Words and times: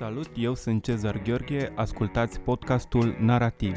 Salut, 0.00 0.30
eu 0.36 0.54
sunt 0.54 0.82
Cezar 0.82 1.22
Gheorghe, 1.22 1.72
ascultați 1.76 2.40
podcastul 2.40 3.16
Narativ. 3.18 3.76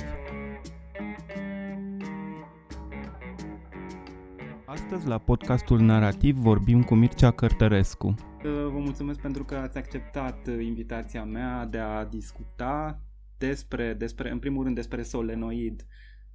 Astăzi 4.65 5.07
la 5.07 5.17
podcastul 5.17 5.79
Narativ 5.79 6.35
vorbim 6.35 6.83
cu 6.83 6.95
Mircea 6.95 7.31
Cărtărescu. 7.31 8.15
Vă 8.43 8.79
mulțumesc 8.79 9.19
pentru 9.19 9.45
că 9.45 9.55
ați 9.55 9.77
acceptat 9.77 10.47
invitația 10.47 11.23
mea 11.23 11.65
de 11.65 11.77
a 11.77 12.05
discuta 12.05 13.01
despre, 13.37 13.93
despre 13.93 14.31
în 14.31 14.39
primul 14.39 14.63
rând 14.63 14.75
despre 14.75 15.01
solenoid, 15.01 15.85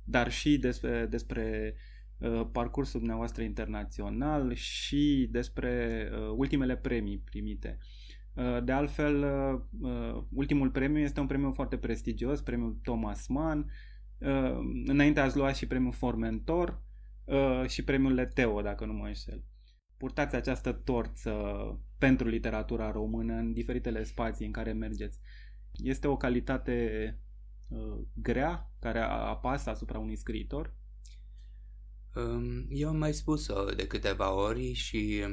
dar 0.04 0.30
și 0.30 0.58
despre, 0.58 1.06
despre 1.06 1.74
uh, 2.18 2.46
parcursul 2.52 2.98
dumneavoastră 2.98 3.42
internațional 3.42 4.54
și 4.54 5.28
despre 5.30 6.08
uh, 6.12 6.34
ultimele 6.36 6.76
premii 6.76 7.22
primite. 7.24 7.78
Uh, 7.80 8.07
de 8.64 8.72
altfel, 8.72 9.24
uh, 9.80 10.22
ultimul 10.32 10.70
premiu 10.70 11.02
este 11.02 11.20
un 11.20 11.26
premiu 11.26 11.52
foarte 11.52 11.78
prestigios, 11.78 12.40
premiul 12.40 12.78
Thomas 12.82 13.26
Mann. 13.26 13.70
Uh, 14.18 14.58
înainte 14.84 15.20
ați 15.20 15.36
luat 15.36 15.56
și 15.56 15.66
premiul 15.66 15.92
Formentor 15.92 16.82
și 17.66 17.84
premiul 17.84 18.12
Leteo, 18.12 18.62
dacă 18.62 18.84
nu 18.84 18.92
mă 18.92 19.06
înșel. 19.06 19.44
Purtați 19.96 20.34
această 20.34 20.72
torță 20.72 21.32
pentru 21.98 22.28
literatura 22.28 22.90
română 22.90 23.34
în 23.34 23.52
diferitele 23.52 24.04
spații 24.04 24.46
în 24.46 24.52
care 24.52 24.72
mergeți. 24.72 25.18
Este 25.72 26.06
o 26.06 26.16
calitate 26.16 27.14
grea 28.14 28.72
care 28.80 28.98
apasă 29.00 29.70
asupra 29.70 29.98
unui 29.98 30.16
scriitor? 30.16 30.76
Um, 32.14 32.66
eu 32.68 32.88
am 32.88 32.96
mai 32.96 33.12
spus-o 33.12 33.64
de 33.64 33.86
câteva 33.86 34.34
ori 34.34 34.72
și 34.72 35.24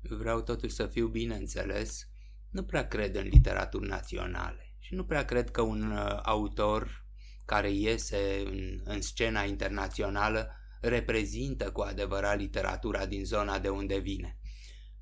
vreau 0.00 0.42
totuși 0.42 0.74
să 0.74 0.86
fiu 0.86 1.08
bine 1.08 1.34
înțeles 1.34 2.07
nu 2.50 2.62
prea 2.62 2.88
cred 2.88 3.16
în 3.16 3.28
literaturi 3.28 3.88
naționale 3.88 4.74
și 4.78 4.94
nu 4.94 5.04
prea 5.04 5.24
cred 5.24 5.50
că 5.50 5.62
un 5.62 5.90
uh, 5.90 6.18
autor 6.22 7.06
care 7.44 7.70
iese 7.70 8.42
în, 8.44 8.80
în 8.84 9.00
scena 9.00 9.42
internațională 9.42 10.50
reprezintă 10.80 11.70
cu 11.70 11.80
adevărat 11.80 12.38
literatura 12.38 13.06
din 13.06 13.24
zona 13.24 13.58
de 13.58 13.68
unde 13.68 13.98
vine. 13.98 14.38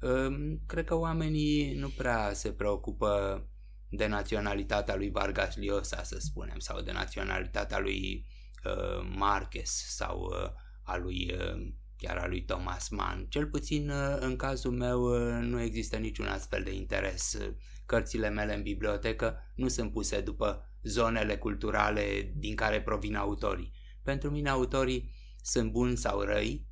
Um, 0.00 0.62
cred 0.66 0.84
că 0.84 0.94
oamenii 0.94 1.74
nu 1.74 1.88
prea 1.88 2.32
se 2.32 2.52
preocupă 2.52 3.42
de 3.88 4.06
naționalitatea 4.06 4.96
lui 4.96 5.10
Vargas 5.10 5.56
Llosa, 5.56 6.02
să 6.02 6.16
spunem, 6.18 6.58
sau 6.58 6.80
de 6.80 6.92
naționalitatea 6.92 7.78
lui 7.78 8.26
uh, 8.64 9.08
Marquez 9.16 9.70
sau 9.88 10.20
uh, 10.20 10.50
a 10.82 10.96
lui 10.96 11.34
uh, 11.34 11.72
chiar 11.98 12.16
a 12.16 12.26
lui 12.26 12.44
Thomas 12.44 12.88
Mann. 12.88 13.26
Cel 13.28 13.46
puțin 13.46 13.90
uh, 13.90 14.16
în 14.20 14.36
cazul 14.36 14.72
meu 14.72 15.02
uh, 15.02 15.42
nu 15.42 15.60
există 15.60 15.96
niciun 15.96 16.26
astfel 16.26 16.62
de 16.62 16.74
interes. 16.74 17.38
Cărțile 17.86 18.28
mele 18.28 18.54
în 18.54 18.62
bibliotecă 18.62 19.52
nu 19.54 19.68
sunt 19.68 19.92
puse 19.92 20.20
după 20.20 20.70
zonele 20.82 21.36
culturale 21.36 22.32
din 22.36 22.54
care 22.54 22.82
provin 22.82 23.14
autorii. 23.14 23.72
Pentru 24.02 24.30
mine 24.30 24.48
autorii 24.48 25.14
sunt 25.42 25.70
buni 25.70 25.96
sau 25.96 26.20
răi, 26.20 26.66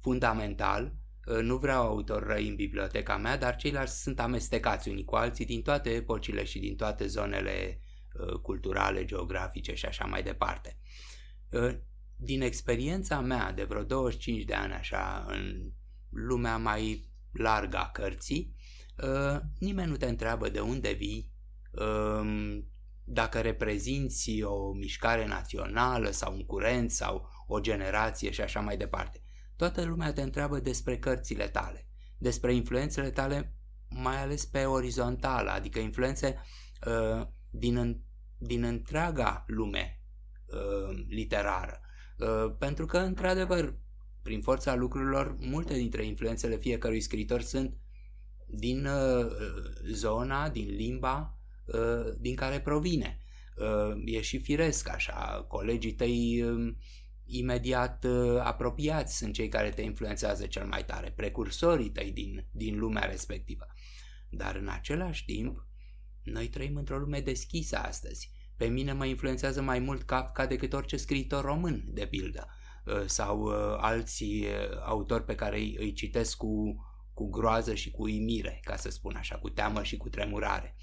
fundamental, 0.00 0.94
uh, 1.26 1.38
nu 1.42 1.56
vreau 1.56 1.82
autori 1.82 2.26
răi 2.26 2.48
în 2.48 2.54
biblioteca 2.54 3.16
mea, 3.16 3.36
dar 3.36 3.56
ceilalți 3.56 4.02
sunt 4.02 4.20
amestecați 4.20 4.88
unii 4.88 5.04
cu 5.04 5.14
alții 5.14 5.46
din 5.46 5.62
toate 5.62 5.90
epocile 5.90 6.44
și 6.44 6.58
din 6.58 6.76
toate 6.76 7.06
zonele 7.06 7.80
culturale, 8.42 9.04
geografice 9.04 9.74
și 9.74 9.86
așa 9.86 10.04
mai 10.04 10.22
departe 10.22 10.78
din 12.22 12.42
experiența 12.42 13.20
mea 13.20 13.52
de 13.52 13.64
vreo 13.64 13.82
25 13.82 14.44
de 14.44 14.54
ani 14.54 14.72
așa 14.72 15.24
în 15.28 15.72
lumea 16.10 16.56
mai 16.56 17.08
largă 17.32 17.76
a 17.76 17.90
cărții, 17.90 18.54
uh, 19.02 19.40
nimeni 19.58 19.90
nu 19.90 19.96
te 19.96 20.06
întreabă 20.06 20.48
de 20.48 20.60
unde 20.60 20.92
vii, 20.92 21.32
uh, 21.70 22.58
dacă 23.04 23.40
reprezinți 23.40 24.42
o 24.42 24.72
mișcare 24.72 25.26
națională 25.26 26.10
sau 26.10 26.34
un 26.34 26.44
curent 26.44 26.90
sau 26.90 27.28
o 27.46 27.60
generație 27.60 28.30
și 28.30 28.40
așa 28.40 28.60
mai 28.60 28.76
departe. 28.76 29.22
Toată 29.56 29.84
lumea 29.84 30.12
te 30.12 30.22
întreabă 30.22 30.58
despre 30.58 30.98
cărțile 30.98 31.48
tale, 31.48 31.88
despre 32.18 32.54
influențele 32.54 33.10
tale, 33.10 33.54
mai 33.88 34.22
ales 34.22 34.44
pe 34.44 34.64
orizontală, 34.64 35.50
adică 35.50 35.78
influențe 35.78 36.40
uh, 36.86 37.26
din, 37.50 38.04
din 38.38 38.62
întreaga 38.62 39.44
lume 39.46 40.02
uh, 40.46 41.04
literară. 41.08 41.80
Uh, 42.20 42.54
pentru 42.58 42.86
că, 42.86 42.98
într-adevăr, 42.98 43.74
prin 44.22 44.40
forța 44.40 44.74
lucrurilor, 44.74 45.36
multe 45.38 45.74
dintre 45.74 46.04
influențele 46.04 46.56
fiecărui 46.56 47.00
scriitor 47.00 47.40
sunt 47.40 47.76
din 48.46 48.86
uh, 48.86 49.26
zona, 49.92 50.48
din 50.48 50.74
limba 50.74 51.38
uh, 51.64 52.14
din 52.18 52.34
care 52.34 52.60
provine. 52.60 53.18
Uh, 53.56 54.02
e 54.04 54.20
și 54.20 54.38
firesc 54.38 54.88
așa, 54.88 55.44
colegii 55.48 55.92
tăi 55.92 56.42
uh, 56.42 56.74
imediat 57.24 58.04
uh, 58.04 58.40
apropiați 58.42 59.16
sunt 59.16 59.34
cei 59.34 59.48
care 59.48 59.70
te 59.70 59.82
influențează 59.82 60.46
cel 60.46 60.66
mai 60.66 60.84
tare, 60.84 61.10
precursorii 61.10 61.90
tăi 61.90 62.10
din, 62.10 62.46
din 62.50 62.78
lumea 62.78 63.04
respectivă. 63.04 63.66
Dar 64.28 64.56
în 64.56 64.68
același 64.68 65.24
timp, 65.24 65.66
noi 66.22 66.48
trăim 66.48 66.76
într-o 66.76 66.98
lume 66.98 67.20
deschisă 67.20 67.76
astăzi 67.76 68.30
pe 68.60 68.66
mine 68.66 68.92
mă 68.92 69.04
influențează 69.04 69.62
mai 69.62 69.78
mult 69.78 70.02
Kafka 70.02 70.46
decât 70.46 70.72
orice 70.72 70.96
scriitor 70.96 71.44
român, 71.44 71.84
de 71.86 72.06
pildă, 72.06 72.48
uh, 72.84 73.02
sau 73.06 73.40
uh, 73.40 73.54
alții 73.78 74.40
uh, 74.40 74.78
autori 74.84 75.24
pe 75.24 75.34
care 75.34 75.56
îi, 75.56 75.76
îi 75.78 75.92
citesc 75.92 76.36
cu, 76.36 76.84
cu 77.14 77.30
groază 77.30 77.74
și 77.74 77.90
cu 77.90 78.08
imire, 78.08 78.60
ca 78.64 78.76
să 78.76 78.90
spun 78.90 79.16
așa, 79.16 79.36
cu 79.36 79.48
teamă 79.48 79.82
și 79.82 79.96
cu 79.96 80.08
tremurare. 80.08 80.76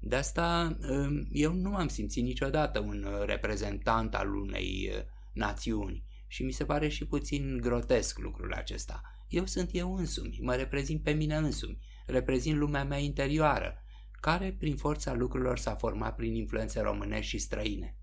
De 0.00 0.16
asta 0.16 0.76
um, 0.88 1.26
eu 1.30 1.52
nu 1.52 1.70
m-am 1.70 1.88
simțit 1.88 2.22
niciodată 2.22 2.78
un 2.78 3.06
reprezentant 3.24 4.14
al 4.14 4.34
unei 4.34 4.90
națiuni 5.32 6.04
și 6.26 6.42
mi 6.42 6.52
se 6.52 6.64
pare 6.64 6.88
și 6.88 7.06
puțin 7.06 7.58
grotesc 7.60 8.18
lucrul 8.18 8.52
acesta. 8.52 9.02
Eu 9.28 9.46
sunt 9.46 9.70
eu 9.72 9.94
însumi, 9.94 10.38
mă 10.40 10.54
reprezint 10.54 11.02
pe 11.02 11.12
mine 11.12 11.36
însumi, 11.36 11.78
reprezint 12.06 12.56
lumea 12.56 12.84
mea 12.84 12.98
interioară, 12.98 13.83
care 14.24 14.52
prin 14.52 14.76
forța 14.76 15.14
lucrurilor 15.14 15.58
s-a 15.58 15.74
format 15.74 16.14
prin 16.14 16.34
influențe 16.34 16.80
românești 16.80 17.30
și 17.30 17.38
străine. 17.38 17.96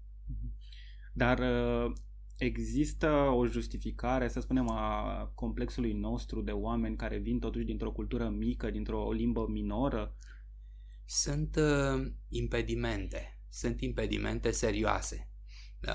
Dar 1.13 1.39
uh, 1.39 1.91
există 2.37 3.09
o 3.11 3.45
justificare, 3.45 4.27
să 4.27 4.39
spunem, 4.39 4.69
a 4.69 5.25
complexului 5.35 5.93
nostru 5.93 6.41
de 6.41 6.51
oameni 6.51 6.95
care 6.95 7.17
vin 7.17 7.39
totuși 7.39 7.65
dintr-o 7.65 7.91
cultură 7.91 8.29
mică, 8.29 8.71
dintr-o 8.71 9.11
limbă 9.11 9.47
minoră? 9.49 10.15
Sunt 11.05 11.55
uh, 11.55 12.11
impedimente, 12.27 13.39
sunt 13.49 13.81
impedimente 13.81 14.51
serioase. 14.51 15.29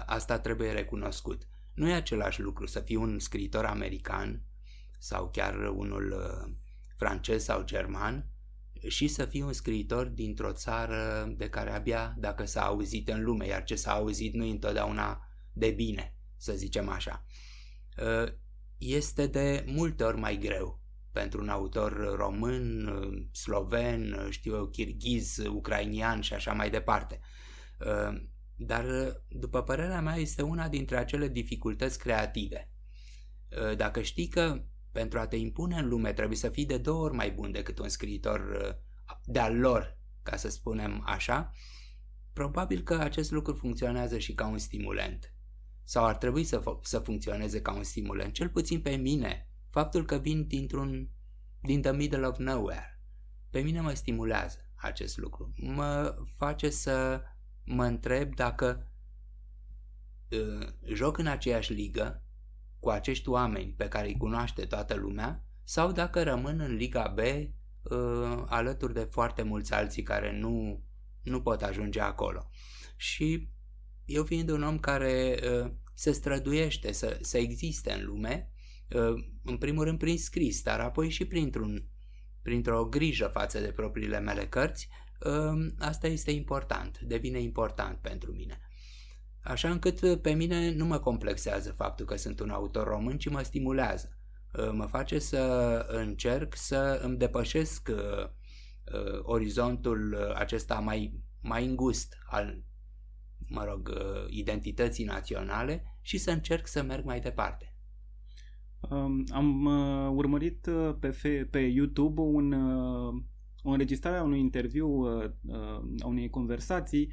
Asta 0.06 0.38
trebuie 0.38 0.72
recunoscut. 0.72 1.48
Nu 1.74 1.88
e 1.88 1.92
același 1.92 2.40
lucru 2.40 2.66
să 2.66 2.80
fii 2.80 2.96
un 2.96 3.18
scriitor 3.18 3.64
american 3.64 4.42
sau 4.98 5.30
chiar 5.30 5.68
unul 5.68 6.12
uh, 6.12 6.54
francez 6.96 7.44
sau 7.44 7.64
german 7.64 8.30
și 8.88 9.08
să 9.08 9.24
fii 9.24 9.42
un 9.42 9.52
scriitor 9.52 10.06
dintr-o 10.06 10.52
țară 10.52 11.34
de 11.36 11.48
care 11.48 11.70
abia 11.70 12.14
dacă 12.18 12.44
s-a 12.44 12.64
auzit 12.64 13.08
în 13.08 13.22
lume, 13.22 13.46
iar 13.46 13.64
ce 13.64 13.74
s-a 13.74 13.92
auzit 13.92 14.34
nu 14.34 14.44
e 14.44 14.50
întotdeauna 14.50 15.28
de 15.52 15.70
bine, 15.70 16.16
să 16.36 16.52
zicem 16.52 16.88
așa. 16.88 17.26
Ă, 17.98 18.26
este 18.78 19.26
de 19.26 19.64
multe 19.66 20.04
ori 20.04 20.18
mai 20.18 20.38
greu 20.38 20.80
pentru 21.12 21.40
un 21.40 21.48
autor 21.48 22.14
român, 22.16 22.88
sloven, 23.32 24.26
știu 24.30 24.54
eu, 24.54 24.66
kirghiz, 24.66 25.36
ucrainian 25.36 26.20
și 26.20 26.34
așa 26.34 26.52
mai 26.52 26.70
departe. 26.70 27.20
Ă, 27.80 28.12
dar, 28.56 28.84
după 29.28 29.62
părerea 29.62 30.00
mea, 30.00 30.16
este 30.16 30.42
una 30.42 30.68
dintre 30.68 30.96
acele 30.96 31.28
dificultăți 31.28 31.98
creative. 31.98 32.70
Ă, 33.62 33.74
dacă 33.74 34.02
știi 34.02 34.28
că 34.28 34.64
pentru 34.96 35.18
a 35.18 35.26
te 35.26 35.36
impune 35.36 35.76
în 35.76 35.88
lume 35.88 36.12
trebuie 36.12 36.36
să 36.36 36.48
fii 36.48 36.66
de 36.66 36.78
două 36.78 37.04
ori 37.04 37.14
mai 37.14 37.30
bun 37.30 37.52
decât 37.52 37.78
un 37.78 37.88
scriitor 37.88 38.40
uh, 38.40 38.74
de-al 39.24 39.58
lor, 39.58 39.98
ca 40.22 40.36
să 40.36 40.48
spunem 40.48 41.02
așa, 41.06 41.52
probabil 42.32 42.82
că 42.82 42.94
acest 42.94 43.30
lucru 43.30 43.54
funcționează 43.54 44.18
și 44.18 44.34
ca 44.34 44.46
un 44.46 44.58
stimulent. 44.58 45.34
Sau 45.84 46.04
ar 46.04 46.16
trebui 46.16 46.44
să, 46.44 46.62
să 46.82 46.98
funcționeze 46.98 47.62
ca 47.62 47.72
un 47.72 47.82
stimulent, 47.82 48.32
cel 48.32 48.48
puțin 48.48 48.80
pe 48.80 48.94
mine, 48.94 49.50
faptul 49.70 50.04
că 50.04 50.16
vin 50.16 50.46
dintr-un, 50.46 51.10
din 51.60 51.80
the 51.80 51.92
middle 51.92 52.26
of 52.26 52.38
nowhere. 52.38 53.00
Pe 53.50 53.60
mine 53.60 53.80
mă 53.80 53.92
stimulează 53.92 54.58
acest 54.74 55.18
lucru. 55.18 55.52
Mă 55.56 56.16
face 56.36 56.70
să 56.70 57.22
mă 57.64 57.84
întreb 57.84 58.34
dacă 58.34 58.90
uh, 60.30 60.68
joc 60.84 61.18
în 61.18 61.26
aceeași 61.26 61.72
ligă 61.72 62.25
cu 62.86 62.92
acești 62.92 63.28
oameni 63.28 63.74
pe 63.76 63.88
care 63.88 64.06
îi 64.06 64.16
cunoaște 64.16 64.64
toată 64.64 64.94
lumea 64.94 65.44
sau 65.64 65.92
dacă 65.92 66.22
rămân 66.22 66.60
în 66.60 66.74
Liga 66.74 67.14
B 67.14 67.18
uh, 67.18 68.44
alături 68.46 68.94
de 68.94 69.00
foarte 69.00 69.42
mulți 69.42 69.74
alții 69.74 70.02
care 70.02 70.38
nu, 70.38 70.84
nu 71.22 71.42
pot 71.42 71.62
ajunge 71.62 72.00
acolo. 72.00 72.50
Și 72.96 73.48
eu 74.04 74.24
fiind 74.24 74.50
un 74.50 74.62
om 74.62 74.78
care 74.78 75.38
uh, 75.42 75.70
se 75.94 76.12
străduiește 76.12 76.92
să, 76.92 77.18
să 77.20 77.38
existe 77.38 77.92
în 77.92 78.04
lume, 78.04 78.50
uh, 78.90 79.24
în 79.44 79.56
primul 79.58 79.84
rând 79.84 79.98
prin 79.98 80.18
scris, 80.18 80.62
dar 80.62 80.80
apoi 80.80 81.10
și 81.10 81.24
printr-un, 81.24 81.88
printr-o 82.42 82.84
grijă 82.84 83.26
față 83.26 83.60
de 83.60 83.72
propriile 83.72 84.20
mele 84.20 84.48
cărți, 84.48 84.88
um, 85.24 85.74
asta 85.78 86.06
este 86.06 86.30
important, 86.30 86.98
devine 86.98 87.40
important 87.40 87.98
pentru 87.98 88.32
mine. 88.32 88.60
Așa 89.46 89.70
încât 89.70 90.20
pe 90.20 90.32
mine 90.32 90.74
nu 90.74 90.86
mă 90.86 90.98
complexează 90.98 91.72
faptul 91.72 92.06
că 92.06 92.16
sunt 92.16 92.40
un 92.40 92.50
autor 92.50 92.86
român, 92.86 93.18
ci 93.18 93.28
mă 93.28 93.42
stimulează. 93.42 94.18
Uh, 94.58 94.70
mă 94.72 94.86
face 94.86 95.18
să 95.18 95.38
încerc 95.88 96.54
să 96.56 97.00
îmi 97.02 97.16
depășesc 97.16 97.88
uh, 97.92 98.24
uh, 98.94 99.20
orizontul 99.22 100.32
acesta 100.34 100.74
mai, 100.74 101.22
mai 101.40 101.66
îngust 101.66 102.16
al, 102.26 102.62
mă 103.48 103.64
rog, 103.64 103.92
identității 104.28 105.04
naționale 105.04 105.98
și 106.00 106.18
să 106.18 106.30
încerc 106.30 106.66
să 106.66 106.82
merg 106.82 107.04
mai 107.04 107.20
departe. 107.20 107.76
Um, 108.90 109.24
am 109.32 109.64
uh, 109.64 110.10
urmărit 110.14 110.66
uh, 110.66 110.94
pe, 111.00 111.10
fe- 111.10 111.48
pe 111.50 111.58
YouTube 111.58 112.20
un, 112.20 112.52
uh, 112.52 113.22
o 113.62 113.70
înregistrare 113.70 114.16
a 114.16 114.22
unui 114.22 114.40
interviu, 114.40 114.88
uh, 114.88 115.30
uh, 115.42 115.82
a 116.00 116.06
unei 116.06 116.30
conversații 116.30 117.12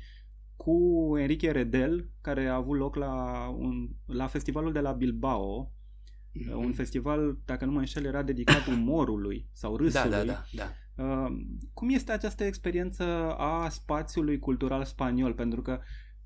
cu 0.56 1.14
Enrique 1.18 1.52
Redel, 1.52 2.10
care 2.22 2.48
a 2.48 2.56
avut 2.56 2.78
loc 2.78 2.96
la, 2.96 3.48
un, 3.58 3.90
la 4.06 4.28
festivalul 4.28 4.72
de 4.72 4.80
la 4.80 4.92
Bilbao, 4.92 5.72
mm-hmm. 5.72 6.54
un 6.54 6.74
festival, 6.74 7.38
dacă 7.46 7.66
nu 7.66 7.72
mă 7.72 7.80
înșel, 7.80 8.06
era 8.06 8.24
dedicat 8.24 8.68
umorului 8.68 9.50
sau 9.52 9.78
râsului. 9.78 10.10
Da, 10.10 10.24
da, 10.24 10.44
da. 10.52 10.64
da. 10.64 10.72
Uh, 11.04 11.32
cum 11.74 11.90
este 11.90 12.12
această 12.12 12.44
experiență 12.44 13.04
a 13.38 13.70
spațiului 13.70 14.40
cultural 14.40 14.84
spaniol? 14.84 15.34
Pentru 15.34 15.62
că 15.62 15.80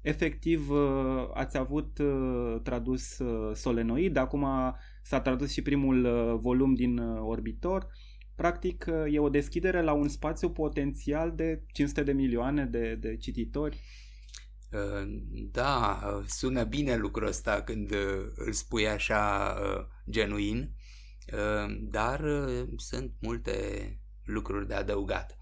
efectiv 0.07 0.69
uh, 0.69 1.30
ați 1.33 1.57
avut 1.57 1.97
uh, 1.97 2.62
tradus 2.63 3.18
uh, 3.18 3.56
solenoid, 3.56 4.15
acum 4.15 4.45
s-a 5.01 5.21
tradus 5.21 5.51
și 5.51 5.62
primul 5.62 6.07
volum 6.41 6.73
din 6.73 6.97
Orbitor. 7.19 7.88
Practic 8.35 8.85
e 9.12 9.19
o 9.19 9.30
deschidere 9.30 9.81
la 9.81 9.94
un 9.94 10.07
spațiu 10.07 10.50
potențial 10.50 11.33
de 11.35 11.63
500 11.73 12.03
de 12.03 12.12
milioane 12.12 12.65
de, 12.65 12.95
de 12.95 13.18
cititori. 13.18 13.81
Da, 15.51 16.01
sună 16.27 16.63
bine 16.63 16.95
lucrul 16.95 17.27
ăsta 17.27 17.61
când 17.61 17.91
îl 18.35 18.51
spui 18.51 18.87
așa 18.87 19.55
genuin, 20.09 20.75
dar 21.79 22.25
sunt 22.77 23.13
multe 23.19 23.99
lucruri 24.23 24.67
de 24.67 24.73
adăugat. 24.73 25.37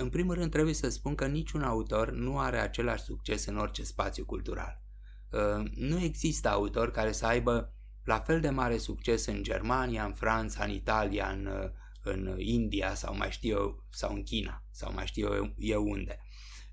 În 0.00 0.08
primul 0.08 0.34
rând 0.34 0.50
trebuie 0.50 0.74
să 0.74 0.88
spun 0.88 1.14
că 1.14 1.26
niciun 1.26 1.62
autor 1.62 2.10
nu 2.10 2.38
are 2.38 2.58
același 2.58 3.02
succes 3.02 3.46
în 3.46 3.56
orice 3.56 3.82
spațiu 3.82 4.24
cultural. 4.24 4.82
Uh, 5.30 5.70
nu 5.74 6.00
există 6.00 6.48
autor 6.48 6.90
care 6.90 7.12
să 7.12 7.26
aibă 7.26 7.74
la 8.04 8.18
fel 8.18 8.40
de 8.40 8.50
mare 8.50 8.78
succes 8.78 9.26
în 9.26 9.42
Germania, 9.42 10.04
în 10.04 10.12
Franța, 10.12 10.64
în 10.64 10.70
Italia, 10.70 11.28
în, 11.28 11.46
uh, 11.46 11.70
în 12.02 12.34
India 12.38 12.94
sau 12.94 13.16
mai 13.16 13.30
știu 13.30 13.56
eu, 13.56 13.84
sau 13.90 14.14
în 14.14 14.22
China 14.22 14.64
sau 14.70 14.92
mai 14.92 15.06
știu 15.06 15.34
eu, 15.34 15.54
eu 15.56 15.88
unde. 15.88 16.18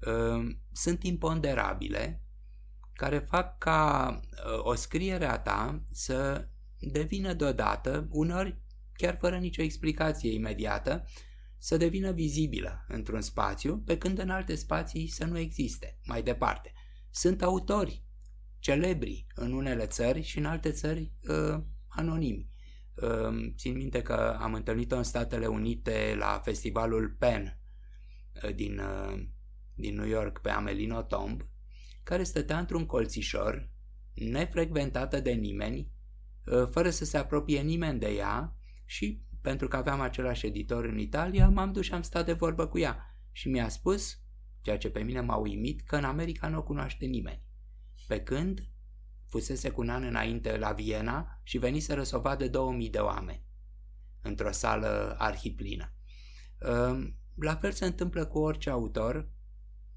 Uh, 0.01 0.55
sunt 0.71 1.03
imponderabile 1.03 2.21
care 2.93 3.19
fac 3.19 3.57
ca 3.57 4.19
o 4.57 4.73
scriere 4.73 5.25
a 5.25 5.39
ta 5.39 5.83
să 5.91 6.47
devină 6.79 7.33
deodată, 7.33 8.07
uneori 8.11 8.61
chiar 8.93 9.17
fără 9.19 9.37
nicio 9.37 9.61
explicație 9.61 10.33
imediată, 10.33 11.05
să 11.57 11.77
devină 11.77 12.11
vizibilă 12.11 12.85
într-un 12.87 13.21
spațiu, 13.21 13.77
pe 13.77 13.97
când 13.97 14.19
în 14.19 14.29
alte 14.29 14.55
spații 14.55 15.07
să 15.07 15.25
nu 15.25 15.37
existe. 15.37 15.99
Mai 16.03 16.23
departe, 16.23 16.73
sunt 17.09 17.41
autori 17.41 18.05
celebri 18.59 19.27
în 19.35 19.53
unele 19.53 19.85
țări 19.85 20.21
și 20.21 20.37
în 20.37 20.45
alte 20.45 20.71
țări 20.71 21.11
uh, 21.21 21.63
anonimi. 21.87 22.49
Uh, 22.93 23.53
țin 23.55 23.75
minte 23.75 24.01
că 24.01 24.37
am 24.39 24.53
întâlnit-o 24.53 24.95
în 24.95 25.03
Statele 25.03 25.45
Unite 25.45 26.15
la 26.17 26.41
festivalul 26.43 27.15
Penn 27.19 27.59
uh, 28.43 28.55
din, 28.55 28.79
uh, 28.79 29.27
din 29.77 29.95
New 29.95 30.07
York 30.07 30.39
pe 30.39 30.49
Amelino 30.49 31.01
Tomb, 31.01 31.49
care 32.03 32.23
stătea 32.23 32.59
într-un 32.59 32.85
colțișor, 32.85 33.69
nefrecventată 34.13 35.19
de 35.19 35.31
nimeni, 35.31 35.91
uh, 36.45 36.67
fără 36.71 36.89
să 36.89 37.05
se 37.05 37.17
apropie 37.17 37.61
nimeni 37.61 37.99
de 37.99 38.07
ea 38.07 38.57
și 38.85 39.25
pentru 39.41 39.67
că 39.67 39.75
aveam 39.75 40.01
același 40.01 40.45
editor 40.45 40.85
în 40.85 40.97
Italia, 40.97 41.49
m-am 41.49 41.71
dus 41.71 41.85
și 41.85 41.93
am 41.93 42.01
stat 42.01 42.25
de 42.25 42.33
vorbă 42.33 42.67
cu 42.67 42.79
ea 42.79 43.15
și 43.31 43.49
mi-a 43.49 43.69
spus, 43.69 44.21
ceea 44.61 44.77
ce 44.77 44.89
pe 44.89 44.99
mine 44.99 45.21
m-a 45.21 45.35
uimit, 45.35 45.81
că 45.81 45.95
în 45.95 46.03
America 46.03 46.47
nu 46.47 46.57
o 46.57 46.63
cunoaște 46.63 47.05
nimeni. 47.05 47.43
Pe 48.07 48.21
când 48.21 48.69
fusese 49.25 49.69
cu 49.69 49.81
un 49.81 49.89
an 49.89 50.03
înainte 50.03 50.57
la 50.57 50.71
Viena 50.71 51.39
și 51.43 51.57
venise 51.57 52.03
să 52.03 52.17
o 52.17 52.19
vadă 52.19 52.47
2000 52.47 52.89
de 52.89 52.97
oameni 52.97 53.45
într-o 54.21 54.51
sală 54.51 55.15
arhiplină. 55.17 55.93
Ehm, 56.59 57.19
la 57.35 57.55
fel 57.55 57.71
se 57.71 57.85
întâmplă 57.85 58.25
cu 58.25 58.39
orice 58.39 58.69
autor. 58.69 59.29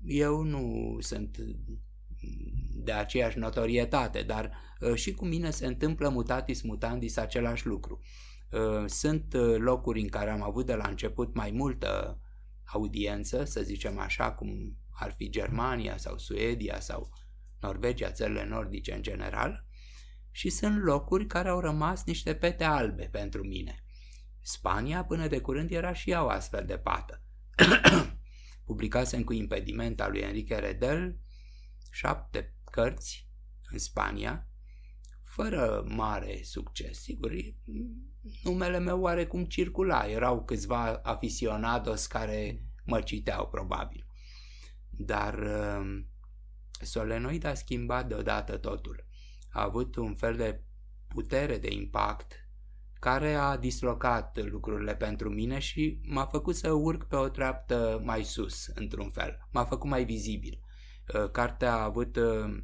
Eu 0.04 0.42
nu 0.42 0.96
sunt 1.00 1.36
de 2.84 2.92
aceeași 2.92 3.38
notorietate, 3.38 4.22
dar 4.22 4.50
eh, 4.80 4.94
și 4.94 5.14
cu 5.14 5.24
mine 5.24 5.50
se 5.50 5.66
întâmplă 5.66 6.08
mutatis 6.08 6.62
mutandis 6.62 7.16
același 7.16 7.66
lucru. 7.66 8.00
Uh, 8.50 8.84
sunt 8.86 9.34
uh, 9.34 9.56
locuri 9.58 10.00
în 10.00 10.08
care 10.08 10.30
am 10.30 10.42
avut 10.42 10.66
de 10.66 10.74
la 10.74 10.88
început 10.88 11.34
mai 11.34 11.50
multă 11.50 12.20
audiență, 12.64 13.44
să 13.44 13.62
zicem 13.62 13.98
așa, 13.98 14.32
cum 14.32 14.76
ar 14.90 15.12
fi 15.12 15.28
Germania 15.28 15.96
sau 15.96 16.18
Suedia 16.18 16.80
sau 16.80 17.10
Norvegia, 17.60 18.10
țările 18.10 18.46
nordice 18.46 18.94
în 18.94 19.02
general, 19.02 19.66
și 20.30 20.50
sunt 20.50 20.82
locuri 20.82 21.26
care 21.26 21.48
au 21.48 21.60
rămas 21.60 22.04
niște 22.04 22.34
pete 22.34 22.64
albe 22.64 23.08
pentru 23.12 23.42
mine. 23.42 23.84
Spania 24.42 25.04
până 25.04 25.26
de 25.26 25.40
curând 25.40 25.70
era 25.70 25.92
și 25.92 26.10
ea 26.10 26.24
o 26.24 26.28
astfel 26.28 26.64
de 26.66 26.78
pată. 26.78 27.22
Publicasem 28.70 29.24
cu 29.24 29.32
impedimenta 29.32 30.08
lui 30.08 30.20
Enrique 30.20 30.58
Redel 30.58 31.18
șapte 31.90 32.54
cărți 32.70 33.28
în 33.70 33.78
Spania, 33.78 34.48
fără 35.22 35.84
mare 35.88 36.40
succes, 36.42 37.00
sigur, 37.00 37.32
numele 38.42 38.78
meu 38.78 39.00
oarecum 39.00 39.44
circula, 39.44 40.06
erau 40.06 40.44
câțiva 40.44 41.00
aficionados 41.02 42.06
care 42.06 42.64
mă 42.84 43.00
citeau 43.00 43.48
probabil. 43.48 44.06
Dar 44.90 45.38
uh, 45.38 46.04
Solenoid 46.80 47.44
a 47.44 47.54
schimbat 47.54 48.08
deodată 48.08 48.56
totul. 48.56 49.06
A 49.50 49.62
avut 49.62 49.96
un 49.96 50.14
fel 50.14 50.36
de 50.36 50.62
putere 51.08 51.58
de 51.58 51.72
impact 51.72 52.39
care 53.00 53.34
a 53.34 53.56
dislocat 53.56 54.44
lucrurile 54.44 54.96
pentru 54.96 55.30
mine 55.30 55.58
și 55.58 56.00
m-a 56.02 56.26
făcut 56.26 56.56
să 56.56 56.72
urc 56.72 57.04
pe 57.04 57.16
o 57.16 57.28
treaptă 57.28 58.00
mai 58.04 58.24
sus, 58.24 58.66
într-un 58.66 59.10
fel. 59.10 59.46
M-a 59.50 59.64
făcut 59.64 59.90
mai 59.90 60.04
vizibil. 60.04 60.60
Uh, 61.14 61.30
cartea 61.30 61.72
a 61.72 61.84
avut 61.84 62.16
uh, 62.16 62.62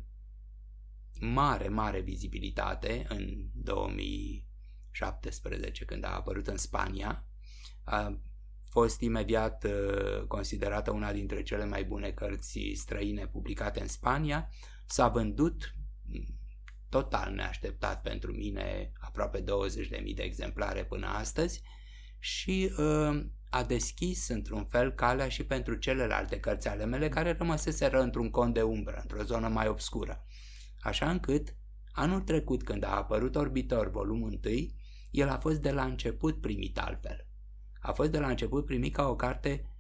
mare, 1.21 1.69
mare 1.69 2.00
vizibilitate 2.00 3.07
în 3.09 3.50
2017 3.55 5.85
când 5.85 6.05
a 6.05 6.14
apărut 6.14 6.47
în 6.47 6.57
Spania. 6.57 7.26
A 7.85 8.21
fost 8.71 9.00
imediat 9.00 9.64
uh, 9.64 10.23
considerată 10.26 10.90
una 10.90 11.12
dintre 11.12 11.43
cele 11.43 11.64
mai 11.64 11.85
bune 11.85 12.11
cărți 12.11 12.73
străine 12.75 13.26
publicate 13.26 13.81
în 13.81 13.88
Spania. 13.88 14.49
S-a 14.87 15.09
vândut 15.09 15.75
mm, 16.02 16.38
total 16.88 17.33
neașteptat 17.33 18.02
pentru 18.02 18.33
mine 18.33 18.93
aproape 19.00 19.40
20.000 19.40 19.45
de 20.14 20.23
exemplare 20.23 20.85
până 20.85 21.07
astăzi 21.07 21.62
și 22.19 22.73
uh, 22.78 23.25
a 23.50 23.62
deschis 23.62 24.28
într-un 24.28 24.64
fel 24.64 24.93
calea 24.93 25.28
și 25.28 25.45
pentru 25.45 25.75
celelalte 25.75 26.40
cărți 26.40 26.69
ale 26.69 26.85
mele 26.85 27.09
care 27.09 27.33
rămăseseră 27.38 28.00
într-un 28.00 28.31
cont 28.31 28.55
de 28.55 28.62
umbră, 28.62 28.99
într-o 29.02 29.23
zonă 29.23 29.49
mai 29.49 29.69
obscură 29.69 30.26
așa 30.87 31.11
încât 31.11 31.57
anul 31.93 32.21
trecut 32.21 32.62
când 32.62 32.85
a 32.85 32.97
apărut 32.97 33.37
Orbitor 33.37 33.90
volumul 33.90 34.40
1, 34.45 34.55
el 35.11 35.28
a 35.28 35.38
fost 35.38 35.61
de 35.61 35.71
la 35.71 35.85
început 35.85 36.40
primit 36.40 36.78
altfel. 36.78 37.26
A 37.81 37.93
fost 37.93 38.11
de 38.11 38.19
la 38.19 38.28
început 38.28 38.64
primit 38.64 38.95
ca 38.95 39.09
o 39.09 39.16
carte 39.16 39.71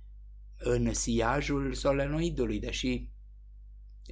în 0.58 0.94
siajul 0.94 1.74
solenoidului, 1.74 2.58
deși 2.58 3.10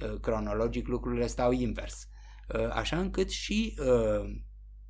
uh, 0.03 0.19
cronologic 0.19 0.87
lucrurile 0.87 1.27
stau 1.27 1.51
invers. 1.51 2.07
Uh, 2.53 2.69
așa 2.71 2.99
încât 2.99 3.29
și 3.29 3.77
uh, 3.79 4.43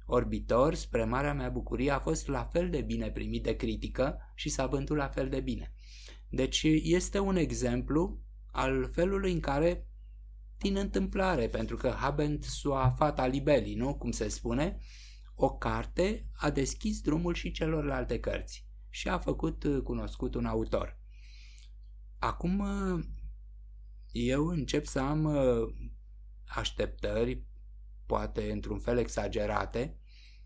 Orbitor, 0.06 0.74
spre 0.74 1.04
marea 1.04 1.34
mea 1.34 1.50
bucurie, 1.50 1.92
a 1.92 2.00
fost 2.00 2.28
la 2.28 2.44
fel 2.44 2.70
de 2.70 2.82
bine 2.82 3.12
primit 3.12 3.44
de 3.44 3.56
critică 3.56 4.18
și 4.36 4.50
s-a 4.50 4.66
vândut 4.66 4.98
la 4.98 5.08
fel 5.08 5.30
de 5.30 5.40
bine. 5.40 5.74
Deci 6.30 6.64
este 6.84 7.20
un 7.20 7.36
exemplu 7.36 8.22
al 8.52 8.90
felului 8.92 9.32
în 9.32 9.40
care 9.40 9.88
din 10.58 10.76
întâmplare, 10.76 11.50
pentru 11.50 11.76
că 11.76 11.90
habent 11.90 12.44
sua 12.44 12.90
fata 12.98 13.28
libeli, 13.28 13.76
nu? 13.76 13.96
Cum 13.96 14.12
se 14.12 14.28
spune, 14.28 14.80
o 15.36 15.58
carte 15.58 16.30
a 16.34 16.50
deschis 16.50 17.02
drumul 17.02 17.34
și 17.34 17.52
celorlalte 17.52 18.20
cărți 18.20 18.68
și 18.90 19.08
a 19.08 19.18
făcut 19.18 19.64
uh, 19.64 19.82
cunoscut 19.84 20.36
un 20.36 20.46
autor. 20.46 21.00
Acum 22.20 22.60
uh, 22.60 23.04
eu 24.12 24.48
încep 24.48 24.86
să 24.86 25.00
am 25.00 25.24
uh, 25.24 25.76
așteptări, 26.48 27.44
poate 28.06 28.52
într-un 28.52 28.80
fel 28.80 28.98
exagerate, 28.98 29.98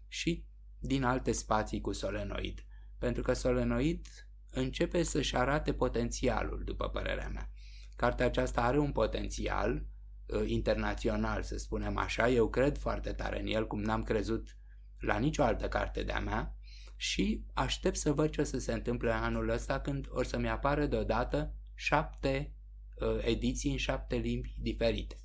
și 0.07 0.45
din 0.79 1.03
alte 1.03 1.31
spații 1.31 1.81
cu 1.81 1.91
solenoid. 1.91 2.65
Pentru 2.97 3.21
că 3.21 3.33
solenoid 3.33 4.07
începe 4.51 5.03
să-și 5.03 5.35
arate 5.35 5.73
potențialul, 5.73 6.61
după 6.65 6.89
părerea 6.89 7.29
mea. 7.29 7.49
Cartea 7.95 8.25
aceasta 8.25 8.61
are 8.61 8.79
un 8.79 8.91
potențial 8.91 9.85
uh, 10.25 10.43
internațional, 10.45 11.43
să 11.43 11.57
spunem 11.57 11.97
așa. 11.97 12.29
Eu 12.29 12.49
cred 12.49 12.77
foarte 12.77 13.11
tare 13.11 13.39
în 13.39 13.47
el, 13.47 13.67
cum 13.67 13.81
n-am 13.81 14.03
crezut 14.03 14.57
la 14.99 15.17
nicio 15.17 15.43
altă 15.43 15.67
carte 15.67 16.03
de-a 16.03 16.19
mea 16.19 16.55
și 16.95 17.45
aștept 17.53 17.95
să 17.95 18.13
văd 18.13 18.29
ce 18.29 18.41
o 18.41 18.43
să 18.43 18.59
se 18.59 18.73
întâmple 18.73 19.11
anul 19.11 19.49
ăsta 19.49 19.79
când 19.79 20.07
o 20.09 20.23
să-mi 20.23 20.49
apară 20.49 20.85
deodată 20.85 21.53
șapte 21.73 22.53
uh, 22.95 23.25
ediții 23.25 23.71
în 23.71 23.77
șapte 23.77 24.15
limbi 24.15 24.55
diferite. 24.59 25.15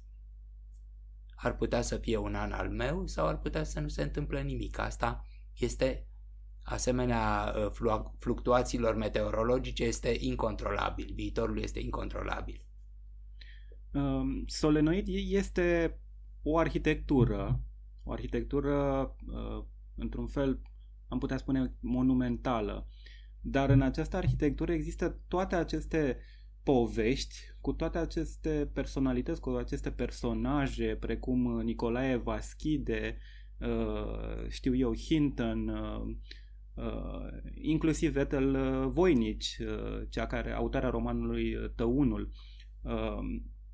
Ar 1.36 1.56
putea 1.56 1.82
să 1.82 1.96
fie 1.96 2.16
un 2.16 2.34
an 2.34 2.52
al 2.52 2.70
meu 2.70 3.06
sau 3.06 3.26
ar 3.26 3.38
putea 3.38 3.64
să 3.64 3.80
nu 3.80 3.88
se 3.88 4.02
întâmple 4.02 4.42
nimic. 4.42 4.78
Asta 4.78 5.26
este 5.58 6.06
asemenea 6.62 7.54
uh, 7.56 8.00
fluctuațiilor 8.18 8.94
meteorologice 8.94 9.84
este 9.84 10.16
incontrolabil. 10.20 11.12
Viitorul 11.14 11.58
este 11.58 11.80
incontrolabil. 11.80 12.66
Um, 13.92 14.44
solenoid 14.46 15.06
este 15.10 15.98
o 16.42 16.58
arhitectură, 16.58 17.60
o 18.02 18.12
arhitectură 18.12 18.74
uh, 19.26 19.64
într-un 19.94 20.26
fel, 20.26 20.62
am 21.08 21.18
putea 21.18 21.36
spune, 21.36 21.74
monumentală. 21.80 22.88
Dar 23.40 23.70
în 23.70 23.80
această 23.80 24.16
arhitectură 24.16 24.72
există 24.72 25.20
toate 25.28 25.54
aceste 25.54 26.18
povești 26.64 27.34
cu 27.60 27.72
toate 27.72 27.98
aceste 27.98 28.70
personalități, 28.72 29.40
cu 29.40 29.50
aceste 29.50 29.90
personaje 29.90 30.96
precum 31.00 31.60
Nicolae 31.60 32.16
Vaschide, 32.16 33.18
uh, 33.58 34.48
știu 34.48 34.76
eu, 34.76 34.96
Hinton, 34.96 35.68
uh, 35.68 36.86
inclusiv 37.54 38.12
Vettel 38.12 38.56
Voinici, 38.88 39.58
cea 40.08 40.26
care, 40.26 40.52
autoarea 40.52 40.90
romanului 40.90 41.56
Tăunul 41.74 42.30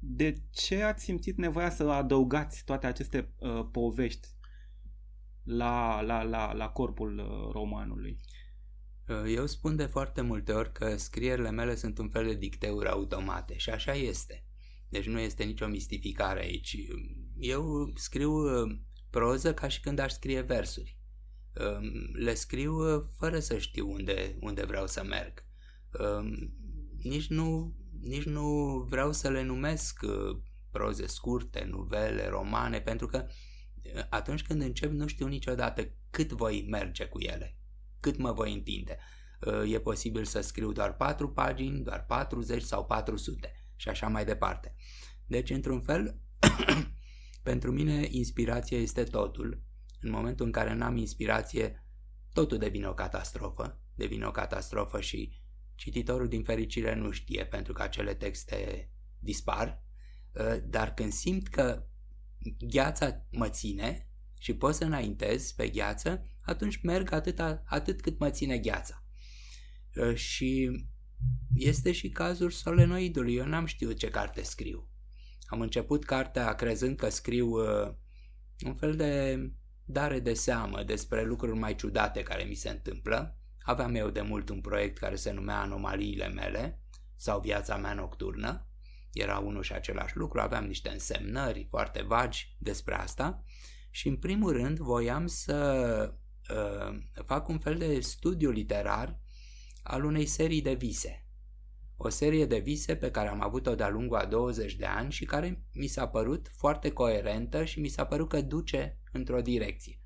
de 0.01 0.43
ce 0.51 0.83
ați 0.83 1.05
simțit 1.05 1.37
nevoia 1.37 1.71
să 1.71 1.91
adăugați 1.91 2.65
toate 2.65 2.87
aceste 2.87 3.33
uh, 3.39 3.69
povești 3.73 4.29
la, 5.43 6.01
la, 6.01 6.23
la, 6.23 6.53
la 6.53 6.69
corpul 6.69 7.19
uh, 7.19 7.53
romanului? 7.53 8.21
Uh, 9.11 9.35
eu 9.35 9.47
spun 9.47 9.77
de 9.77 9.87
foarte 9.87 10.21
multe 10.21 10.53
ori 10.53 10.73
că 10.73 10.97
scrierile 10.97 11.51
mele 11.51 11.75
sunt 11.75 11.99
un 11.99 12.09
fel 12.09 12.27
de 12.27 12.35
dicteuri 12.35 12.89
automate 12.89 13.57
și 13.57 13.71
așa 13.71 13.93
este. 13.93 14.45
Deci 14.89 15.07
nu 15.07 15.19
este 15.19 15.45
nicio 15.45 15.67
mistificare 15.67 16.41
aici. 16.41 16.77
Eu 17.39 17.93
scriu 17.95 18.33
uh, 18.33 18.79
proză 19.11 19.55
ca 19.55 19.69
și 19.69 19.81
când 19.81 19.99
aș 19.99 20.13
scrie 20.13 20.41
versuri. 20.41 20.99
Um, 21.55 22.15
le 22.15 22.35
scriu 22.35 23.05
fără 23.19 23.39
să 23.39 23.59
știu 23.59 23.91
unde, 23.91 24.37
unde 24.41 24.65
vreau 24.65 24.87
să 24.87 25.05
merg. 25.05 25.45
Um, 25.99 26.55
nici 27.03 27.27
nu 27.27 27.75
nici 28.01 28.25
nu 28.25 28.77
vreau 28.89 29.13
să 29.13 29.31
le 29.31 29.43
numesc 29.43 30.03
uh, 30.03 30.39
proze 30.71 31.07
scurte, 31.07 31.65
nuvele, 31.65 32.29
romane, 32.29 32.81
pentru 32.81 33.07
că 33.07 33.27
uh, 33.27 34.03
atunci 34.11 34.43
când 34.43 34.63
încep 34.63 34.91
nu 34.91 35.07
știu 35.07 35.27
niciodată 35.27 35.93
cât 36.11 36.33
voi 36.33 36.67
merge 36.69 37.05
cu 37.05 37.21
ele, 37.21 37.60
cât 38.01 38.17
mă 38.17 38.33
voi 38.33 38.53
întinde. 38.53 38.99
Uh, 39.47 39.73
e 39.73 39.79
posibil 39.79 40.25
să 40.25 40.41
scriu 40.41 40.73
doar 40.73 40.97
4 40.97 41.31
pagini, 41.31 41.83
doar 41.83 42.05
40 42.07 42.63
sau 42.63 42.85
400 42.85 43.53
și 43.77 43.89
așa 43.89 44.09
mai 44.09 44.25
departe. 44.25 44.75
Deci, 45.27 45.51
într-un 45.51 45.81
fel, 45.81 46.21
pentru 47.43 47.73
mine 47.73 48.07
inspirația 48.11 48.79
este 48.79 49.05
totul. 49.05 49.63
În 50.01 50.11
momentul 50.11 50.47
în 50.47 50.53
care 50.53 50.75
n-am 50.75 50.97
inspirație, 50.97 51.85
totul 52.33 52.59
devine 52.59 52.87
o 52.87 52.95
catastrofă, 52.95 53.81
devine 53.95 54.27
o 54.27 54.31
catastrofă 54.31 55.01
și 55.01 55.41
Cititorul 55.81 56.29
din 56.29 56.43
fericire 56.43 56.95
nu 56.95 57.11
știe 57.11 57.47
pentru 57.47 57.73
că 57.73 57.83
acele 57.83 58.15
texte 58.15 58.91
dispar, 59.19 59.83
ă, 60.35 60.57
dar 60.57 60.95
când 60.95 61.13
simt 61.13 61.49
că 61.49 61.87
gheața 62.59 63.27
mă 63.31 63.49
ține 63.49 64.09
și 64.39 64.55
pot 64.55 64.75
să 64.75 64.85
înaintez 64.85 65.53
pe 65.53 65.69
gheață, 65.69 66.30
atunci 66.43 66.83
merg 66.83 67.13
atât, 67.13 67.41
atât 67.65 68.01
cât 68.01 68.19
mă 68.19 68.31
ține 68.31 68.59
gheața. 68.59 69.05
Ă, 69.97 70.15
și 70.15 70.71
este 71.55 71.93
și 71.93 72.09
cazul 72.09 72.51
solenoidului. 72.51 73.35
Eu 73.35 73.47
n-am 73.47 73.67
știut 73.67 73.97
ce 73.97 74.09
carte 74.09 74.43
scriu. 74.43 74.89
Am 75.47 75.61
început 75.61 76.05
cartea 76.05 76.55
crezând 76.55 76.97
că 76.97 77.09
scriu 77.09 77.49
uh, 77.49 77.95
un 78.67 78.75
fel 78.75 78.97
de 78.97 79.39
dare 79.85 80.21
de 80.21 80.35
seamă 80.35 80.83
despre 80.83 81.25
lucruri 81.25 81.59
mai 81.59 81.75
ciudate 81.75 82.23
care 82.23 82.43
mi 82.43 82.55
se 82.55 82.69
întâmplă 82.69 83.41
Aveam 83.63 83.95
eu 83.95 84.11
de 84.11 84.21
mult 84.21 84.49
un 84.49 84.61
proiect 84.61 84.99
care 84.99 85.17
se 85.17 85.33
numea 85.33 85.61
Anomaliile 85.61 86.29
mele 86.29 86.83
sau 87.17 87.41
Viața 87.41 87.77
mea 87.77 87.95
nocturnă. 87.95 88.67
Era 89.13 89.39
unul 89.39 89.63
și 89.63 89.73
același 89.73 90.17
lucru, 90.17 90.41
aveam 90.41 90.65
niște 90.65 90.89
însemnări 90.89 91.67
foarte 91.69 92.03
vagi 92.03 92.57
despre 92.59 92.95
asta 92.95 93.45
și 93.91 94.09
în 94.09 94.17
primul 94.17 94.53
rând 94.53 94.79
voiam 94.79 95.27
să 95.27 96.09
uh, 96.09 96.19
fac 97.25 97.49
un 97.49 97.59
fel 97.59 97.79
de 97.79 98.01
studiu 98.01 98.51
literar 98.51 99.21
al 99.83 100.05
unei 100.05 100.27
serii 100.27 100.63
de 100.63 100.75
vise. 100.75 101.25
O 101.97 102.09
serie 102.09 102.47
de 102.47 102.59
vise 102.59 102.97
pe 102.97 103.11
care 103.11 103.29
am 103.29 103.43
avut-o 103.43 103.75
de-a 103.75 103.89
lungul 103.89 104.17
a 104.17 104.25
20 104.25 104.75
de 104.75 104.87
ani 104.87 105.13
și 105.13 105.25
care 105.25 105.65
mi 105.73 105.87
s-a 105.87 106.09
părut 106.09 106.49
foarte 106.57 106.93
coerentă 106.93 107.65
și 107.65 107.81
mi 107.81 107.89
s-a 107.89 108.07
părut 108.07 108.29
că 108.29 108.41
duce 108.41 109.01
într-o 109.13 109.41
direcție. 109.41 110.01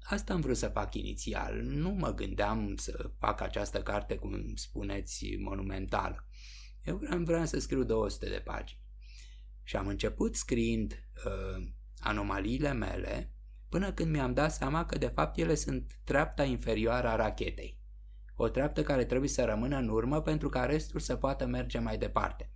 Asta 0.00 0.32
am 0.32 0.40
vrut 0.40 0.56
să 0.56 0.68
fac 0.68 0.94
inițial. 0.94 1.62
Nu 1.62 1.90
mă 1.90 2.14
gândeam 2.14 2.76
să 2.76 3.10
fac 3.18 3.40
această 3.40 3.82
carte, 3.82 4.16
cum 4.16 4.54
spuneți, 4.54 5.36
monumentală. 5.38 6.28
Eu 6.84 6.96
vreau, 6.96 7.22
vreau 7.22 7.44
să 7.44 7.58
scriu 7.58 7.84
200 7.84 8.28
de 8.28 8.42
pagini. 8.44 8.80
Și 9.62 9.76
am 9.76 9.86
început 9.86 10.36
scriind 10.36 11.08
uh, 11.24 11.66
anomaliile 11.98 12.72
mele 12.72 13.32
până 13.68 13.92
când 13.92 14.10
mi-am 14.10 14.34
dat 14.34 14.52
seama 14.52 14.84
că 14.84 14.98
de 14.98 15.06
fapt 15.06 15.38
ele 15.38 15.54
sunt 15.54 15.98
treapta 16.04 16.44
inferioară 16.44 17.08
a 17.08 17.16
rachetei. 17.16 17.78
O 18.34 18.48
treaptă 18.48 18.82
care 18.82 19.04
trebuie 19.04 19.28
să 19.28 19.44
rămână 19.44 19.76
în 19.76 19.88
urmă 19.88 20.22
pentru 20.22 20.48
ca 20.48 20.64
restul 20.64 21.00
să 21.00 21.16
poată 21.16 21.46
merge 21.46 21.78
mai 21.78 21.98
departe. 21.98 22.50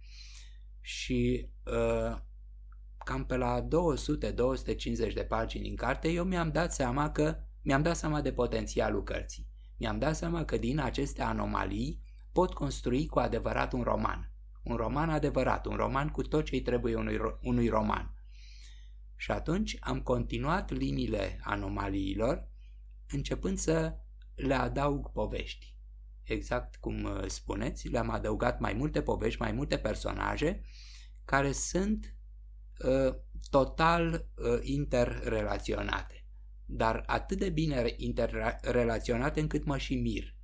Și 0.81 1.51
uh, 1.65 2.19
cam 3.05 3.25
pe 3.27 3.37
la 3.37 3.67
200-250 5.11 5.13
de 5.15 5.25
pagini 5.29 5.69
în 5.69 5.77
carte, 5.77 6.09
eu 6.09 6.25
mi-am 6.25 6.51
dat 6.51 6.73
seama 6.73 7.11
că 7.11 7.37
mi-am 7.63 7.83
dat 7.83 7.97
seama 7.97 8.21
de 8.21 8.33
potențialul 8.33 9.03
cărții. 9.03 9.51
Mi-am 9.77 9.99
dat 9.99 10.17
seama 10.17 10.45
că 10.45 10.57
din 10.57 10.81
aceste 10.81 11.23
anomalii 11.23 12.03
pot 12.33 12.53
construi 12.55 13.07
cu 13.07 13.19
adevărat 13.19 13.73
un 13.73 13.83
roman. 13.83 14.33
Un 14.63 14.77
roman 14.77 15.11
adevărat, 15.11 15.67
un 15.67 15.77
roman 15.77 16.09
cu 16.09 16.23
tot 16.23 16.45
ce 16.45 16.55
îi 16.55 16.63
trebuie 16.63 16.95
unui, 16.95 17.19
unui 17.43 17.69
roman. 17.69 18.15
Și 19.23 19.31
atunci 19.31 19.77
am 19.81 20.01
continuat 20.01 20.71
liniile 20.71 21.39
anomaliilor, 21.43 22.49
începând 23.09 23.59
să 23.59 23.97
le 24.35 24.55
adaug 24.55 25.11
povești. 25.13 25.77
Exact 26.23 26.77
cum 26.77 27.03
uh, 27.03 27.27
spuneți, 27.27 27.89
le-am 27.89 28.11
adăugat 28.11 28.61
mai 28.61 28.73
multe 28.73 29.03
povești, 29.03 29.41
mai 29.41 29.53
multe 29.53 29.79
personaje 29.79 30.63
care 31.25 31.53
sunt 31.53 32.17
Uh, 32.85 33.15
total 33.51 34.13
uh, 34.13 34.59
interrelaționate, 34.63 36.27
dar 36.65 37.03
atât 37.07 37.39
de 37.39 37.49
bine 37.49 37.95
interrelaționate 37.97 39.41
încât 39.41 39.65
mă 39.65 39.79
și 39.79 39.95
mir. 39.95 40.35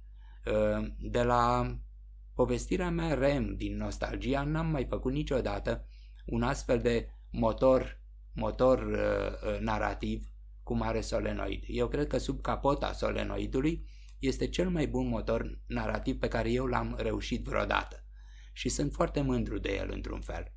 Uh, 0.46 0.86
de 0.98 1.22
la 1.22 1.74
povestirea 2.34 2.90
mea 2.90 3.14
REM 3.14 3.54
din 3.56 3.76
Nostalgia 3.76 4.42
n-am 4.42 4.66
mai 4.66 4.84
făcut 4.84 5.12
niciodată 5.12 5.86
un 6.26 6.42
astfel 6.42 6.78
de 6.78 7.08
motor, 7.30 8.00
motor 8.32 8.82
uh, 8.82 9.58
narrativ 9.60 10.32
cum 10.62 10.82
are 10.82 11.00
solenoid. 11.00 11.62
Eu 11.66 11.88
cred 11.88 12.06
că 12.06 12.18
sub 12.18 12.40
capota 12.40 12.92
solenoidului 12.92 13.86
este 14.18 14.48
cel 14.48 14.68
mai 14.68 14.86
bun 14.86 15.08
motor 15.08 15.60
narrativ 15.66 16.18
pe 16.18 16.28
care 16.28 16.50
eu 16.50 16.66
l-am 16.66 16.96
reușit 16.98 17.44
vreodată 17.44 18.04
și 18.52 18.68
sunt 18.68 18.92
foarte 18.92 19.20
mândru 19.20 19.58
de 19.58 19.76
el 19.76 19.90
într-un 19.92 20.20
fel. 20.20 20.52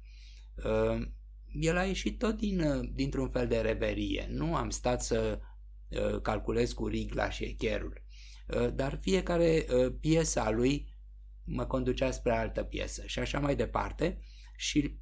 Uh, 0.56 1.08
el 1.52 1.78
a 1.78 1.84
ieșit 1.84 2.18
tot 2.18 2.38
din, 2.38 2.62
uh, 2.62 2.90
dintr-un 2.94 3.30
fel 3.30 3.48
de 3.48 3.62
reverie. 3.62 4.28
Nu 4.30 4.56
am 4.56 4.70
stat 4.70 5.04
să 5.04 5.40
uh, 5.90 6.22
calculez 6.22 6.74
cu 6.74 6.88
rigla 6.88 7.30
și 7.30 7.44
echerul. 7.44 8.04
Uh, 8.48 8.74
dar 8.74 9.00
fiecare 9.02 9.66
uh, 9.70 9.94
piesă 10.00 10.40
a 10.40 10.50
lui 10.50 10.96
mă 11.44 11.66
conducea 11.66 12.12
spre 12.12 12.32
altă 12.32 12.64
piesă 12.64 13.04
și 13.06 13.20
așa 13.20 13.40
mai 13.40 13.56
departe 13.56 14.20
și 14.56 15.00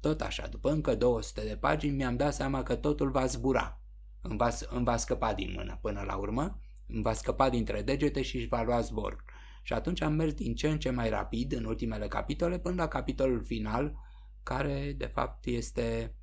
tot 0.00 0.20
așa, 0.20 0.46
după 0.46 0.70
încă 0.70 0.94
200 0.94 1.44
de 1.44 1.56
pagini 1.56 1.96
mi-am 1.96 2.16
dat 2.16 2.34
seama 2.34 2.62
că 2.62 2.76
totul 2.76 3.10
va 3.10 3.26
zbura, 3.26 3.82
îmi 4.20 4.36
va, 4.36 4.50
îmi 4.68 4.84
va 4.84 4.96
scăpa 4.96 5.34
din 5.34 5.52
mână 5.56 5.78
până 5.82 6.02
la 6.06 6.16
urmă, 6.16 6.60
îmi 6.86 7.02
va 7.02 7.12
scăpa 7.12 7.50
dintre 7.50 7.82
degete 7.82 8.22
și 8.22 8.36
își 8.36 8.48
va 8.48 8.62
lua 8.62 8.80
zbor. 8.80 9.24
Și 9.62 9.72
atunci 9.72 10.00
am 10.00 10.12
mers 10.12 10.32
din 10.32 10.54
ce 10.54 10.68
în 10.68 10.78
ce 10.78 10.90
mai 10.90 11.08
rapid 11.08 11.52
în 11.52 11.64
ultimele 11.64 12.08
capitole 12.08 12.58
până 12.58 12.74
la 12.74 12.88
capitolul 12.88 13.44
final 13.44 13.96
care 14.42 14.94
de 14.96 15.06
fapt 15.06 15.46
este 15.46 16.16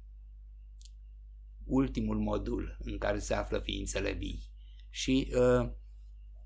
ultimul 1.64 2.18
modul 2.18 2.78
în 2.80 2.98
care 2.98 3.20
se 3.20 3.34
află 3.34 3.60
ființele 3.60 4.12
vii. 4.12 4.50
Și 4.90 5.34
uh, 5.36 5.70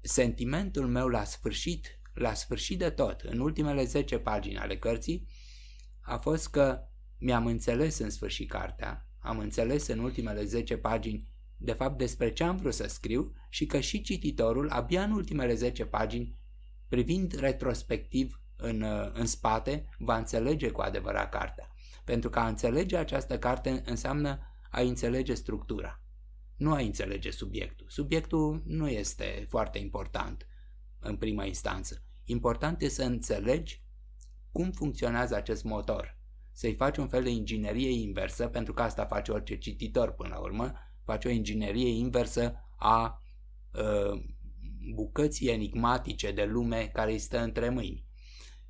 sentimentul 0.01 0.88
meu 0.88 1.07
la 1.07 1.23
sfârșit 1.23 1.99
la 2.19 2.33
sfârșit 2.33 2.79
de 2.79 2.89
tot, 2.89 3.21
în 3.21 3.39
ultimele 3.39 3.83
10 3.83 4.19
pagini 4.19 4.57
ale 4.57 4.77
cărții, 4.77 5.27
a 6.01 6.17
fost 6.17 6.49
că 6.49 6.88
mi-am 7.19 7.45
înțeles 7.45 7.97
în 7.97 8.09
sfârșit 8.09 8.49
cartea, 8.49 9.07
am 9.19 9.39
înțeles 9.39 9.88
în 9.88 9.99
ultimele 9.99 10.43
10 10.43 10.77
pagini 10.77 11.27
de 11.61 11.71
fapt 11.71 11.97
despre 11.97 12.33
ce 12.33 12.43
am 12.43 12.57
vrut 12.57 12.73
să 12.73 12.88
scriu 12.88 13.33
și 13.49 13.65
că 13.65 13.79
și 13.79 14.01
cititorul, 14.01 14.69
abia 14.69 15.03
în 15.03 15.11
ultimele 15.11 15.53
10 15.55 15.85
pagini, 15.85 16.38
privind 16.88 17.33
retrospectiv 17.39 18.41
în, 18.55 18.85
în 19.13 19.25
spate, 19.25 19.89
va 19.97 20.17
înțelege 20.17 20.69
cu 20.69 20.81
adevărat 20.81 21.29
cartea. 21.29 21.73
Pentru 22.03 22.29
că 22.29 22.39
a 22.39 22.47
înțelege 22.47 22.97
această 22.97 23.39
carte 23.39 23.81
înseamnă 23.85 24.39
a 24.71 24.81
înțelege 24.81 25.33
structura, 25.33 26.03
nu 26.55 26.73
a 26.73 26.79
înțelege 26.79 27.31
subiectul. 27.31 27.85
Subiectul 27.89 28.63
nu 28.65 28.89
este 28.89 29.45
foarte 29.49 29.77
important 29.77 30.47
în 30.99 31.17
prima 31.17 31.45
instanță. 31.45 32.03
Important 32.23 32.81
este 32.81 33.01
să 33.01 33.09
înțelegi 33.09 33.83
cum 34.51 34.71
funcționează 34.71 35.35
acest 35.35 35.63
motor, 35.63 36.18
să-i 36.59 36.75
faci 36.75 36.97
un 36.97 37.07
fel 37.07 37.23
de 37.23 37.29
inginerie 37.29 37.89
inversă, 37.89 38.47
pentru 38.47 38.73
că 38.73 38.81
asta 38.81 39.05
face 39.05 39.31
orice 39.31 39.57
cititor 39.57 40.11
până 40.11 40.29
la 40.29 40.39
urmă, 40.39 40.73
face 41.03 41.27
o 41.27 41.31
inginerie 41.31 41.89
inversă 41.89 42.53
a 42.77 43.21
uh, 43.73 44.23
bucății 44.93 45.47
enigmatice 45.47 46.31
de 46.31 46.45
lume 46.45 46.89
care 46.93 47.11
îi 47.11 47.19
stă 47.19 47.39
între 47.39 47.69
mâini 47.69 48.05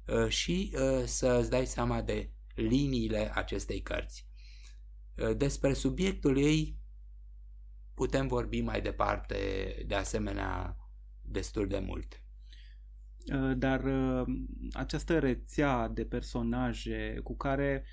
uh, 0.05 0.27
și 0.27 0.73
uh, 0.73 1.03
să 1.05 1.37
îți 1.39 1.49
dai 1.49 1.65
seama 1.65 2.01
de 2.01 2.31
liniile 2.55 3.31
acestei 3.33 3.81
cărți. 3.81 4.27
Uh, 5.15 5.37
despre 5.37 5.73
subiectul 5.73 6.37
ei 6.37 6.77
putem 7.93 8.27
vorbi 8.27 8.61
mai 8.61 8.81
departe 8.81 9.37
de 9.87 9.95
asemenea 9.95 10.77
destul 11.21 11.67
de 11.67 11.79
mult. 11.79 12.23
Uh, 13.33 13.57
dar 13.57 13.83
uh, 13.83 14.35
această 14.73 15.19
rețea 15.19 15.87
de 15.87 16.05
personaje 16.05 17.19
cu 17.23 17.35
care 17.35 17.83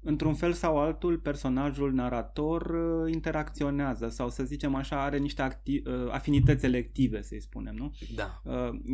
într-un 0.00 0.34
fel 0.34 0.52
sau 0.52 0.78
altul 0.78 1.18
personajul 1.18 1.92
narator 1.92 2.62
uh, 2.62 3.12
interacționează 3.12 4.08
sau 4.08 4.30
să 4.30 4.44
zicem 4.44 4.74
așa 4.74 5.02
are 5.02 5.18
niște 5.18 5.42
acti- 5.42 5.82
afinități 6.10 6.64
elective 6.64 7.22
să-i 7.22 7.40
spunem, 7.40 7.74
nu? 7.74 7.92
Da. 8.14 8.42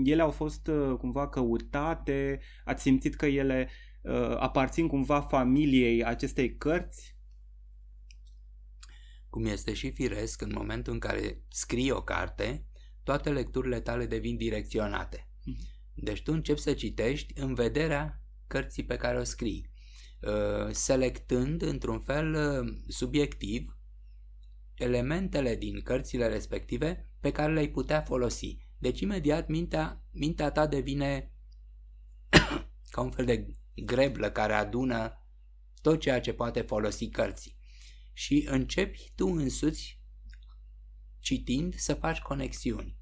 Ele 0.05 0.23
au 0.23 0.31
fost 0.31 0.71
cumva 0.99 1.29
căutate, 1.29 2.41
ați 2.65 2.83
simțit 2.83 3.15
că 3.15 3.27
ele 3.27 3.69
aparțin 4.39 4.87
cumva 4.87 5.21
familiei 5.21 6.05
acestei 6.05 6.57
cărți? 6.57 7.17
Cum 9.31 9.45
este 9.45 9.73
și 9.73 9.91
firesc, 9.91 10.41
în 10.41 10.53
momentul 10.55 10.93
în 10.93 10.99
care 10.99 11.43
scrii 11.49 11.91
o 11.91 12.03
carte, 12.03 12.67
toate 13.03 13.31
lecturile 13.31 13.81
tale 13.81 14.07
devin 14.07 14.37
direcționate. 14.37 15.29
Mhm. 15.45 15.72
Deci 15.95 16.23
tu 16.23 16.33
începi 16.33 16.61
să 16.61 16.75
citești 16.75 17.41
în 17.41 17.55
vederea 17.55 18.23
cărții 18.47 18.85
pe 18.85 18.97
care 18.97 19.19
o 19.19 19.25
scrii, 19.25 19.71
uh, 20.21 20.71
selectând 20.71 21.63
într-un 21.63 22.01
fel 22.01 22.35
uh, 22.35 22.75
subiectiv 22.89 23.77
elementele 24.75 25.57
din 25.57 25.83
cărțile 25.83 26.27
respective 26.27 27.11
pe 27.21 27.31
care 27.31 27.53
le-ai 27.53 27.69
putea 27.69 28.01
folosi. 28.01 28.59
Deci 28.79 29.01
imediat 29.01 29.49
mintea, 29.49 30.05
mintea 30.11 30.51
ta 30.51 30.67
devine 30.67 31.33
ca 32.91 33.01
un 33.01 33.11
fel 33.11 33.25
de 33.25 33.51
greblă 33.75 34.31
care 34.31 34.53
adună 34.53 35.17
tot 35.83 36.01
ceea 36.01 36.21
ce 36.21 36.33
poate 36.33 36.61
folosi 36.61 37.09
cărții. 37.09 37.57
Și 38.13 38.47
începi 38.51 39.13
tu 39.15 39.27
însuți, 39.27 40.01
citind, 41.19 41.75
să 41.75 41.95
faci 41.95 42.19
conexiuni. 42.19 43.02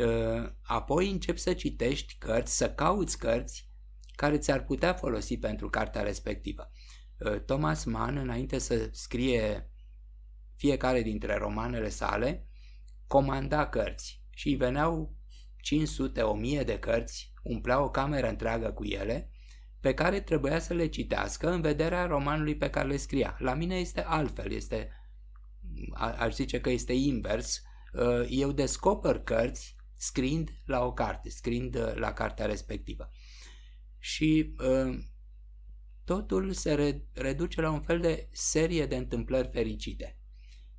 Uh, 0.00 0.50
apoi 0.62 1.10
începi 1.10 1.38
să 1.38 1.52
citești 1.52 2.16
cărți, 2.18 2.56
să 2.56 2.70
cauți 2.70 3.18
cărți 3.18 3.72
care 4.16 4.38
ți-ar 4.38 4.64
putea 4.64 4.94
folosi 4.94 5.38
pentru 5.38 5.70
cartea 5.70 6.02
respectivă. 6.02 6.70
Uh, 7.18 7.40
Thomas 7.40 7.84
Mann, 7.84 8.16
înainte 8.16 8.58
să 8.58 8.88
scrie 8.92 9.70
fiecare 10.56 11.02
dintre 11.02 11.36
romanele 11.36 11.88
sale, 11.88 12.48
comanda 13.06 13.68
cărți 13.68 14.22
și 14.30 14.48
îi 14.48 14.56
veneau 14.56 15.16
500-1000 16.60 16.64
de 16.64 16.78
cărți, 16.78 17.32
umplea 17.42 17.82
o 17.82 17.90
cameră 17.90 18.28
întreagă 18.28 18.72
cu 18.72 18.84
ele, 18.84 19.30
pe 19.80 19.94
care 19.94 20.20
trebuia 20.20 20.58
să 20.58 20.74
le 20.74 20.86
citească 20.86 21.50
în 21.50 21.60
vederea 21.60 22.06
romanului 22.06 22.56
pe 22.56 22.70
care 22.70 22.88
le 22.88 22.96
scria. 22.96 23.36
La 23.38 23.54
mine 23.54 23.76
este 23.76 24.02
altfel, 24.02 24.52
este, 24.52 24.90
aș 26.18 26.34
zice 26.34 26.60
că 26.60 26.70
este 26.70 26.92
invers. 26.92 27.62
Uh, 27.92 28.26
eu 28.28 28.52
descoper 28.52 29.18
cărți 29.18 29.76
scriind 30.04 30.50
la 30.64 30.84
o 30.84 30.92
carte, 30.92 31.30
scriind 31.30 31.74
uh, 31.74 31.94
la 31.94 32.12
cartea 32.12 32.46
respectivă. 32.46 33.08
Și 33.98 34.54
uh, 34.58 34.98
totul 36.04 36.52
se 36.52 36.74
re- 36.74 37.08
reduce 37.12 37.60
la 37.60 37.70
un 37.70 37.80
fel 37.80 38.00
de 38.00 38.28
serie 38.32 38.86
de 38.86 38.96
întâmplări 38.96 39.48
fericite. 39.52 40.18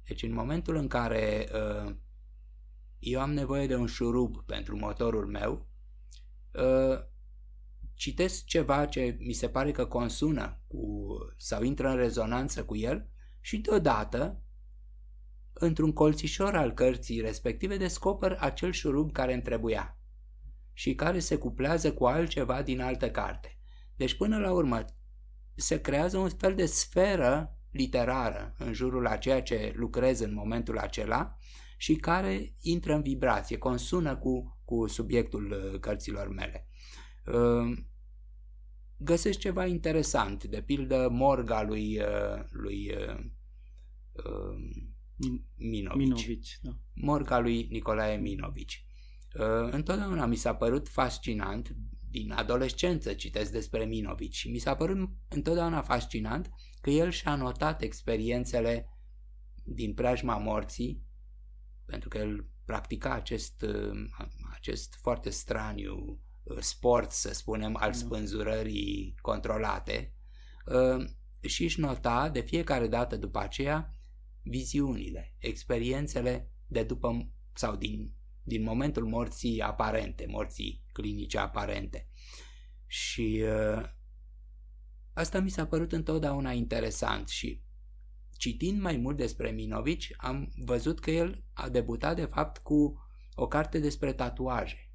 Deci 0.08 0.24
în 0.24 0.34
momentul 0.34 0.76
în 0.76 0.88
care 0.88 1.50
uh, 1.54 1.96
eu 3.00 3.22
am 3.22 3.34
nevoie 3.34 3.68
de 3.68 3.76
un 3.76 3.88
șurub 3.88 4.44
pentru 4.46 4.78
motorul 4.78 5.28
meu, 5.28 5.68
uh, 6.52 7.00
citesc 7.94 8.46
ceva 8.46 8.86
ce 8.86 9.18
mi 9.20 9.34
se 9.34 9.50
pare 9.50 9.72
că 9.72 9.86
consună 9.86 10.62
cu, 10.68 11.08
sau 11.38 11.64
intră 11.64 11.90
în 11.90 11.96
rezonanță 11.96 12.66
cu 12.66 12.76
el 12.76 13.10
și 13.42 13.58
deodată 13.58 14.45
într-un 15.58 15.94
colțișor 15.94 16.56
al 16.56 16.74
cărții 16.74 17.22
respective 17.22 17.78
descoper 17.78 18.38
acel 18.40 18.72
șurub 18.72 19.12
care 19.12 19.34
îmi 19.34 19.42
trebuia 19.42 19.98
și 20.74 20.96
care 20.96 21.20
se 21.20 21.36
cuplează 21.38 21.94
cu 21.94 22.06
altceva 22.06 22.62
din 22.62 22.82
altă 22.82 23.12
carte. 23.12 23.60
Deci 23.96 24.14
până 24.14 24.38
la 24.38 24.52
urmă 24.52 24.86
se 25.56 25.82
creează 25.82 26.18
un 26.18 26.30
fel 26.30 26.56
de 26.56 26.66
sferă 26.66 27.60
literară 27.72 28.56
în 28.58 28.74
jurul 28.74 29.08
a 29.08 29.18
ceea 29.18 29.42
ce 29.42 29.74
lucrez 29.76 30.20
în 30.20 30.34
momentul 30.34 30.78
acela 30.78 31.38
și 31.78 31.96
care 31.96 32.56
intră 32.62 32.94
în 32.94 33.02
vibrație, 33.02 33.58
consună 33.58 34.18
cu, 34.18 34.60
cu 34.66 34.88
subiectul 34.88 35.52
uh, 35.52 35.80
cărților 35.80 36.28
mele. 36.28 36.68
Uh, 37.26 37.78
găsesc 38.98 39.40
ceva 39.40 39.66
interesant, 39.66 40.44
de 40.44 40.62
pildă 40.62 41.08
morga 41.12 41.62
lui, 41.62 42.00
uh, 42.00 42.46
lui 45.16 45.46
Minovici. 45.56 45.98
Minovici 45.98 46.60
da. 46.62 46.72
Morca 46.94 47.40
lui 47.40 47.68
Nicolae 47.70 48.18
Minovici. 48.18 48.86
Uh, 49.40 49.72
întotdeauna 49.72 50.26
mi 50.26 50.36
s-a 50.36 50.56
părut 50.56 50.90
fascinant, 50.90 51.76
din 52.10 52.32
adolescență 52.32 53.14
citesc 53.14 53.52
despre 53.52 53.86
Minovici 53.86 54.36
și 54.36 54.50
mi 54.50 54.58
s-a 54.58 54.76
părut 54.76 55.10
întotdeauna 55.30 55.82
fascinant 55.82 56.50
că 56.82 56.90
el 56.90 57.10
și-a 57.10 57.36
notat 57.36 57.82
experiențele 57.82 58.90
din 59.64 59.94
preajma 59.94 60.38
morții, 60.38 61.04
pentru 61.86 62.10
că 62.10 62.18
el 62.18 62.50
practica 62.66 63.14
acest, 63.14 63.62
uh, 63.62 64.10
acest 64.54 64.98
foarte 65.02 65.30
straniu 65.30 66.22
uh, 66.44 66.58
sport, 66.60 67.12
să 67.12 67.34
spunem, 67.34 67.76
al 67.76 67.92
da. 67.92 67.98
spânzurării 67.98 69.16
controlate 69.22 70.10
și 71.42 71.64
își 71.64 71.80
nota 71.80 72.30
de 72.30 72.42
fiecare 72.42 72.88
dată 72.88 73.18
după 73.18 73.40
aceea 73.40 73.95
viziunile, 74.46 75.36
experiențele 75.38 76.52
de 76.68 76.84
după 76.84 77.32
sau 77.54 77.76
din, 77.76 78.14
din 78.44 78.64
momentul 78.64 79.06
morții 79.06 79.62
aparente, 79.62 80.26
morții 80.28 80.84
clinice 80.92 81.38
aparente. 81.38 82.10
Și 82.88 83.44
uh, 83.44 83.84
asta 85.14 85.40
mi 85.40 85.50
s-a 85.50 85.66
părut 85.66 85.92
întotdeauna 85.92 86.52
interesant 86.52 87.28
și 87.28 87.64
citind 88.38 88.82
mai 88.82 88.98
mult 88.98 89.18
despre 89.18 89.50
Minovici, 89.52 90.14
am 90.18 90.52
văzut 90.56 91.00
că 91.00 91.12
el 91.12 91.44
a 91.54 91.70
debutat 91.70 92.16
de 92.16 92.26
fapt 92.26 92.58
cu 92.58 93.08
o 93.34 93.48
carte 93.48 93.80
despre 93.80 94.14
tatuaje. 94.14 94.92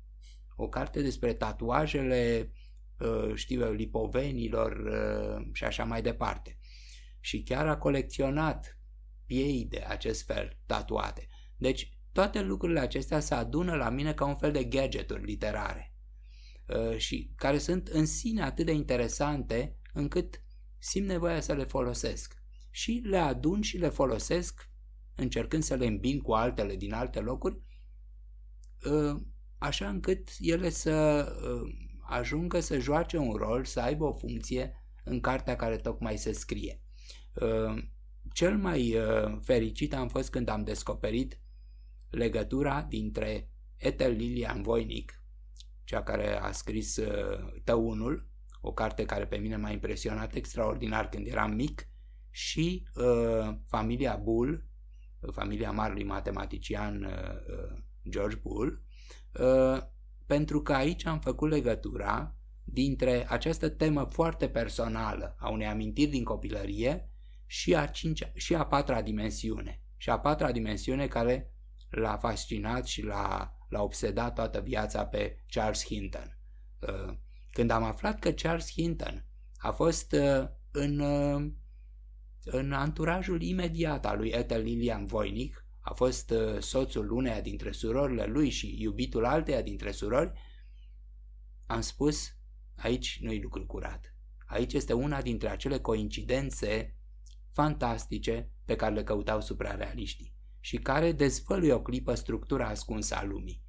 O 0.57 0.69
carte 0.69 1.03
despre 1.03 1.35
tatuajele, 1.35 2.53
uh, 2.99 3.35
știu 3.35 3.61
eu, 3.61 3.73
lipovenilor 3.73 4.73
uh, 4.73 5.49
și 5.53 5.65
așa 5.65 5.85
mai 5.85 6.03
departe. 6.03 6.59
Și 7.21 7.43
chiar 7.43 7.67
a 7.67 7.79
colecționat 7.79 8.80
piei 9.31 9.65
de 9.65 9.85
acest 9.89 10.25
fel 10.25 10.59
tatuate. 10.67 11.27
Deci 11.57 11.99
toate 12.13 12.41
lucrurile 12.41 12.81
acestea 12.81 13.21
se 13.21 13.35
adună 13.35 13.75
la 13.75 13.91
mine 13.91 14.15
ca 14.15 14.25
un 14.25 14.37
fel 14.37 14.53
de 14.53 14.65
gadgeturi 14.65 15.25
literare 15.25 15.95
uh, 16.67 16.97
și 16.97 17.33
care 17.37 17.59
sunt 17.59 17.89
în 17.89 18.07
sine 18.07 18.43
atât 18.43 18.67
de 18.67 18.73
interesante 18.73 19.77
încât 19.93 20.43
simt 20.79 21.07
nevoia 21.07 21.41
să 21.41 21.53
le 21.53 21.65
folosesc. 21.65 22.35
Și 22.71 23.03
le 23.05 23.19
adun 23.19 23.61
și 23.61 23.79
le 23.79 23.89
folosesc 23.89 24.71
încercând 25.15 25.63
să 25.63 25.75
le 25.75 25.87
îmbin 25.87 26.21
cu 26.21 26.33
altele 26.33 26.77
din 26.77 26.93
alte 26.93 27.21
locuri, 27.21 27.61
uh, 28.85 29.21
așa 29.59 29.89
încât 29.89 30.29
ele 30.39 30.71
să 30.71 31.27
uh, 31.43 31.75
ajungă 32.01 32.61
să 32.61 32.79
joace 32.79 33.17
un 33.17 33.33
rol, 33.33 33.65
să 33.65 33.81
aibă 33.81 34.05
o 34.05 34.15
funcție 34.15 34.85
în 35.05 35.21
cartea 35.21 35.57
care 35.57 35.77
tocmai 35.77 36.19
se 36.19 36.33
scrie. 36.33 36.83
Cel 38.33 38.57
mai 38.57 38.97
uh, 38.97 39.39
fericit 39.43 39.95
am 39.95 40.09
fost 40.09 40.31
când 40.31 40.49
am 40.49 40.65
descoperit 40.65 41.41
legătura 42.11 42.83
dintre 42.83 43.51
Ethel 43.77 44.13
Lilian 44.13 44.63
Voinic, 44.63 45.23
cea 45.85 46.03
care 46.03 46.37
a 46.37 46.53
scris 46.53 46.97
uh, 46.97 47.61
Tăunul, 47.65 48.29
o 48.61 48.73
carte 48.73 49.05
care 49.05 49.27
pe 49.27 49.37
mine 49.37 49.57
m-a 49.57 49.71
impresionat 49.71 50.35
extraordinar 50.35 51.09
când 51.09 51.27
eram 51.27 51.55
mic, 51.55 51.91
și 52.31 52.87
uh, 52.95 53.55
familia 53.67 54.17
Bull, 54.17 54.65
familia 55.33 55.71
marului 55.71 56.05
matematician 56.05 57.05
uh, 57.05 57.11
uh, 57.13 57.79
George 58.09 58.37
Bull, 58.37 58.83
uh, 59.41 59.83
pentru 60.27 60.63
că 60.63 60.73
aici 60.73 61.07
am 61.07 61.21
făcut 61.21 61.51
legătura 61.51 62.35
dintre 62.65 63.27
această 63.29 63.69
temă 63.69 64.05
foarte 64.05 64.49
personală 64.49 65.37
a 65.39 65.49
unei 65.49 65.67
amintiri 65.67 66.11
din 66.11 66.25
copilărie 66.25 67.11
și 67.51 67.75
a, 67.75 67.87
cincea, 67.87 68.31
și 68.35 68.55
a 68.55 68.67
patra 68.67 69.03
dimensiune. 69.03 69.83
Și 69.97 70.11
a 70.11 70.19
patra 70.19 70.53
dimensiune 70.53 71.07
care 71.07 71.53
l-a 71.89 72.17
fascinat 72.17 72.87
și 72.87 73.03
l-a, 73.03 73.57
l-a 73.69 73.83
obsedat 73.83 74.35
toată 74.35 74.61
viața 74.61 75.07
pe 75.07 75.45
Charles 75.47 75.85
Hinton. 75.85 76.39
Uh, 76.81 77.17
când 77.51 77.71
am 77.71 77.83
aflat 77.83 78.19
că 78.19 78.31
Charles 78.31 78.71
Hinton 78.71 79.27
a 79.57 79.71
fost 79.71 80.13
uh, 80.13 80.49
în, 80.71 80.99
uh, 80.99 81.53
în 82.45 82.73
anturajul 82.73 83.43
imediat 83.43 84.07
al 84.07 84.19
lui 84.19 84.29
Ethel 84.29 84.63
Lilian 84.63 85.05
Voinic, 85.05 85.65
a 85.81 85.93
fost 85.93 86.33
soțul 86.59 87.11
uneia 87.11 87.41
dintre 87.41 87.73
surorile 87.73 88.27
lui 88.27 88.51
și 88.51 88.83
iubitul 88.83 89.25
alteia 89.25 89.63
dintre 89.63 89.91
surori, 89.91 90.33
am 91.67 91.81
spus, 91.81 92.37
aici 92.77 93.19
nu-i 93.23 93.41
lucru 93.41 93.67
curat. 93.67 94.15
Aici 94.47 94.73
este 94.73 94.93
una 94.93 95.23
dintre 95.23 95.49
acele 95.49 95.79
coincidențe 95.79 96.95
fantastice 97.53 98.51
pe 98.65 98.77
care 98.77 98.95
le 98.95 99.05
căutau 99.05 99.41
suprarealiștii 99.41 100.39
și 100.61 100.77
care 100.77 101.13
dezvăluie 101.13 101.73
o 101.73 101.83
clipă 101.83 102.15
structura 102.15 102.67
ascunsă 102.67 103.15
a 103.15 103.25
lumii. 103.25 103.63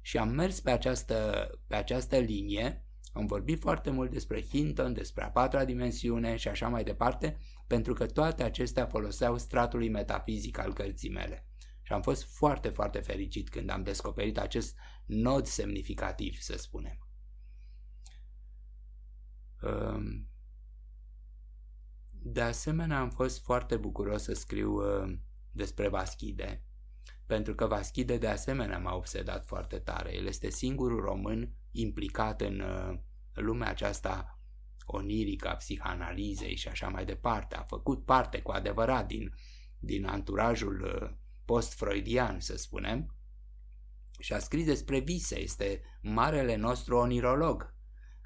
Și 0.00 0.18
am 0.18 0.28
mers 0.28 0.60
pe 0.60 0.70
această, 0.70 1.50
pe 1.66 1.76
această 1.76 2.16
linie, 2.16 2.86
am 3.12 3.26
vorbit 3.26 3.60
foarte 3.60 3.90
mult 3.90 4.10
despre 4.10 4.42
Hinton, 4.42 4.92
despre 4.92 5.24
a 5.24 5.30
patra 5.30 5.64
dimensiune 5.64 6.36
și 6.36 6.48
așa 6.48 6.68
mai 6.68 6.84
departe, 6.84 7.38
pentru 7.66 7.92
că 7.92 8.06
toate 8.06 8.42
acestea 8.42 8.86
foloseau 8.86 9.38
stratului 9.38 9.88
metafizic 9.88 10.58
al 10.58 10.72
cărții 10.72 11.10
mele. 11.10 11.46
Și 11.82 11.92
am 11.92 12.02
fost 12.02 12.24
foarte, 12.36 12.68
foarte 12.68 13.00
fericit 13.00 13.48
când 13.48 13.70
am 13.70 13.82
descoperit 13.82 14.38
acest 14.38 14.76
nod 15.04 15.46
semnificativ, 15.46 16.38
să 16.40 16.56
spunem. 16.56 16.98
Um, 19.62 20.27
de 22.32 22.40
asemenea, 22.40 23.00
am 23.00 23.10
fost 23.10 23.42
foarte 23.42 23.76
bucuros 23.76 24.22
să 24.22 24.32
scriu 24.32 24.72
uh, 24.72 25.18
despre 25.50 25.88
Vaschide, 25.88 26.64
pentru 27.26 27.54
că 27.54 27.66
Vaschide 27.66 28.16
de 28.16 28.28
asemenea 28.28 28.78
m-a 28.78 28.94
obsedat 28.94 29.46
foarte 29.46 29.78
tare. 29.78 30.14
El 30.14 30.26
este 30.26 30.50
singurul 30.50 31.00
român 31.00 31.52
implicat 31.70 32.40
în 32.40 32.60
uh, 32.60 32.98
lumea 33.32 33.68
aceasta 33.68 34.40
onirică 34.86 35.48
a 35.48 35.56
psihanalizei 35.56 36.56
și 36.56 36.68
așa 36.68 36.88
mai 36.88 37.04
departe. 37.04 37.56
A 37.56 37.62
făcut 37.62 38.04
parte 38.04 38.42
cu 38.42 38.50
adevărat 38.50 39.06
din, 39.06 39.34
din 39.78 40.06
anturajul 40.06 40.82
uh, 40.82 41.10
post-freudian, 41.44 42.40
să 42.40 42.56
spunem, 42.56 43.14
și 44.18 44.32
a 44.32 44.38
scris 44.38 44.64
despre 44.64 44.98
vise. 44.98 45.38
Este 45.40 45.82
marele 46.02 46.56
nostru 46.56 46.96
onirolog. 46.96 47.74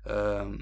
Uh, 0.04 0.58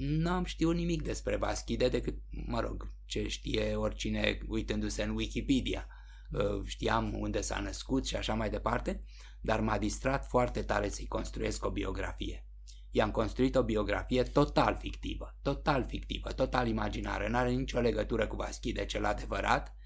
nu 0.00 0.30
am 0.30 0.44
știut 0.44 0.74
nimic 0.74 1.02
despre 1.02 1.36
Vaschide 1.36 1.88
decât, 1.88 2.18
mă 2.30 2.60
rog, 2.60 2.94
ce 3.04 3.28
știe 3.28 3.74
oricine 3.74 4.38
uitându-se 4.48 5.02
în 5.02 5.14
Wikipedia. 5.14 5.86
Uh, 6.30 6.64
știam 6.64 7.14
unde 7.18 7.40
s-a 7.40 7.60
născut 7.60 8.06
și 8.06 8.16
așa 8.16 8.34
mai 8.34 8.50
departe, 8.50 9.04
dar 9.40 9.60
m-a 9.60 9.78
distrat 9.78 10.26
foarte 10.26 10.62
tare 10.62 10.88
să-i 10.88 11.06
construiesc 11.06 11.64
o 11.64 11.70
biografie. 11.70 12.46
I-am 12.90 13.10
construit 13.10 13.56
o 13.56 13.62
biografie 13.62 14.22
total 14.22 14.76
fictivă, 14.76 15.38
total 15.42 15.84
fictivă, 15.84 16.32
total 16.32 16.68
imaginară, 16.68 17.28
n-are 17.28 17.50
nicio 17.50 17.80
legătură 17.80 18.26
cu 18.26 18.36
Vaschide 18.36 18.84
cel 18.84 19.04
adevărat, 19.04 19.76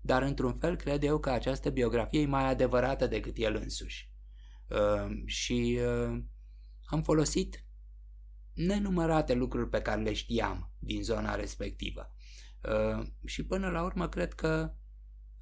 dar 0.00 0.22
într-un 0.22 0.54
fel 0.54 0.76
cred 0.76 1.02
eu 1.02 1.18
că 1.18 1.30
această 1.30 1.70
biografie 1.70 2.20
e 2.20 2.26
mai 2.26 2.48
adevărată 2.48 3.06
decât 3.06 3.36
el 3.36 3.54
însuși. 3.54 4.10
Uh, 4.68 5.22
și 5.26 5.78
uh, 5.80 6.22
am 6.84 7.02
folosit 7.02 7.63
nenumărate 8.54 9.34
lucruri 9.34 9.68
pe 9.68 9.80
care 9.80 10.02
le 10.02 10.12
știam 10.12 10.72
din 10.78 11.02
zona 11.02 11.34
respectivă. 11.34 12.14
Uh, 12.62 13.06
și 13.24 13.46
până 13.46 13.70
la 13.70 13.82
urmă 13.82 14.08
cred 14.08 14.32
că 14.32 14.74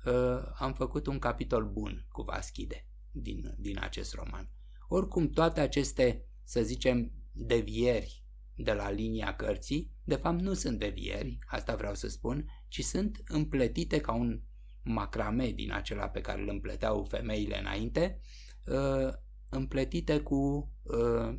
uh, 0.05 0.53
am 0.55 0.73
făcut 0.73 1.07
un 1.07 1.19
capitol 1.19 1.71
bun 1.71 2.07
cu 2.09 2.23
Vaschide 2.23 2.87
din, 3.11 3.55
din 3.59 3.79
acest 3.81 4.15
roman. 4.15 4.51
Oricum, 4.89 5.31
toate 5.31 5.61
aceste, 5.61 6.27
să 6.45 6.63
zicem, 6.63 7.13
devieri 7.33 8.25
de 8.55 8.73
la 8.73 8.91
linia 8.91 9.37
cărții, 9.37 9.93
de 10.05 10.15
fapt 10.15 10.41
nu 10.41 10.55
sunt 10.55 10.79
devieri, 10.79 11.39
asta 11.47 11.75
vreau 11.75 11.95
să 11.95 12.09
spun, 12.09 12.51
ci 12.69 12.85
sunt 12.85 13.23
împletite 13.25 14.01
ca 14.01 14.13
un 14.13 14.43
macrame 14.83 15.51
din 15.51 15.73
acela 15.73 16.09
pe 16.09 16.21
care 16.21 16.41
îl 16.41 16.49
împleteau 16.49 17.05
femeile 17.05 17.59
înainte, 17.59 18.21
uh, 18.67 19.13
împletite 19.51 20.21
cu 20.21 20.71
uh, 20.83 21.39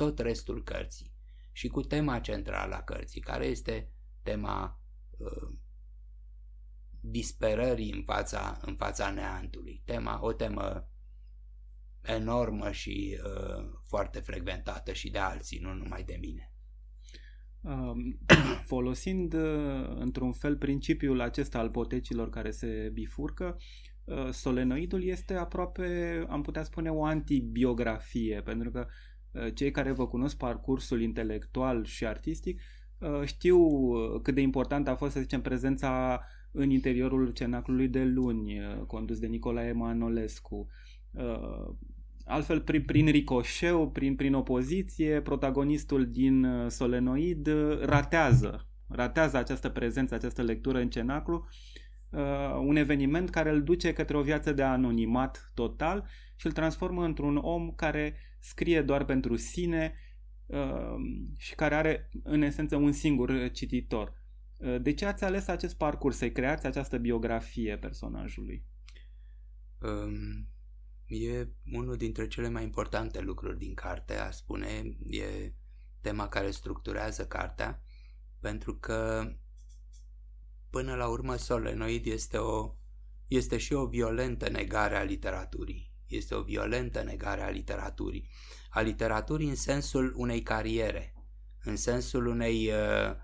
tot 0.00 0.18
restul 0.18 0.62
cărții 0.62 1.14
și 1.52 1.68
cu 1.68 1.80
tema 1.82 2.18
centrală 2.18 2.74
a 2.74 2.82
cărții, 2.82 3.20
care 3.20 3.46
este 3.46 3.92
tema 4.22 4.80
uh, 5.10 5.48
disperării 7.00 7.92
în 7.92 8.02
fața, 8.02 8.58
în 8.62 8.74
fața 8.74 9.10
neantului. 9.10 9.82
Tema, 9.84 10.18
o 10.22 10.32
temă 10.32 10.88
enormă 12.02 12.70
și 12.70 13.18
uh, 13.24 13.64
foarte 13.84 14.20
frecventată 14.20 14.92
și 14.92 15.10
de 15.10 15.18
alții, 15.18 15.58
nu 15.58 15.72
numai 15.72 16.04
de 16.04 16.16
mine. 16.20 16.52
Um, 17.60 18.18
folosind 18.72 19.32
uh, 19.32 19.88
într-un 19.88 20.32
fel 20.32 20.56
principiul 20.56 21.20
acesta 21.20 21.58
al 21.58 21.70
potecilor 21.70 22.30
care 22.30 22.50
se 22.50 22.90
bifurcă, 22.92 23.56
uh, 24.04 24.30
solenoidul 24.30 25.04
este 25.04 25.34
aproape, 25.34 26.24
am 26.28 26.42
putea 26.42 26.62
spune, 26.62 26.90
o 26.90 27.04
antibiografie, 27.04 28.42
pentru 28.42 28.70
că 28.70 28.86
uh, 28.86 29.09
cei 29.54 29.70
care 29.70 29.92
vă 29.92 30.06
cunosc 30.06 30.36
parcursul 30.36 31.00
intelectual 31.00 31.84
și 31.84 32.06
artistic 32.06 32.60
uh, 32.98 33.22
știu 33.24 33.58
uh, 33.58 34.20
cât 34.22 34.34
de 34.34 34.40
important 34.40 34.88
a 34.88 34.94
fost, 34.94 35.12
să 35.12 35.20
zicem, 35.20 35.40
prezența 35.40 36.20
în 36.52 36.70
interiorul 36.70 37.30
cenaclului 37.30 37.88
de 37.88 38.04
luni, 38.04 38.58
uh, 38.58 38.84
condus 38.86 39.18
de 39.18 39.26
Nicolae 39.26 39.72
Manolescu. 39.72 40.66
Uh, 41.10 41.74
altfel, 42.24 42.60
prin, 42.60 42.82
prin 42.82 43.06
ricoșeu, 43.06 43.90
prin, 43.90 44.16
prin 44.16 44.34
opoziție, 44.34 45.20
protagonistul 45.20 46.10
din 46.10 46.44
uh, 46.44 46.70
Solenoid 46.70 47.48
ratează, 47.82 48.68
ratează 48.88 49.36
această 49.36 49.68
prezență, 49.68 50.14
această 50.14 50.42
lectură 50.42 50.78
în 50.78 50.90
cenaclu, 50.90 51.46
un 52.64 52.76
eveniment 52.76 53.30
care 53.30 53.50
îl 53.50 53.62
duce 53.62 53.92
către 53.92 54.16
o 54.16 54.22
viață 54.22 54.52
de 54.52 54.62
anonimat 54.62 55.50
total 55.54 56.08
și 56.40 56.46
îl 56.46 56.52
transformă 56.52 57.04
într-un 57.04 57.36
om 57.36 57.70
care 57.70 58.16
scrie 58.38 58.82
doar 58.82 59.04
pentru 59.04 59.36
sine 59.36 59.94
și 61.36 61.54
care 61.54 61.74
are, 61.74 62.10
în 62.22 62.42
esență, 62.42 62.76
un 62.76 62.92
singur 62.92 63.50
cititor. 63.50 64.22
Uh, 64.56 64.82
de 64.82 64.94
ce 64.94 65.06
ați 65.06 65.24
ales 65.24 65.46
acest 65.46 65.76
parcurs, 65.76 66.16
să-i 66.16 66.32
creați 66.32 66.66
această 66.66 66.98
biografie 66.98 67.78
personajului? 67.78 68.66
Um, 69.78 70.48
e 71.06 71.48
unul 71.72 71.96
dintre 71.96 72.26
cele 72.26 72.48
mai 72.48 72.62
importante 72.62 73.20
lucruri 73.20 73.58
din 73.58 73.74
carte, 73.74 74.14
a 74.14 74.30
spune, 74.30 74.96
e 75.06 75.54
tema 76.00 76.28
care 76.28 76.50
structurează 76.50 77.26
cartea, 77.26 77.82
pentru 78.38 78.76
că 78.76 79.30
până 80.70 80.94
la 80.94 81.08
urmă 81.08 81.36
Solenoid 81.36 82.06
este, 82.06 82.36
o, 82.36 82.74
este 83.26 83.56
și 83.56 83.72
o 83.72 83.86
violentă 83.86 84.48
negare 84.48 84.96
a 84.96 85.02
literaturii. 85.02 85.89
Este 86.10 86.34
o 86.34 86.42
violentă 86.42 87.02
negare 87.02 87.42
a 87.42 87.50
literaturii. 87.50 88.28
A 88.70 88.80
literaturii 88.80 89.48
în 89.48 89.56
sensul 89.56 90.12
unei 90.16 90.42
cariere, 90.42 91.14
în 91.64 91.76
sensul 91.76 92.26
unei 92.26 92.66
uh, 92.66 93.16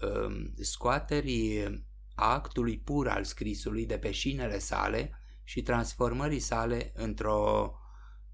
Um, 0.00 0.54
scoaterii 0.62 1.84
actului 2.14 2.78
pur 2.78 3.08
al 3.08 3.24
scrisului 3.24 3.86
de 3.86 3.98
pe 3.98 4.10
șinele 4.10 4.58
sale 4.58 5.18
și 5.44 5.62
transformării 5.62 6.38
sale 6.38 6.92
într-o 6.94 7.72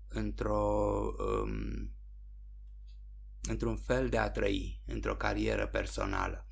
într-o 0.08 1.00
um, 1.18 1.92
într-un 3.42 3.76
fel 3.76 4.08
de 4.08 4.18
a 4.18 4.30
trăi, 4.30 4.82
într-o 4.86 5.16
carieră 5.16 5.66
personală. 5.66 6.46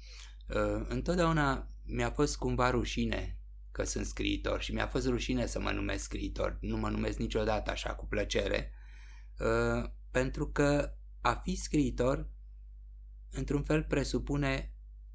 Uh, 0.48 0.86
întotdeauna 0.88 1.70
mi-a 1.82 2.10
fost 2.10 2.36
cumva 2.36 2.70
rușine 2.70 3.35
că 3.76 3.84
sunt 3.84 4.06
scriitor 4.06 4.60
și 4.60 4.72
mi-a 4.72 4.86
fost 4.86 5.06
rușine 5.06 5.46
să 5.46 5.60
mă 5.60 5.70
numesc 5.70 6.04
scriitor, 6.04 6.58
nu 6.60 6.76
mă 6.76 6.88
numesc 6.88 7.18
niciodată 7.18 7.70
așa 7.70 7.94
cu 7.94 8.06
plăcere, 8.06 8.72
uh, 9.38 9.90
pentru 10.10 10.50
că 10.50 10.96
a 11.20 11.34
fi 11.34 11.54
scriitor 11.54 12.30
într-un 13.30 13.62
fel 13.62 13.84
presupune 13.84 14.74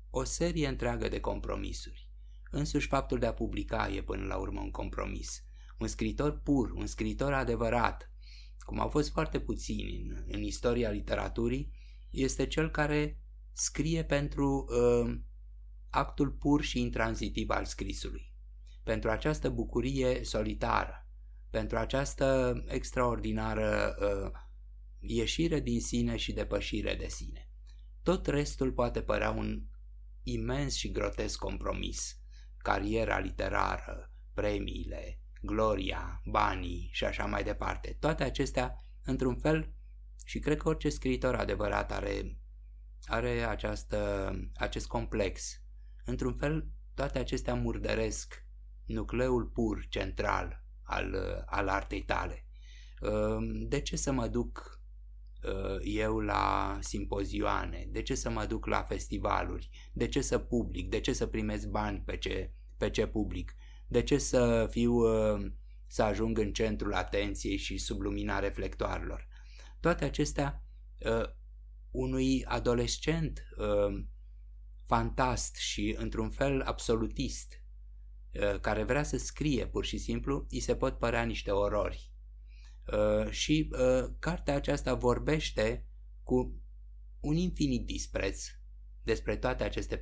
o 0.10 0.24
serie 0.24 0.68
întreagă 0.68 1.08
de 1.08 1.20
compromisuri. 1.20 2.10
Însuși 2.52 2.88
faptul 2.88 3.20
de 3.20 3.26
a 3.26 3.34
publica 3.34 3.90
e 3.92 4.04
până 4.04 4.26
la 4.26 4.38
urmă 4.38 4.60
un 4.60 4.72
compromis. 4.72 5.44
Un 5.80 5.88
scriitor 5.88 6.40
pur, 6.40 6.72
un 6.72 6.86
scriitor 6.86 7.34
adevărat, 7.34 8.12
cum 8.60 8.80
au 8.80 8.90
fost 8.90 9.10
foarte 9.10 9.40
puțini 9.40 10.02
în, 10.02 10.24
în 10.28 10.42
istoria 10.42 10.90
literaturii, 10.90 11.72
este 12.10 12.48
cel 12.48 12.70
care 12.70 13.22
scrie 13.54 14.04
pentru 14.04 14.66
uh, 14.70 15.20
actul 15.90 16.32
pur 16.32 16.62
și 16.62 16.80
intranzitiv 16.80 17.50
al 17.50 17.66
scrisului, 17.66 18.31
pentru 18.92 19.10
această 19.10 19.50
bucurie 19.50 20.24
solitară, 20.24 21.08
pentru 21.50 21.78
această 21.78 22.54
extraordinară 22.68 23.96
uh, 24.00 24.32
ieșire 25.00 25.60
din 25.60 25.82
sine 25.82 26.16
și 26.16 26.34
depășire 26.34 26.96
de 26.96 27.08
sine. 27.08 27.50
Tot 28.04 28.28
restul 28.28 28.72
poate 28.72 29.02
părea 29.02 29.30
un 29.30 29.62
imens 30.24 30.76
și 30.76 30.92
grotesc 30.92 31.38
compromis. 31.38 32.20
Cariera 32.58 33.20
literară, 33.20 34.14
premiile, 34.34 35.22
gloria, 35.42 36.22
banii 36.26 36.90
și 36.92 37.06
așa 37.06 37.26
mai 37.26 37.44
departe. 37.44 37.98
Toate 38.00 38.24
acestea, 38.24 38.76
într-un 39.04 39.36
fel, 39.36 39.74
și 40.26 40.40
cred 40.40 40.58
că 40.58 40.68
orice 40.68 40.90
scriitor 40.90 41.36
adevărat 41.36 41.92
are, 41.92 42.38
are 43.06 43.44
această, 43.44 44.32
acest 44.56 44.88
complex. 44.88 45.62
Într-un 46.06 46.34
fel, 46.34 46.68
toate 46.94 47.20
acestea 47.20 47.54
murdăresc 47.54 48.50
nucleul 48.94 49.46
pur, 49.46 49.86
central 49.90 50.64
al, 50.84 51.44
al 51.46 51.68
artei 51.68 52.02
tale. 52.02 52.46
De 53.68 53.82
ce 53.82 53.96
să 53.96 54.12
mă 54.12 54.28
duc 54.28 54.82
Uh, 55.44 55.80
eu 55.84 56.20
la 56.20 56.78
simpozioane, 56.82 57.88
de 57.92 58.02
ce 58.02 58.16
să 58.16 58.30
mă 58.30 58.46
duc 58.46 58.66
la 58.66 58.82
festivaluri, 58.82 59.70
de 59.94 60.08
ce 60.08 60.22
să 60.22 60.38
public, 60.38 60.90
de 60.90 61.00
ce 61.00 61.14
să 61.14 61.28
primesc 61.28 61.68
bani 61.68 62.02
pe 62.06 62.18
ce, 62.18 62.54
pe 62.78 62.90
ce 62.90 63.08
public, 63.08 63.56
de 63.88 64.04
ce 64.04 64.18
să 64.18 64.68
fiu, 64.70 64.94
uh, 64.94 65.52
să 65.88 66.04
ajung 66.04 66.38
în 66.38 66.54
centrul 66.54 66.94
atenției 66.94 67.58
și 67.58 67.78
sub 67.78 68.02
lumina 68.02 68.40
reflectoarelor. 68.40 69.28
Toate 69.80 70.06
acestea 70.06 70.64
uh, 70.98 71.30
unui 71.92 72.46
adolescent 72.46 73.44
fantast 74.86 75.56
și 75.56 75.96
într-un 75.98 76.30
fel 76.30 76.62
absolutist 76.62 77.61
care 78.62 78.84
vrea 78.84 79.04
să 79.04 79.18
scrie 79.18 79.68
pur 79.68 79.86
și 79.86 79.98
simplu, 79.98 80.46
îi 80.50 80.60
se 80.60 80.76
pot 80.76 80.98
părea 80.98 81.24
niște 81.24 81.52
orori 81.52 82.12
Uh, 82.92 83.30
și 83.30 83.70
uh, 83.72 84.10
cartea 84.20 84.56
aceasta 84.56 84.94
vorbește 84.94 85.86
cu 86.24 86.62
un 87.20 87.36
infinit 87.36 87.86
dispreț 87.86 88.46
despre 89.04 89.36
toate 89.36 89.64
aceste 89.64 90.02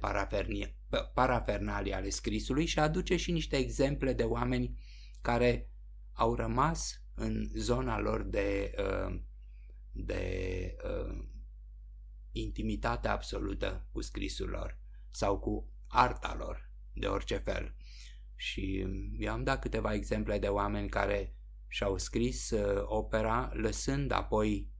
parafernalii 1.13 1.93
ale 1.93 2.09
scrisului 2.09 2.65
și 2.65 2.79
aduce 2.79 3.15
și 3.15 3.31
niște 3.31 3.57
exemple 3.57 4.13
de 4.13 4.23
oameni 4.23 4.79
care 5.21 5.69
au 6.13 6.35
rămas 6.35 7.03
în 7.13 7.49
zona 7.55 7.99
lor 7.99 8.23
de, 8.23 8.75
uh, 8.77 9.19
de 9.91 10.75
uh, 10.83 11.25
intimitate 12.31 13.07
absolută 13.07 13.87
cu 13.91 14.01
scrisul 14.01 14.49
lor 14.49 14.79
sau 15.09 15.39
cu 15.39 15.71
arta 15.87 16.35
lor 16.35 16.71
de 16.93 17.07
orice 17.07 17.37
fel. 17.37 17.75
Și 18.41 18.87
eu 19.17 19.31
am 19.31 19.43
dat 19.43 19.59
câteva 19.59 19.93
exemple 19.93 20.39
de 20.39 20.47
oameni 20.47 20.89
care 20.89 21.35
și-au 21.67 21.97
scris 21.97 22.49
uh, 22.49 22.81
opera 22.85 23.51
lăsând 23.53 24.11
apoi 24.11 24.71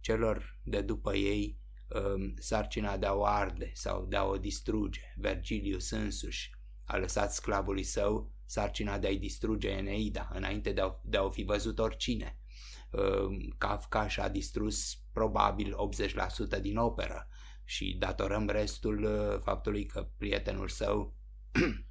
celor 0.00 0.58
de 0.62 0.80
după 0.80 1.14
ei 1.14 1.58
uh, 1.88 2.32
sarcina 2.38 2.96
de 2.96 3.06
a 3.06 3.14
o 3.14 3.24
arde 3.24 3.70
sau 3.74 4.04
de 4.04 4.16
a 4.16 4.24
o 4.24 4.36
distruge. 4.36 5.00
Vergilius 5.16 5.90
însuși 5.90 6.50
a 6.84 6.96
lăsat 6.96 7.32
sclavului 7.32 7.82
său 7.82 8.32
sarcina 8.44 8.98
de 8.98 9.06
a-i 9.06 9.18
distruge 9.18 9.68
Eneida 9.68 10.30
înainte 10.32 10.72
de 10.72 10.80
a, 10.80 11.00
de 11.02 11.16
a 11.16 11.22
o 11.22 11.30
fi 11.30 11.42
văzut 11.42 11.78
oricine. 11.78 12.38
Uh, 12.90 13.48
Kafka 13.58 14.08
și-a 14.08 14.28
distrus 14.28 14.94
probabil 15.12 15.74
80% 16.58 16.60
din 16.60 16.76
operă 16.76 17.28
și 17.64 17.96
datorăm 17.98 18.48
restul 18.48 19.02
uh, 19.02 19.40
faptului 19.42 19.86
că 19.86 20.08
prietenul 20.16 20.68
său 20.68 21.14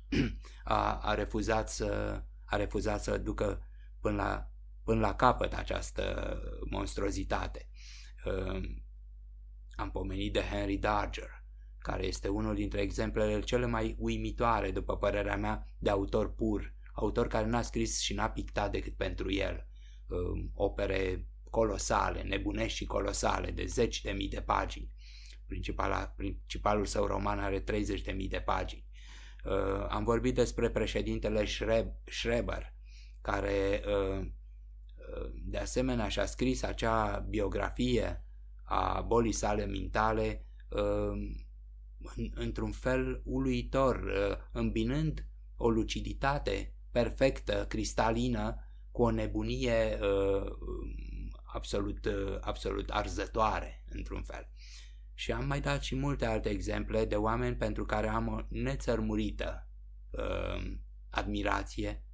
a, 0.64 1.00
a 1.00 1.14
refuzat 1.14 1.70
să 1.70 2.22
a 2.50 2.56
refuzat 2.56 3.04
să 3.04 3.18
ducă 3.18 3.62
până 4.00 4.16
la, 4.16 4.52
până 4.84 5.00
la 5.00 5.16
capăt 5.16 5.54
această 5.54 6.38
monstruozitate. 6.70 7.70
Ehm, 8.26 8.84
am 9.76 9.92
pomenit 9.92 10.34
de 10.34 10.42
Henry 10.42 10.78
Darger, 10.78 11.44
care 11.80 12.06
este 12.06 12.28
unul 12.28 12.56
dintre 12.56 12.82
exemplele 12.82 13.40
cele 13.40 13.66
mai 13.66 13.96
uimitoare, 14.00 14.72
după 14.72 14.98
părerea 14.98 15.38
mea, 15.38 15.66
de 15.78 15.90
autor 15.90 16.34
pur, 16.34 16.74
autor 16.94 17.28
care 17.28 17.46
n-a 17.46 17.62
scris 17.62 18.00
și 18.00 18.14
n-a 18.14 18.30
pictat 18.30 18.72
decât 18.72 18.96
pentru 18.96 19.32
el. 19.32 19.68
Ehm, 20.10 20.52
opere 20.54 21.28
colosale, 21.50 22.22
nebunești 22.22 22.78
și 22.78 22.86
colosale, 22.86 23.52
de 23.52 23.66
zeci 23.66 24.02
de 24.02 24.12
mii 24.12 24.30
de 24.30 24.42
pagini. 24.42 24.92
Principala, 25.46 26.14
principalul 26.16 26.86
său 26.86 27.06
roman 27.06 27.40
are 27.40 27.60
30 27.60 28.02
de 28.02 28.12
mii 28.12 28.28
de 28.28 28.40
pagini. 28.40 28.86
Uh, 29.46 29.86
am 29.90 30.04
vorbit 30.04 30.36
despre 30.36 30.70
președintele 30.70 31.46
Schreber, 32.06 32.74
care 33.22 33.84
uh, 33.86 34.26
uh, 34.98 35.32
de 35.46 35.58
asemenea 35.58 36.08
și-a 36.08 36.26
scris 36.26 36.64
acea 36.64 37.26
biografie 37.30 38.24
a 38.64 39.02
bolii 39.02 39.32
sale 39.32 39.66
mentale 39.66 40.46
uh, 40.70 41.32
într-un 42.34 42.72
fel 42.72 43.22
uluitor, 43.26 44.14
îmbinând 44.52 45.26
o 45.58 45.70
luciditate 45.70 46.74
perfectă, 46.92 47.66
cristalină, 47.68 48.64
cu 48.92 49.02
o 49.02 49.12
nebunie 49.12 50.00
absolut, 51.44 52.08
absolut 52.40 52.90
arzătoare, 52.90 53.84
într-un 53.90 54.22
fel. 54.22 54.50
Și 55.20 55.32
am 55.32 55.46
mai 55.46 55.62
dat 55.62 55.82
și 55.82 55.96
multe 55.96 56.26
alte 56.26 56.50
exemple 56.50 57.06
de 57.06 57.16
oameni 57.16 57.56
pentru 57.56 57.86
care 57.86 58.08
am 58.08 58.28
o 58.28 58.46
nețărmurită 58.50 59.70
uh, 60.10 60.78
admirație 61.10 62.06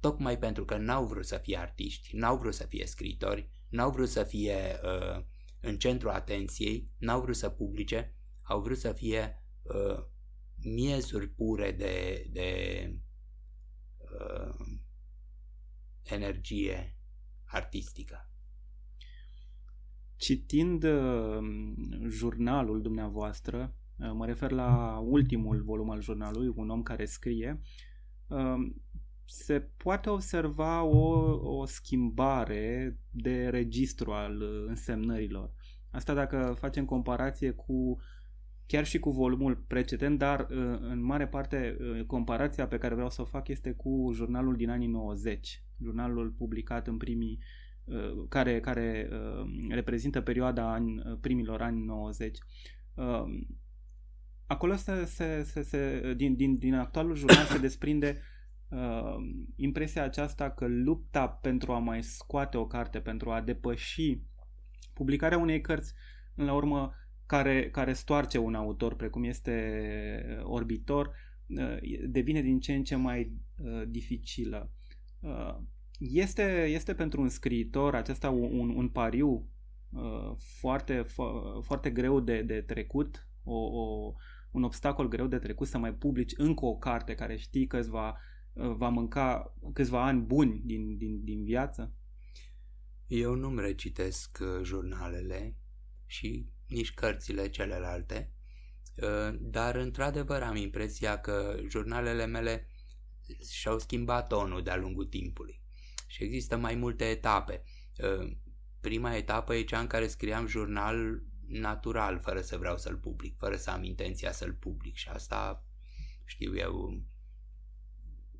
tocmai 0.00 0.38
pentru 0.38 0.64
că 0.64 0.76
n-au 0.76 1.06
vrut 1.06 1.26
să 1.26 1.38
fie 1.38 1.58
artiști, 1.58 2.16
n-au 2.16 2.38
vrut 2.38 2.54
să 2.54 2.66
fie 2.66 2.86
scritori, 2.86 3.50
n-au 3.68 3.90
vrut 3.90 4.08
să 4.08 4.24
fie 4.24 4.80
uh, 4.82 5.24
în 5.60 5.78
centru 5.78 6.10
atenției, 6.10 6.90
n-au 6.98 7.20
vrut 7.20 7.36
să 7.36 7.48
publice, 7.48 8.14
au 8.42 8.60
vrut 8.60 8.78
să 8.78 8.92
fie 8.92 9.42
uh, 9.62 10.04
miezuri 10.56 11.28
pure 11.28 11.72
de, 11.72 12.26
de 12.30 12.90
uh, 13.98 14.78
energie 16.02 16.98
artistică. 17.44 18.25
Citind 20.16 20.82
uh, 20.82 21.38
jurnalul 22.08 22.82
dumneavoastră, 22.82 23.74
uh, 23.98 24.10
mă 24.14 24.26
refer 24.26 24.50
la 24.50 24.98
ultimul 25.04 25.62
volum 25.62 25.90
al 25.90 26.00
jurnalului, 26.00 26.52
Un 26.56 26.70
om 26.70 26.82
care 26.82 27.04
scrie, 27.04 27.60
uh, 28.28 28.72
se 29.24 29.60
poate 29.76 30.10
observa 30.10 30.82
o, 30.82 31.08
o 31.58 31.64
schimbare 31.64 32.98
de 33.10 33.48
registru 33.48 34.12
al 34.12 34.40
uh, 34.40 34.64
însemnărilor. 34.66 35.52
Asta 35.90 36.14
dacă 36.14 36.56
facem 36.58 36.84
comparație 36.84 37.50
cu 37.50 37.98
chiar 38.66 38.86
și 38.86 38.98
cu 38.98 39.10
volumul 39.10 39.64
precedent, 39.66 40.18
dar 40.18 40.40
uh, 40.40 40.78
în 40.80 41.04
mare 41.04 41.26
parte 41.26 41.76
uh, 41.80 42.04
comparația 42.04 42.66
pe 42.66 42.78
care 42.78 42.94
vreau 42.94 43.10
să 43.10 43.22
o 43.22 43.24
fac 43.24 43.48
este 43.48 43.72
cu 43.72 44.10
jurnalul 44.14 44.56
din 44.56 44.70
anii 44.70 44.88
90, 44.88 45.62
jurnalul 45.82 46.30
publicat 46.30 46.86
în 46.86 46.96
primii 46.96 47.38
care, 48.28 48.60
care 48.60 49.08
reprezintă 49.68 50.20
perioada 50.20 50.72
ani, 50.72 51.02
primilor 51.20 51.62
ani 51.62 51.84
90. 51.84 52.38
Acolo 54.46 54.74
se, 54.74 55.04
se, 55.04 55.42
se, 55.42 55.62
se, 55.62 56.12
din, 56.16 56.36
din, 56.36 56.58
din 56.58 56.74
actualul 56.74 57.14
jurnal 57.14 57.44
se 57.44 57.58
desprinde 57.58 58.20
uh, 58.68 59.16
impresia 59.56 60.02
aceasta 60.02 60.50
că 60.50 60.66
lupta 60.66 61.28
pentru 61.28 61.72
a 61.72 61.78
mai 61.78 62.02
scoate 62.02 62.56
o 62.56 62.66
carte, 62.66 63.00
pentru 63.00 63.30
a 63.30 63.40
depăși 63.40 64.20
publicarea 64.94 65.38
unei 65.38 65.60
cărți, 65.60 65.94
în 66.34 66.44
la 66.44 66.52
urmă, 66.52 66.94
care, 67.26 67.70
care 67.70 67.92
stoarce 67.92 68.38
un 68.38 68.54
autor, 68.54 68.96
precum 68.96 69.24
este 69.24 70.40
Orbitor, 70.42 71.10
uh, 71.46 71.76
devine 72.08 72.40
din 72.42 72.60
ce 72.60 72.74
în 72.74 72.84
ce 72.84 72.96
mai 72.96 73.32
uh, 73.56 73.82
dificilă. 73.88 74.70
Uh, 75.20 75.56
este, 75.98 76.64
este 76.64 76.94
pentru 76.94 77.20
un 77.20 77.28
scriitor 77.28 77.94
acesta 77.94 78.30
un, 78.30 78.68
un 78.76 78.88
pariu 78.88 79.48
uh, 79.90 80.36
foarte, 80.58 81.02
fo- 81.04 81.62
foarte 81.62 81.90
greu 81.90 82.20
de, 82.20 82.42
de 82.42 82.60
trecut, 82.60 83.28
o, 83.42 83.56
o, 83.56 84.12
un 84.50 84.62
obstacol 84.62 85.08
greu 85.08 85.26
de 85.26 85.38
trecut 85.38 85.66
să 85.66 85.78
mai 85.78 85.94
publici 85.94 86.32
încă 86.36 86.64
o 86.64 86.76
carte 86.76 87.14
care 87.14 87.36
știi 87.36 87.66
că 87.66 87.76
îți 87.78 87.90
va 87.90 88.16
va 88.56 88.88
mânca 88.88 89.54
câțiva 89.72 90.04
ani 90.06 90.20
buni 90.20 90.62
din, 90.64 90.96
din, 90.96 91.24
din 91.24 91.44
viață? 91.44 91.94
Eu 93.06 93.34
nu-mi 93.34 93.60
recitesc 93.60 94.38
uh, 94.40 94.62
jurnalele 94.62 95.56
și 96.06 96.48
nici 96.66 96.94
cărțile 96.94 97.48
celelalte, 97.48 98.32
uh, 98.96 99.38
dar 99.40 99.74
într-adevăr 99.74 100.42
am 100.42 100.56
impresia 100.56 101.18
că 101.20 101.56
jurnalele 101.68 102.26
mele 102.26 102.68
și-au 103.50 103.78
schimbat 103.78 104.26
tonul 104.26 104.62
de-a 104.62 104.76
lungul 104.76 105.06
timpului 105.06 105.64
și 106.16 106.24
există 106.24 106.56
mai 106.56 106.74
multe 106.74 107.04
etape. 107.04 107.62
Uh, 107.98 108.36
prima 108.80 109.14
etapă 109.14 109.54
e 109.54 109.62
cea 109.62 109.80
în 109.80 109.86
care 109.86 110.06
scriam 110.06 110.46
jurnal 110.46 111.22
natural, 111.46 112.20
fără 112.20 112.40
să 112.40 112.56
vreau 112.56 112.78
să-l 112.78 112.96
public, 112.96 113.36
fără 113.38 113.56
să 113.56 113.70
am 113.70 113.84
intenția 113.84 114.32
să-l 114.32 114.52
public 114.52 114.94
și 114.94 115.08
asta 115.08 115.66
știu 116.24 116.56
eu, 116.56 117.02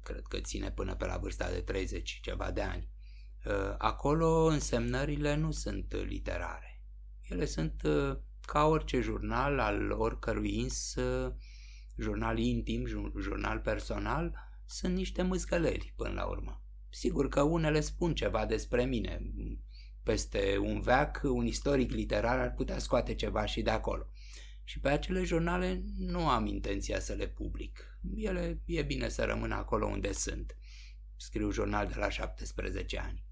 cred 0.03 0.23
că 0.23 0.39
ține 0.39 0.71
până 0.71 0.95
pe 0.95 1.07
la 1.07 1.17
vârsta 1.17 1.51
de 1.51 1.61
30 1.61 2.19
ceva 2.23 2.51
de 2.51 2.63
ani. 2.63 2.89
Uh, 3.45 3.75
acolo 3.79 4.45
însemnările 4.45 5.35
nu 5.35 5.51
sunt 5.51 5.95
literare. 5.95 6.83
Ele 7.23 7.45
sunt 7.45 7.83
uh, 7.83 8.17
ca 8.41 8.65
orice 8.65 9.01
jurnal 9.01 9.59
al 9.59 9.91
oricărui 9.91 10.59
ins, 10.59 10.95
uh, 10.95 11.35
jurnal 11.97 12.39
intim, 12.39 12.87
jurnal 13.21 13.59
personal, 13.59 14.35
sunt 14.67 14.95
niște 14.95 15.23
mâzgăleri 15.23 15.93
până 15.97 16.13
la 16.13 16.25
urmă. 16.25 16.61
Sigur 16.97 17.29
că 17.29 17.43
unele 17.43 17.81
spun 17.81 18.15
ceva 18.15 18.47
despre 18.47 18.85
mine. 18.85 19.33
Peste 20.03 20.59
un 20.59 20.81
veac, 20.81 21.21
un 21.25 21.47
istoric 21.47 21.91
literar 21.91 22.39
ar 22.39 22.53
putea 22.53 22.79
scoate 22.79 23.15
ceva 23.15 23.45
și 23.45 23.63
de 23.63 23.71
acolo. 23.71 24.07
Și 24.65 24.81
pe 24.81 24.89
acele 24.89 25.23
jurnale 25.23 25.85
nu 25.99 26.29
am 26.29 26.47
intenția 26.47 27.01
să 27.01 27.13
le 27.13 27.29
public. 27.29 27.99
Ele 28.15 28.63
e 28.65 28.83
bine 28.83 29.09
să 29.09 29.25
rămână 29.25 29.55
acolo 29.55 29.87
unde 29.87 30.13
sunt. 30.13 30.57
Scriu 31.17 31.51
jurnal 31.51 31.87
de 31.87 31.95
la 31.97 32.09
17 32.09 32.99
ani. 32.99 33.25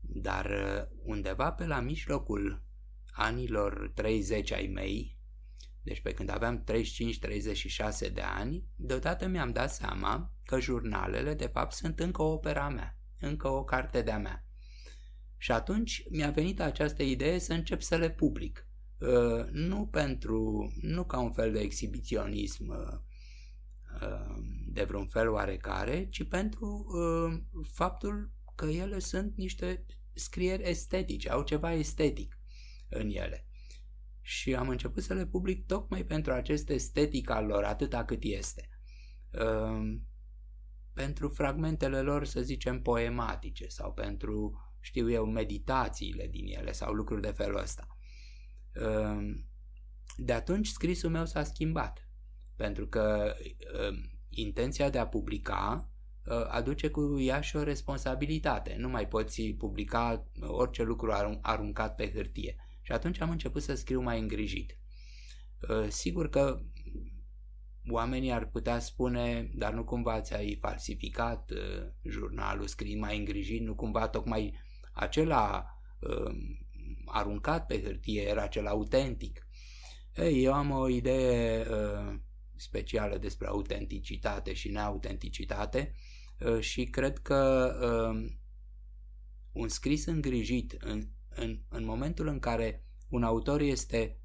Dar 0.00 0.46
uh, 0.46 0.98
undeva 1.02 1.52
pe 1.52 1.66
la 1.66 1.80
mijlocul 1.80 2.64
anilor 3.12 3.92
30 3.94 4.52
ai 4.52 4.66
mei, 4.66 5.18
deci 5.82 6.00
pe 6.00 6.12
când 6.12 6.30
aveam 6.30 6.64
35-36 8.08 8.12
de 8.12 8.20
ani, 8.20 8.64
deodată 8.76 9.26
mi-am 9.26 9.52
dat 9.52 9.72
seama 9.72 10.34
că 10.44 10.60
jurnalele 10.60 11.34
de 11.34 11.46
fapt 11.46 11.72
sunt 11.72 12.00
încă 12.00 12.22
o 12.22 12.32
opera 12.32 12.68
mea, 12.68 12.98
încă 13.18 13.48
o 13.48 13.64
carte 13.64 14.02
de-a 14.02 14.18
mea. 14.18 14.44
Și 15.36 15.52
atunci 15.52 16.04
mi-a 16.10 16.30
venit 16.30 16.60
această 16.60 17.02
idee 17.02 17.38
să 17.38 17.52
încep 17.52 17.80
să 17.80 17.96
le 17.96 18.10
public. 18.10 18.66
Uh, 18.98 19.46
nu 19.50 19.86
pentru, 19.86 20.70
nu 20.80 21.04
ca 21.04 21.18
un 21.18 21.32
fel 21.32 21.52
de 21.52 21.58
exhibiționism 21.58 22.68
uh, 22.68 22.98
de 24.66 24.84
vreun 24.84 25.06
fel 25.06 25.28
oarecare, 25.28 26.08
ci 26.10 26.28
pentru 26.28 26.86
faptul 27.72 28.30
că 28.54 28.66
ele 28.66 28.98
sunt 28.98 29.36
niște 29.36 29.86
scrieri 30.12 30.68
estetice, 30.68 31.30
au 31.30 31.42
ceva 31.42 31.72
estetic 31.72 32.38
în 32.88 33.08
ele. 33.08 33.49
Și 34.30 34.54
am 34.54 34.68
început 34.68 35.02
să 35.02 35.14
le 35.14 35.26
public 35.26 35.66
tocmai 35.66 36.04
pentru 36.04 36.32
acest 36.32 36.68
estetic 36.68 37.30
al 37.30 37.46
lor, 37.46 37.64
atâta 37.64 38.04
cât 38.04 38.22
este. 38.22 38.68
Um, 39.30 40.06
pentru 40.92 41.28
fragmentele 41.28 42.00
lor, 42.00 42.24
să 42.24 42.42
zicem, 42.42 42.82
poematice 42.82 43.68
sau 43.68 43.92
pentru, 43.92 44.52
știu 44.80 45.10
eu, 45.10 45.24
meditațiile 45.24 46.26
din 46.26 46.46
ele 46.46 46.72
sau 46.72 46.92
lucruri 46.92 47.22
de 47.22 47.30
felul 47.30 47.58
ăsta. 47.58 47.86
Um, 48.74 49.48
de 50.16 50.32
atunci 50.32 50.66
scrisul 50.68 51.10
meu 51.10 51.26
s-a 51.26 51.44
schimbat, 51.44 52.08
pentru 52.56 52.86
că 52.86 53.34
um, 53.88 54.20
intenția 54.28 54.90
de 54.90 54.98
a 54.98 55.06
publica 55.06 55.90
Uh, 56.26 56.46
aduce 56.48 56.90
cu 56.90 57.20
ea 57.20 57.40
și 57.40 57.56
o 57.56 57.62
responsabilitate. 57.62 58.74
Nu 58.78 58.88
mai 58.88 59.08
poți 59.08 59.42
publica 59.42 60.26
orice 60.40 60.82
lucru 60.82 61.12
aruncat 61.42 61.94
pe 61.94 62.12
hârtie. 62.12 62.56
Și 62.90 62.96
atunci 62.96 63.20
am 63.20 63.30
început 63.30 63.62
să 63.62 63.74
scriu 63.74 64.02
mai 64.02 64.20
îngrijit. 64.20 64.78
Uh, 65.68 65.88
sigur 65.88 66.28
că 66.28 66.60
oamenii 67.90 68.32
ar 68.32 68.46
putea 68.46 68.78
spune, 68.78 69.50
dar 69.54 69.72
nu 69.72 69.84
cumva 69.84 70.20
ți-ai 70.20 70.58
falsificat 70.60 71.50
uh, 71.50 71.86
jurnalul 72.02 72.66
scriind 72.66 73.00
mai 73.00 73.18
îngrijit, 73.18 73.60
nu 73.60 73.74
cumva 73.74 74.08
tocmai 74.08 74.54
acela 74.92 75.74
aruncat 77.06 77.66
pe 77.66 77.82
hârtie 77.82 78.22
era 78.22 78.46
cel 78.46 78.66
autentic. 78.66 79.46
Ei, 80.14 80.44
eu 80.44 80.52
am 80.52 80.70
o 80.70 80.88
idee 80.88 81.66
specială 82.56 83.18
despre 83.18 83.46
autenticitate 83.46 84.52
și 84.52 84.68
neautenticitate 84.68 85.94
Uh, 86.40 86.60
și 86.60 86.84
cred 86.84 87.18
că 87.18 87.72
um, 88.12 88.40
un 89.52 89.68
scris 89.68 90.06
îngrijit 90.06 90.76
în, 91.34 91.48
în, 91.48 91.60
în 91.68 91.84
momentul 91.84 92.26
în 92.26 92.38
care 92.38 92.84
un 93.08 93.22
autor 93.22 93.60
este 93.60 94.20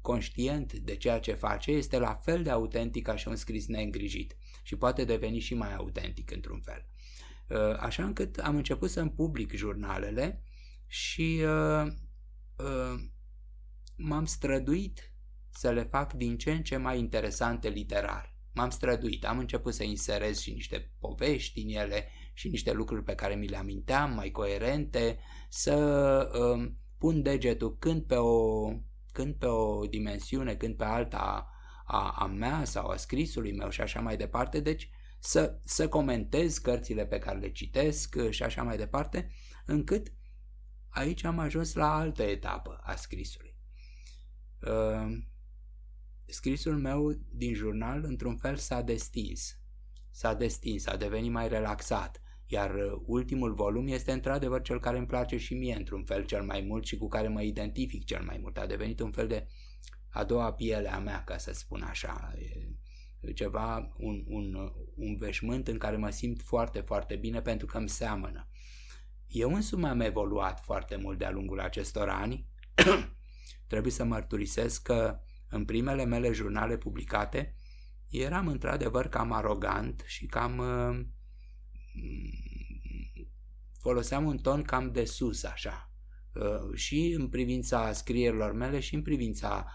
conștient 0.00 0.72
de 0.72 0.96
ceea 0.96 1.18
ce 1.18 1.32
face, 1.32 1.70
este 1.70 1.98
la 1.98 2.14
fel 2.14 2.42
de 2.42 2.50
autentic 2.50 3.04
ca 3.04 3.16
și 3.16 3.28
un 3.28 3.36
scris 3.36 3.66
neîngrijit 3.66 4.36
și 4.62 4.76
poate 4.76 5.04
deveni 5.04 5.38
și 5.38 5.54
mai 5.54 5.74
autentic 5.74 6.30
într-un 6.30 6.60
fel. 6.60 6.86
Uh, 7.48 7.78
așa 7.78 8.04
încât 8.04 8.38
am 8.38 8.56
început 8.56 8.90
să-mi 8.90 9.10
public 9.10 9.52
jurnalele 9.52 10.42
și 10.86 11.42
uh, 11.42 11.86
uh, 12.56 13.00
m-am 13.96 14.24
străduit 14.24 15.12
să 15.50 15.70
le 15.70 15.82
fac 15.82 16.12
din 16.12 16.38
ce 16.38 16.52
în 16.52 16.62
ce 16.62 16.76
mai 16.76 16.98
interesante 16.98 17.68
literar. 17.68 18.34
M-am 18.52 18.70
străduit, 18.70 19.24
am 19.24 19.38
început 19.38 19.74
să 19.74 19.84
inserez 19.84 20.40
și 20.40 20.52
niște 20.52 20.92
povești 20.98 21.60
în 21.60 21.68
ele 21.68 22.08
și 22.36 22.48
niște 22.48 22.72
lucruri 22.72 23.02
pe 23.02 23.14
care 23.14 23.34
mi 23.34 23.48
le 23.48 23.56
aminteam, 23.56 24.14
mai 24.14 24.30
coerente, 24.30 25.18
să 25.48 25.76
uh, 26.56 26.70
pun 26.98 27.22
degetul 27.22 27.78
când 27.78 28.02
pe 28.02 28.14
o, 28.14 28.68
când 29.12 29.34
pe 29.34 29.46
o 29.46 29.86
dimensiune, 29.86 30.54
când 30.54 30.76
pe 30.76 30.84
alta 30.84 31.50
a, 31.86 32.10
a 32.18 32.26
mea 32.26 32.64
sau 32.64 32.88
a 32.88 32.96
scrisului 32.96 33.52
meu 33.52 33.68
și 33.68 33.80
așa 33.80 34.00
mai 34.00 34.16
departe, 34.16 34.60
deci 34.60 34.90
să, 35.18 35.60
să 35.64 35.88
comentez 35.88 36.58
cărțile 36.58 37.06
pe 37.06 37.18
care 37.18 37.38
le 37.38 37.50
citesc 37.50 38.30
și 38.30 38.42
așa 38.42 38.62
mai 38.62 38.76
departe, 38.76 39.30
încât 39.66 40.12
aici 40.88 41.24
am 41.24 41.38
ajuns 41.38 41.74
la 41.74 41.94
altă 41.94 42.22
etapă 42.22 42.80
a 42.82 42.94
scrisului. 42.94 43.56
Uh, 44.60 45.18
scrisul 46.26 46.78
meu 46.78 47.12
din 47.30 47.54
jurnal 47.54 48.04
într-un 48.04 48.36
fel 48.36 48.56
s-a 48.56 48.80
destins. 48.80 49.60
S-a 50.10 50.34
destins, 50.34 50.86
a 50.86 50.96
devenit 50.96 51.30
mai 51.30 51.48
relaxat, 51.48 52.20
iar 52.46 52.74
uh, 52.74 53.00
ultimul 53.06 53.54
volum 53.54 53.86
este 53.86 54.12
într-adevăr 54.12 54.62
cel 54.62 54.80
care 54.80 54.98
îmi 54.98 55.06
place 55.06 55.36
și 55.36 55.54
mie 55.54 55.74
într-un 55.74 56.04
fel 56.04 56.24
cel 56.24 56.42
mai 56.42 56.60
mult 56.60 56.84
și 56.84 56.96
cu 56.96 57.08
care 57.08 57.28
mă 57.28 57.42
identific 57.42 58.04
cel 58.04 58.22
mai 58.22 58.38
mult. 58.40 58.58
A 58.58 58.66
devenit 58.66 59.00
un 59.00 59.10
fel 59.10 59.26
de 59.26 59.46
a 60.08 60.24
doua 60.24 60.52
piele 60.52 60.92
a 60.92 60.98
mea, 60.98 61.24
ca 61.24 61.36
să 61.36 61.52
spun 61.52 61.82
așa. 61.82 62.32
E 63.20 63.32
ceva, 63.32 63.92
un, 63.96 64.24
un, 64.26 64.72
un 64.96 65.16
veșmânt 65.16 65.68
în 65.68 65.78
care 65.78 65.96
mă 65.96 66.10
simt 66.10 66.42
foarte, 66.42 66.80
foarte 66.80 67.16
bine 67.16 67.40
pentru 67.40 67.66
că 67.66 67.78
îmi 67.78 67.88
seamănă. 67.88 68.48
Eu 69.26 69.54
însumi 69.54 69.86
am 69.86 70.00
evoluat 70.00 70.60
foarte 70.60 70.96
mult 70.96 71.18
de-a 71.18 71.30
lungul 71.30 71.60
acestor 71.60 72.08
ani. 72.08 72.48
Trebuie 73.66 73.92
să 73.92 74.04
mărturisesc 74.04 74.82
că 74.82 75.20
în 75.48 75.64
primele 75.64 76.04
mele 76.04 76.32
jurnale 76.32 76.76
publicate, 76.76 77.56
eram 78.08 78.48
într-adevăr 78.48 79.08
cam 79.08 79.32
arogant 79.32 80.02
și 80.06 80.26
cam 80.26 80.58
uh, 80.58 81.06
foloseam 83.78 84.26
un 84.26 84.38
ton 84.38 84.62
cam 84.62 84.90
de 84.92 85.04
sus 85.04 85.44
așa 85.44 85.90
uh, 86.34 86.74
și 86.74 87.16
în 87.18 87.28
privința 87.28 87.92
scrierilor 87.92 88.52
mele 88.52 88.80
și 88.80 88.94
în 88.94 89.02
privința 89.02 89.66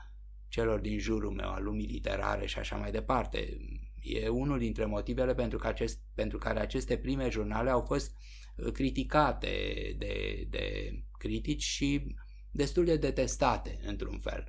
celor 0.47 0.79
din 0.79 0.99
jurul 0.99 1.31
meu, 1.31 1.49
al 1.49 1.63
lumii 1.63 1.87
literare 1.87 2.45
și 2.45 2.59
așa 2.59 2.75
mai 2.75 2.91
departe. 2.91 3.57
E 4.01 4.27
unul 4.27 4.59
dintre 4.59 4.85
motivele 4.85 5.33
pentru, 5.33 5.57
că 5.57 5.67
acest, 5.67 5.99
pentru 6.13 6.37
care 6.37 6.59
aceste 6.59 6.97
prime 6.97 7.29
jurnale 7.29 7.69
au 7.69 7.81
fost 7.81 8.15
uh, 8.55 8.71
criticate 8.71 9.49
de, 9.97 10.45
de 10.49 10.91
critici 11.17 11.63
și 11.63 12.15
destul 12.51 12.85
de 12.85 12.97
detestate 12.97 13.79
într-un 13.85 14.19
fel. 14.19 14.47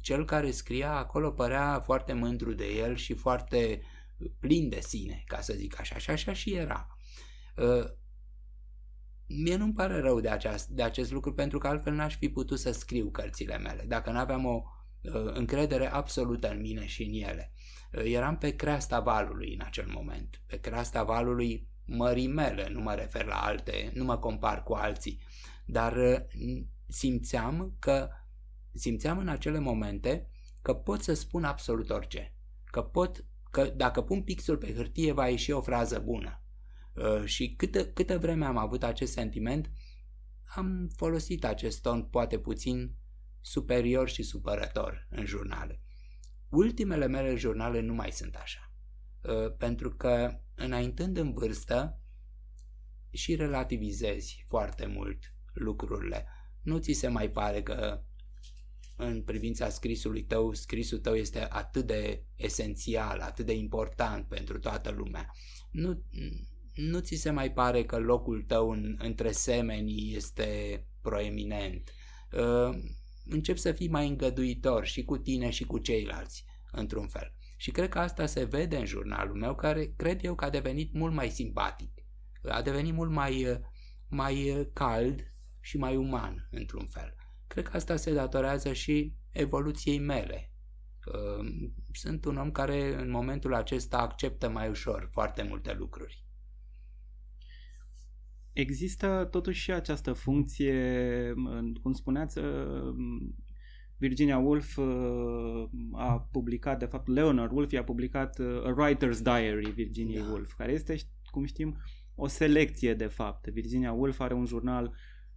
Cel 0.00 0.24
care 0.24 0.50
scria 0.50 0.92
acolo 0.92 1.30
părea 1.30 1.80
foarte 1.80 2.12
mândru 2.12 2.52
de 2.52 2.64
el 2.64 2.96
și 2.96 3.14
foarte 3.14 3.82
plin 4.40 4.68
de 4.68 4.80
sine, 4.80 5.22
ca 5.26 5.40
să 5.40 5.52
zic 5.52 5.80
așa, 5.80 5.98
și 5.98 6.10
așa 6.10 6.32
și 6.32 6.54
era. 6.54 6.96
Ă, 7.58 7.94
mie 9.26 9.56
nu-mi 9.56 9.72
pare 9.72 10.00
rău 10.00 10.20
de, 10.20 10.28
aceast, 10.28 10.68
de 10.68 10.82
acest 10.82 11.12
lucru 11.12 11.34
pentru 11.34 11.58
că 11.58 11.66
altfel 11.66 11.92
n-aș 11.92 12.16
fi 12.16 12.28
putut 12.28 12.58
să 12.58 12.72
scriu 12.72 13.10
cărțile 13.10 13.58
mele, 13.58 13.84
dacă 13.86 14.10
n-aveam 14.10 14.44
o 14.44 14.62
ă, 15.14 15.32
încredere 15.32 15.86
absolută 15.92 16.50
în 16.50 16.60
mine 16.60 16.86
și 16.86 17.02
în 17.02 17.28
ele. 17.28 17.52
Ă, 17.94 18.02
eram 18.02 18.38
pe 18.38 18.56
creasta 18.56 19.00
valului 19.00 19.54
în 19.54 19.60
acel 19.64 19.86
moment, 19.88 20.42
pe 20.46 20.60
creasta 20.60 21.02
valului 21.02 21.68
mării 21.84 22.28
mele, 22.28 22.68
nu 22.68 22.80
mă 22.80 22.94
refer 22.94 23.24
la 23.24 23.42
alte, 23.42 23.90
nu 23.94 24.04
mă 24.04 24.18
compar 24.18 24.62
cu 24.62 24.72
alții, 24.72 25.22
dar 25.66 26.26
simțeam 26.86 27.76
că 27.78 28.08
simțeam 28.72 29.18
în 29.18 29.28
acele 29.28 29.58
momente 29.58 30.30
că 30.62 30.74
pot 30.74 31.02
să 31.02 31.14
spun 31.14 31.44
absolut 31.44 31.90
orice. 31.90 32.34
Că 32.64 32.82
pot, 32.82 33.24
că 33.52 33.64
dacă 33.64 34.02
pun 34.02 34.22
pixul 34.22 34.56
pe 34.56 34.74
hârtie 34.74 35.12
va 35.12 35.28
ieși 35.28 35.50
o 35.50 35.60
frază 35.60 35.98
bună. 35.98 36.42
Uh, 36.92 37.24
și 37.24 37.54
câtă, 37.54 37.86
câtă 37.86 38.18
vreme 38.18 38.44
am 38.44 38.56
avut 38.56 38.82
acest 38.82 39.12
sentiment, 39.12 39.70
am 40.44 40.90
folosit 40.96 41.44
acest 41.44 41.82
ton 41.82 42.02
poate 42.04 42.38
puțin 42.38 42.96
superior 43.40 44.08
și 44.08 44.22
supărător 44.22 45.06
în 45.10 45.24
jurnale. 45.24 45.80
Ultimele 46.48 47.06
mele 47.06 47.34
jurnale 47.34 47.80
nu 47.80 47.94
mai 47.94 48.10
sunt 48.10 48.34
așa. 48.34 48.72
Uh, 49.22 49.56
pentru 49.56 49.90
că 49.90 50.40
înaintând 50.54 51.16
în 51.16 51.32
vârstă 51.32 52.00
și 53.10 53.34
relativizezi 53.34 54.44
foarte 54.48 54.86
mult 54.86 55.34
lucrurile. 55.52 56.26
Nu 56.62 56.78
ți 56.78 56.92
se 56.92 57.08
mai 57.08 57.30
pare 57.30 57.62
că 57.62 58.04
în 59.06 59.22
privința 59.22 59.68
scrisului 59.68 60.22
tău, 60.22 60.52
scrisul 60.52 60.98
tău 60.98 61.14
este 61.14 61.46
atât 61.50 61.86
de 61.86 62.24
esențial, 62.36 63.20
atât 63.20 63.46
de 63.46 63.54
important 63.54 64.26
pentru 64.28 64.58
toată 64.58 64.90
lumea. 64.90 65.30
Nu, 65.70 66.02
nu 66.74 66.98
ți 66.98 67.14
se 67.14 67.30
mai 67.30 67.52
pare 67.52 67.84
că 67.84 67.98
locul 67.98 68.42
tău 68.42 68.70
în, 68.70 68.96
între 68.98 69.30
semeni 69.30 70.14
este 70.14 70.82
proeminent. 71.02 71.90
Uh, 72.32 72.78
încep 73.24 73.56
să 73.56 73.72
fii 73.72 73.88
mai 73.88 74.08
îngăduitor 74.08 74.86
și 74.86 75.04
cu 75.04 75.18
tine 75.18 75.50
și 75.50 75.64
cu 75.64 75.78
ceilalți, 75.78 76.44
într-un 76.72 77.08
fel. 77.08 77.34
Și 77.56 77.70
cred 77.70 77.88
că 77.88 77.98
asta 77.98 78.26
se 78.26 78.44
vede 78.44 78.76
în 78.76 78.86
jurnalul 78.86 79.36
meu, 79.36 79.54
care 79.54 79.92
cred 79.96 80.24
eu 80.24 80.34
că 80.34 80.44
a 80.44 80.50
devenit 80.50 80.92
mult 80.92 81.14
mai 81.14 81.30
simpatic. 81.30 81.90
A 82.42 82.62
devenit 82.62 82.94
mult 82.94 83.10
mai, 83.10 83.60
mai 84.08 84.68
cald 84.72 85.32
și 85.60 85.76
mai 85.76 85.96
uman, 85.96 86.48
într-un 86.50 86.86
fel. 86.86 87.14
Cred 87.52 87.68
că 87.68 87.76
asta 87.76 87.96
se 87.96 88.12
datorează 88.12 88.72
și 88.72 89.14
evoluției 89.30 89.98
mele. 89.98 90.52
Sunt 91.92 92.24
un 92.24 92.36
om 92.36 92.50
care 92.50 93.00
în 93.00 93.10
momentul 93.10 93.54
acesta 93.54 93.98
acceptă 93.98 94.48
mai 94.48 94.68
ușor 94.68 95.08
foarte 95.12 95.42
multe 95.42 95.74
lucruri. 95.74 96.24
Există 98.52 99.28
totuși 99.30 99.60
și 99.60 99.72
această 99.72 100.12
funcție, 100.12 101.34
cum 101.82 101.92
spuneați, 101.92 102.40
Virginia 103.96 104.38
Woolf 104.38 104.76
uh, 104.76 105.68
a 105.92 106.28
publicat, 106.32 106.78
de 106.78 106.84
fapt 106.84 107.08
Leonard 107.08 107.52
Woolf 107.52 107.72
a 107.72 107.82
publicat 107.82 108.38
uh, 108.38 108.62
A 108.64 108.74
Writer's 108.74 109.22
Diary 109.22 109.70
Virginia 109.70 110.22
da. 110.22 110.28
Woolf, 110.30 110.52
care 110.52 110.72
este, 110.72 110.96
cum 111.30 111.44
știm, 111.44 111.76
o 112.14 112.26
selecție 112.26 112.94
de 112.94 113.06
fapt. 113.06 113.48
Virginia 113.48 113.92
Woolf 113.92 114.20
are 114.20 114.34
un 114.34 114.44
jurnal 114.44 114.94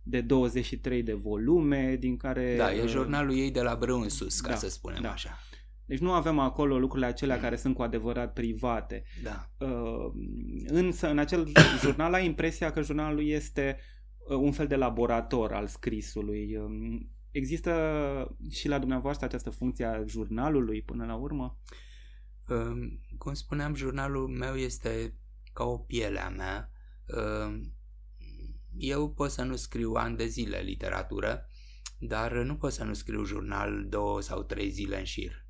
de 0.08 0.22
23 0.22 1.04
de 1.04 1.14
volume, 1.14 1.96
din 2.00 2.18
care... 2.18 2.56
Da, 2.58 2.74
e 2.74 2.82
uh, 2.82 2.90
jurnalul 2.90 3.36
ei 3.36 3.52
de 3.52 3.62
la 3.62 3.76
brâu 3.76 4.00
în 4.00 4.10
sus, 4.10 4.40
ca 4.40 4.50
da, 4.50 4.56
să 4.56 4.70
spunem 4.70 5.02
da. 5.02 5.12
așa. 5.12 5.40
Deci 5.86 6.00
nu 6.00 6.12
avem 6.12 6.40
acolo 6.40 6.80
lucrurile 6.80 7.08
acelea 7.08 7.36
mm. 7.36 7.42
care 7.42 7.56
sunt 7.56 7.76
cu 7.76 7.82
adevărat 7.82 8.34
private. 8.34 9.04
Da. 9.24 9.50
Uh, 9.66 10.12
însă 10.68 11.10
în 11.10 11.18
acel 11.18 11.52
jurnal 11.84 12.14
ai 12.14 12.26
impresia 12.26 12.72
că 12.72 12.82
jurnalul 12.82 13.28
este 13.28 13.80
uh, 14.30 14.38
un 14.38 14.52
fel 14.52 14.68
de 14.68 14.76
laborator 14.76 15.54
al 15.54 15.68
scrisului. 15.68 16.56
Um, 16.56 17.10
Există 17.32 18.38
și 18.50 18.68
la 18.68 18.80
dumneavoastră 18.80 19.26
această 19.26 19.50
funcție 19.50 19.86
a 19.86 20.04
jurnalului 20.06 20.82
până 20.82 21.06
la 21.06 21.16
urmă? 21.16 21.60
Cum 23.18 23.34
spuneam, 23.34 23.76
jurnalul 23.76 24.28
meu 24.28 24.56
este 24.56 25.14
ca 25.54 25.64
o 25.64 25.78
piele 25.78 26.20
a 26.20 26.30
mea. 26.30 26.72
Eu 28.78 29.14
pot 29.14 29.32
să 29.32 29.44
nu 29.44 29.56
scriu 29.56 29.94
ani 29.94 30.18
de 30.18 30.26
zile 30.26 30.58
literatură, 30.60 31.50
dar 32.00 32.34
nu 32.34 32.56
pot 32.56 32.72
să 32.72 32.84
nu 32.84 32.94
scriu 32.94 33.24
jurnal 33.24 33.86
două 33.90 34.22
sau 34.22 34.44
trei 34.44 34.70
zile 34.70 34.98
în 34.98 35.04
șir. 35.04 35.46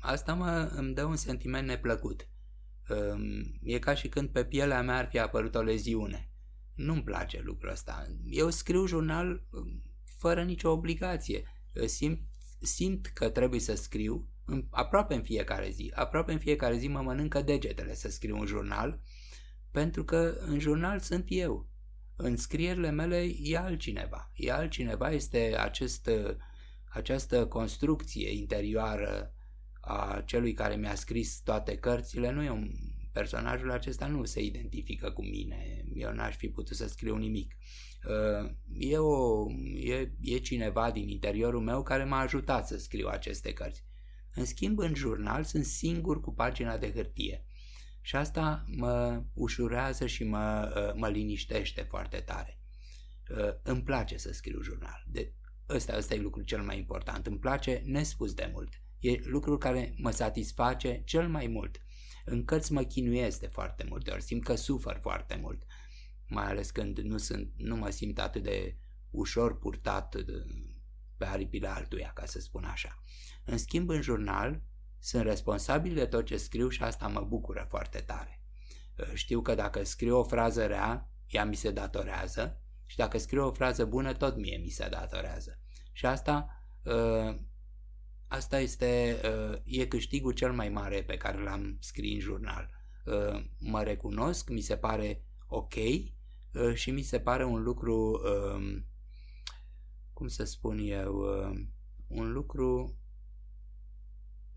Asta 0.00 0.34
mă, 0.34 0.72
îmi 0.74 0.94
dă 0.94 1.04
un 1.04 1.16
sentiment 1.16 1.66
neplăcut. 1.66 2.28
E 3.62 3.78
ca 3.78 3.94
și 3.94 4.08
când 4.08 4.28
pe 4.28 4.44
pielea 4.44 4.82
mea 4.82 4.96
ar 4.96 5.08
fi 5.08 5.18
apărut 5.18 5.54
o 5.54 5.62
leziune. 5.62 6.30
Nu-mi 6.74 7.02
place 7.02 7.40
lucrul 7.44 7.70
ăsta. 7.70 8.06
Eu 8.26 8.50
scriu 8.50 8.86
jurnal 8.86 9.44
fără 10.18 10.42
nicio 10.42 10.70
obligație. 10.70 11.44
Simt, 11.84 12.20
simt 12.60 13.06
că 13.06 13.28
trebuie 13.28 13.60
să 13.60 13.74
scriu 13.74 14.28
în, 14.44 14.66
aproape 14.70 15.14
în 15.14 15.22
fiecare 15.22 15.70
zi. 15.70 15.92
Aproape 15.94 16.32
în 16.32 16.38
fiecare 16.38 16.76
zi 16.76 16.88
mă 16.88 17.00
mănâncă 17.00 17.42
degetele 17.42 17.94
să 17.94 18.08
scriu 18.08 18.38
un 18.38 18.46
jurnal, 18.46 19.00
pentru 19.70 20.04
că 20.04 20.36
în 20.46 20.58
jurnal 20.58 20.98
sunt 20.98 21.24
eu. 21.28 21.69
În 22.22 22.36
scrierile 22.36 22.90
mele 22.90 23.30
e 23.42 23.56
altcineva. 23.56 24.30
E 24.34 24.52
altcineva, 24.52 25.10
este 25.10 25.54
acest, 25.58 26.10
această 26.84 27.46
construcție 27.46 28.30
interioară 28.30 29.34
a 29.80 30.22
celui 30.26 30.52
care 30.52 30.76
mi-a 30.76 30.94
scris 30.94 31.40
toate 31.44 31.76
cărțile. 31.76 32.30
Nu 32.30 32.42
e 32.42 32.50
un 32.50 32.70
personajul 33.12 33.70
acesta 33.70 34.06
nu 34.06 34.24
se 34.24 34.42
identifică 34.42 35.10
cu 35.10 35.24
mine. 35.24 35.84
Eu 35.94 36.12
n-aș 36.12 36.36
fi 36.36 36.48
putut 36.48 36.76
să 36.76 36.88
scriu 36.88 37.16
nimic. 37.16 37.56
Uh, 38.04 38.50
e, 38.78 38.98
o, 38.98 39.46
e, 39.74 40.12
e 40.20 40.38
cineva 40.38 40.90
din 40.90 41.08
interiorul 41.08 41.60
meu 41.60 41.82
care 41.82 42.04
m-a 42.04 42.18
ajutat 42.18 42.66
să 42.66 42.78
scriu 42.78 43.08
aceste 43.08 43.52
cărți. 43.52 43.84
În 44.34 44.44
schimb, 44.44 44.78
în 44.78 44.94
jurnal 44.94 45.44
sunt 45.44 45.64
singur 45.64 46.20
cu 46.20 46.34
pagina 46.34 46.78
de 46.78 46.92
hârtie. 46.92 47.44
Și 48.00 48.16
asta 48.16 48.64
mă 48.66 49.22
ușurează 49.34 50.06
și 50.06 50.24
mă, 50.24 50.72
uh, 50.76 51.00
mă 51.00 51.08
liniștește 51.08 51.82
foarte 51.82 52.16
tare. 52.16 52.58
Uh, 53.30 53.54
îmi 53.62 53.82
place 53.82 54.16
să 54.16 54.32
scriu 54.32 54.62
jurnal. 54.62 55.04
De, 55.06 55.34
ăsta, 55.68 55.96
ăsta 55.96 56.14
e 56.14 56.20
lucrul 56.20 56.44
cel 56.44 56.62
mai 56.62 56.78
important. 56.78 57.26
Îmi 57.26 57.38
place 57.38 57.82
nespus 57.84 58.34
de 58.34 58.50
mult. 58.52 58.82
E 58.98 59.18
lucrul 59.22 59.58
care 59.58 59.94
mă 59.96 60.10
satisface 60.10 61.02
cel 61.04 61.28
mai 61.28 61.46
mult. 61.46 61.82
În 62.24 62.44
cărți 62.44 62.72
mă 62.72 62.82
chinuiesc 62.82 63.40
de 63.40 63.46
foarte 63.46 63.84
multe 63.88 64.10
ori, 64.10 64.22
simt 64.22 64.44
că 64.44 64.54
sufăr 64.54 64.98
foarte 65.00 65.38
mult 65.42 65.62
mai 66.30 66.44
ales 66.44 66.70
când 66.70 66.98
nu, 66.98 67.18
sunt, 67.18 67.52
nu 67.56 67.76
mă 67.76 67.90
simt 67.90 68.18
atât 68.18 68.42
de 68.42 68.76
ușor 69.10 69.58
purtat 69.58 70.16
pe 71.16 71.24
aripile 71.24 71.68
altuia, 71.68 72.10
ca 72.14 72.24
să 72.24 72.40
spun 72.40 72.64
așa. 72.64 73.02
În 73.44 73.58
schimb, 73.58 73.88
în 73.88 74.00
jurnal, 74.00 74.62
sunt 75.00 75.22
responsabil 75.22 75.94
de 75.94 76.06
tot 76.06 76.24
ce 76.24 76.36
scriu 76.36 76.68
și 76.68 76.82
asta 76.82 77.06
mă 77.06 77.20
bucură 77.20 77.66
foarte 77.68 77.98
tare. 77.98 78.42
Uh, 78.98 79.10
știu 79.14 79.42
că 79.42 79.54
dacă 79.54 79.84
scriu 79.84 80.18
o 80.18 80.22
frază 80.22 80.66
rea, 80.66 81.10
ea 81.26 81.44
mi 81.44 81.54
se 81.54 81.70
datorează 81.70 82.60
și 82.86 82.96
dacă 82.96 83.18
scriu 83.18 83.46
o 83.46 83.52
frază 83.52 83.84
bună, 83.84 84.12
tot 84.12 84.36
mie 84.36 84.56
mi 84.56 84.68
se 84.68 84.88
datorează. 84.88 85.58
Și 85.92 86.06
asta, 86.06 86.64
uh, 86.82 87.36
asta 88.28 88.58
este, 88.58 89.20
uh, 89.24 89.58
e 89.64 89.86
câștigul 89.86 90.32
cel 90.32 90.52
mai 90.52 90.68
mare 90.68 91.02
pe 91.02 91.16
care 91.16 91.42
l-am 91.42 91.76
scris 91.80 92.12
în 92.12 92.20
jurnal. 92.20 92.78
Mă 93.58 93.82
recunosc, 93.82 94.48
mi 94.48 94.60
se 94.60 94.76
pare 94.76 95.24
ok 95.46 95.74
Uh, 96.54 96.74
și 96.74 96.90
mi 96.90 97.02
se 97.02 97.20
pare 97.20 97.44
un 97.44 97.62
lucru, 97.62 98.20
um, 98.54 98.86
cum 100.12 100.28
să 100.28 100.44
spun 100.44 100.78
eu, 100.78 101.14
uh, 101.14 101.60
un 102.06 102.32
lucru 102.32 102.98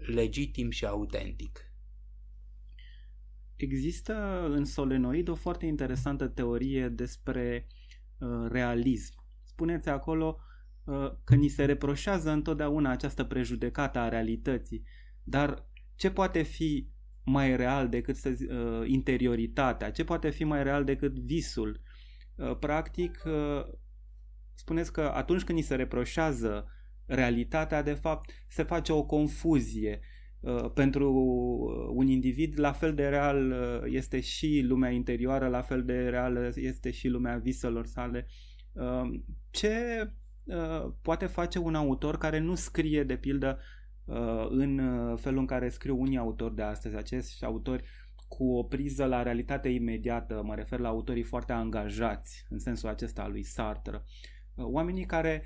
legitim 0.06 0.70
și 0.70 0.86
autentic. 0.86 1.60
Există 3.56 4.46
în 4.50 4.66
solenoid 4.66 5.28
o 5.28 5.36
foarte 5.36 5.66
interesantă 5.66 6.28
teorie 6.28 6.90
despre 6.90 7.68
uh, 8.18 8.48
realism. 8.50 9.14
Spuneți 9.44 9.90
acolo 9.90 10.40
uh, 10.84 11.12
că 11.24 11.36
ni 11.36 11.48
se 11.48 11.66
reproșează 11.66 12.30
întotdeauna 12.30 12.90
această 12.90 13.24
prejudecată 13.24 14.00
a 14.00 14.10
realității, 14.10 14.84
dar 15.24 15.68
ce 15.96 16.12
poate 16.12 16.42
fi 16.42 16.92
mai 17.24 17.56
real 17.56 17.90
decât 17.90 18.16
să, 18.16 18.30
uh, 18.30 18.88
interioritatea? 18.90 19.92
Ce 19.92 20.04
poate 20.04 20.30
fi 20.30 20.44
mai 20.44 20.64
real 20.64 20.84
decât 20.84 21.20
visul? 21.20 21.82
Uh, 22.36 22.58
practic, 22.58 23.24
uh, 23.26 23.66
spuneți 24.54 24.92
că 24.92 25.02
atunci 25.02 25.44
când 25.44 25.58
ni 25.58 25.64
se 25.64 25.76
reproșează 25.76 26.68
realitatea, 27.06 27.82
de 27.82 27.94
fapt, 27.94 28.30
se 28.48 28.64
face 28.64 28.92
o 28.92 29.04
confuzie. 29.04 30.00
Uh, 30.40 30.72
pentru 30.74 31.12
un 31.94 32.08
individ, 32.08 32.60
la 32.60 32.72
fel 32.72 32.94
de 32.94 33.08
real 33.08 33.52
uh, 33.52 33.92
este 33.94 34.20
și 34.20 34.64
lumea 34.68 34.90
interioară, 34.90 35.48
la 35.48 35.62
fel 35.62 35.84
de 35.84 36.10
reală 36.10 36.52
este 36.56 36.92
și 36.92 37.08
lumea 37.08 37.38
viselor 37.38 37.86
sale. 37.86 38.28
Uh, 38.74 39.20
ce 39.50 39.74
uh, 40.44 40.92
poate 41.02 41.26
face 41.26 41.60
un 41.60 41.76
autor 41.76 42.18
care 42.18 42.40
nu 42.40 42.56
scrie, 42.56 43.04
de 43.04 43.16
pildă, 43.16 43.60
Uh, 44.06 44.46
în 44.50 44.78
uh, 44.78 45.20
felul 45.20 45.40
în 45.40 45.46
care 45.46 45.70
scriu 45.70 46.00
unii 46.00 46.18
autori 46.18 46.56
de 46.56 46.62
astăzi, 46.62 46.96
acești 46.96 47.46
autori 47.46 47.84
cu 48.28 48.58
o 48.58 48.64
priză 48.64 49.06
la 49.06 49.24
realitate 49.24 49.70
imediată, 49.70 50.42
mă 50.44 50.56
refer 50.56 50.80
la 50.80 50.88
autorii 50.88 51.24
foarte 51.24 51.54
angajați, 51.54 52.46
în 52.50 52.60
sensul 52.60 52.90
acesta 52.90 53.22
al 53.22 53.32
lui 53.32 53.44
Sartre, 53.44 54.04
uh, 54.56 54.66
oamenii 54.66 55.06
care 55.06 55.44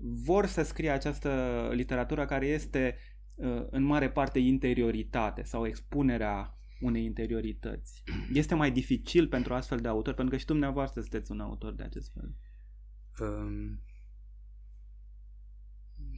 vor 0.00 0.46
să 0.46 0.62
scrie 0.62 0.90
această 0.90 1.30
literatură 1.72 2.26
care 2.26 2.46
este 2.46 2.98
în 3.70 3.82
mare 3.82 4.10
parte 4.10 4.38
interioritate 4.38 5.42
sau 5.42 5.66
expunerea 5.66 6.58
unei 6.80 7.04
interiorități. 7.04 8.02
Este 8.32 8.54
mai 8.54 8.70
dificil 8.70 9.28
pentru 9.28 9.54
astfel 9.54 9.78
de 9.78 9.88
autori, 9.88 10.16
pentru 10.16 10.34
că 10.34 10.40
și 10.40 10.46
dumneavoastră 10.46 11.00
sunteți 11.00 11.30
un 11.30 11.40
autor 11.40 11.72
de 11.74 11.82
acest 11.82 12.12
fel. 12.12 12.34
Um, 13.20 13.82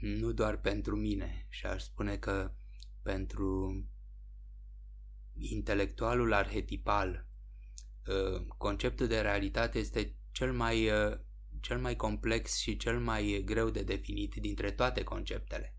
nu 0.00 0.32
doar 0.32 0.60
pentru 0.60 0.96
mine 0.96 1.46
și 1.48 1.66
aș 1.66 1.82
spune 1.82 2.16
că 2.16 2.54
pentru 3.02 3.84
intelectualul 5.34 6.32
arhetipal 6.32 7.26
uh, 8.06 8.46
conceptul 8.56 9.06
de 9.06 9.20
realitate 9.20 9.78
este 9.78 10.14
cel 10.30 10.52
mai, 10.52 10.88
uh, 10.90 11.18
cel 11.60 11.78
mai 11.78 11.96
complex 11.96 12.56
și 12.56 12.76
cel 12.76 13.00
mai 13.00 13.42
greu 13.44 13.70
de 13.70 13.82
definit 13.82 14.34
dintre 14.34 14.70
toate 14.70 15.02
conceptele. 15.02 15.74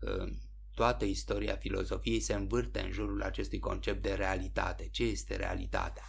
Uh, 0.00 0.32
toată 0.74 1.04
istoria 1.04 1.56
filozofiei 1.56 2.20
se 2.20 2.34
învârte 2.34 2.80
în 2.80 2.90
jurul 2.90 3.22
acestui 3.22 3.58
concept 3.58 4.02
de 4.02 4.12
realitate. 4.14 4.88
Ce 4.90 5.04
este 5.04 5.36
realitatea? 5.36 6.02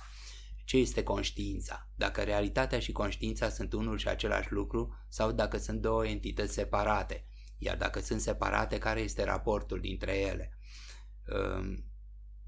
ce 0.70 0.78
este 0.78 1.03
conștiința, 1.03 1.89
dacă 1.95 2.22
realitatea 2.22 2.80
și 2.80 2.91
conștiința 2.91 3.49
sunt 3.49 3.74
unul 3.74 3.97
și 3.97 4.07
același 4.07 4.51
lucru 4.51 5.05
sau 5.07 5.32
dacă 5.32 5.57
sunt 5.57 5.82
două 5.82 6.07
entități 6.07 6.53
separate, 6.53 7.26
iar 7.57 7.78
dacă 7.78 7.99
sunt 7.99 8.22
separate, 8.22 8.78
care 8.78 8.99
este 8.99 9.24
raportul 9.24 9.80
dintre 9.80 10.17
ele. 10.17 10.57
Ehm, 11.26 11.84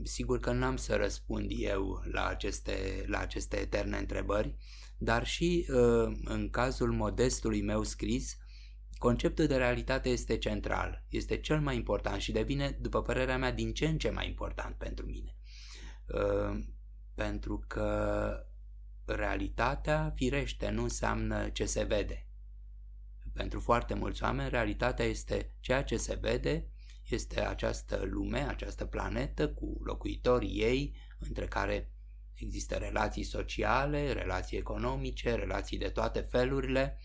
sigur 0.04 0.40
că 0.40 0.52
n-am 0.52 0.76
să 0.76 0.96
răspund 0.96 1.52
eu 1.54 2.04
la 2.12 2.26
aceste, 2.26 3.04
la 3.08 3.20
aceste 3.20 3.58
eterne 3.58 3.98
întrebări, 3.98 4.56
dar 5.04 5.26
și 5.26 5.66
ehm, 5.70 6.22
în 6.24 6.50
cazul 6.50 6.92
modestului 6.92 7.62
meu 7.62 7.84
scris, 7.84 8.38
conceptul 8.98 9.48
de 9.48 9.56
realitate 9.56 10.10
este 10.10 10.38
central, 10.38 11.06
este 11.10 11.38
cel 11.38 11.60
mai 11.60 11.76
important 11.76 12.22
și 12.22 12.32
devine, 12.32 12.78
după 12.82 13.02
părerea 13.02 13.38
mea, 13.38 13.52
din 13.52 13.74
ce 13.74 13.88
în 13.88 13.98
ce 13.98 14.10
mai 14.10 14.28
important 14.28 14.76
pentru 14.76 15.06
mine. 15.06 15.36
Ehm, 16.08 16.76
pentru 17.16 17.64
că 17.68 18.34
realitatea, 19.06 20.12
firește, 20.16 20.70
nu 20.70 20.84
înseamnă 20.84 21.50
ce 21.50 21.66
se 21.66 21.84
vede. 21.84 22.28
Pentru 23.34 23.60
foarte 23.60 23.94
mulți 23.94 24.24
oameni, 24.24 24.50
realitatea 24.50 25.06
este 25.06 25.54
ceea 25.60 25.84
ce 25.84 25.98
se 25.98 26.18
vede, 26.22 26.68
este 27.10 27.42
această 27.42 28.02
lume, 28.06 28.40
această 28.40 28.86
planetă 28.86 29.50
cu 29.50 29.82
locuitorii 29.84 30.62
ei, 30.62 30.96
între 31.20 31.48
care 31.48 31.92
există 32.44 32.76
relații 32.76 33.24
sociale, 33.24 34.12
relații 34.14 34.58
economice, 34.58 35.36
relații 35.36 35.78
de 35.78 35.90
toate 35.90 36.20
felurile 36.20 36.98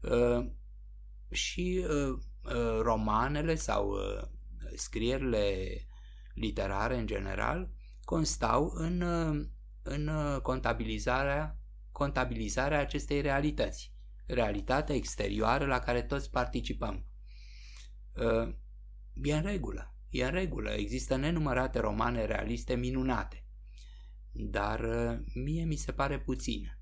uh, 0.00 0.46
și 1.30 1.86
uh, 1.88 2.18
uh, 2.44 2.80
romanele 2.80 3.54
sau 3.54 3.96
scrierile 4.74 5.66
literare 6.34 6.98
în 6.98 7.06
general 7.06 7.70
constau 8.04 8.72
în, 8.74 9.02
în 9.82 10.10
contabilizarea, 10.42 11.58
contabilizarea 11.92 12.78
acestei 12.78 13.20
realități 13.20 13.94
realitatea 14.26 14.94
exterioară 14.94 15.66
la 15.66 15.78
care 15.78 16.02
toți 16.02 16.30
participăm. 16.30 17.06
Uh, 18.14 18.54
e 19.22 19.34
în 19.34 19.42
regulă, 19.42 19.94
e 20.08 20.24
în 20.24 20.30
regulă, 20.30 20.70
există 20.70 21.16
nenumărate 21.16 21.80
romane 21.80 22.24
realiste 22.24 22.74
minunate, 22.74 23.43
dar 24.36 24.80
uh, 24.80 25.18
mie 25.34 25.64
mi 25.64 25.76
se 25.76 25.92
pare 25.92 26.20
puțin, 26.20 26.78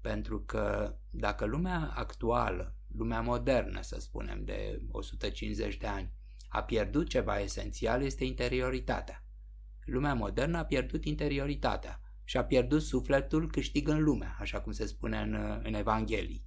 pentru 0.00 0.40
că 0.40 0.96
dacă 1.10 1.44
lumea 1.44 1.92
actuală, 1.94 2.76
lumea 2.96 3.20
modernă, 3.20 3.82
să 3.82 4.00
spunem, 4.00 4.44
de 4.44 4.82
150 4.90 5.76
de 5.76 5.86
ani, 5.86 6.12
a 6.48 6.62
pierdut 6.62 7.08
ceva 7.08 7.38
esențial, 7.38 8.02
este 8.02 8.24
interioritatea. 8.24 9.24
Lumea 9.84 10.14
modernă 10.14 10.58
a 10.58 10.64
pierdut 10.64 11.04
interioritatea 11.04 12.00
și 12.24 12.36
a 12.36 12.44
pierdut 12.44 12.82
sufletul 12.82 13.50
câștigând 13.50 14.00
lumea, 14.00 14.36
așa 14.38 14.60
cum 14.60 14.72
se 14.72 14.86
spune 14.86 15.18
în, 15.18 15.60
în 15.62 15.74
Evanghelii. 15.74 16.44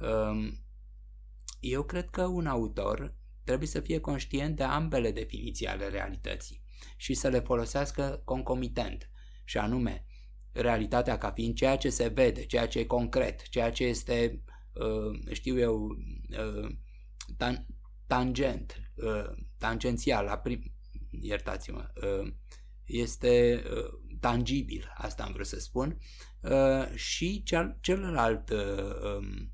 Um, 0.00 0.58
eu 1.60 1.82
cred 1.82 2.10
că 2.10 2.24
un 2.24 2.46
autor 2.46 3.14
trebuie 3.44 3.68
să 3.68 3.80
fie 3.80 4.00
conștient 4.00 4.56
de 4.56 4.62
ambele 4.62 5.12
definiții 5.12 5.66
ale 5.66 5.88
realității 5.88 6.62
și 6.96 7.14
să 7.14 7.28
le 7.28 7.40
folosească 7.40 8.22
concomitent, 8.24 9.10
și 9.48 9.58
anume 9.58 10.04
realitatea 10.52 11.18
ca 11.18 11.30
fiind 11.30 11.54
ceea 11.54 11.76
ce 11.76 11.90
se 11.90 12.08
vede, 12.08 12.44
ceea 12.44 12.68
ce 12.68 12.78
e 12.78 12.84
concret, 12.84 13.48
ceea 13.48 13.72
ce 13.72 13.84
este, 13.84 14.42
uh, 14.72 15.32
știu 15.32 15.58
eu, 15.58 15.86
uh, 16.30 16.68
tan- 17.36 17.66
tangent, 18.06 18.92
uh, 18.94 19.30
tangențial, 19.58 20.24
la 20.24 20.42
prim- 20.48 20.72
iertați-mă, 21.10 21.92
este 22.84 23.62
tangibil, 24.20 24.92
asta 24.96 25.22
am 25.22 25.32
vrut 25.32 25.46
să 25.46 25.58
spun, 25.58 25.98
și 26.94 27.42
cel, 27.42 27.78
celălalt 27.80 28.50
um, 28.50 29.52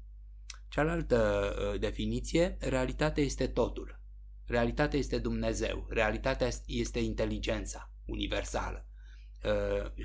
Cealaltă 0.69 1.55
uh, 1.73 1.81
definiție, 1.81 2.57
realitatea 2.61 3.25
este 3.25 3.47
totul. 3.47 4.01
Realitatea 4.45 4.99
este 4.99 5.19
Dumnezeu. 5.19 5.87
Realitatea 5.89 6.49
este 6.67 6.99
inteligența 6.99 7.93
universală, 8.05 8.87
uh, 8.89 8.94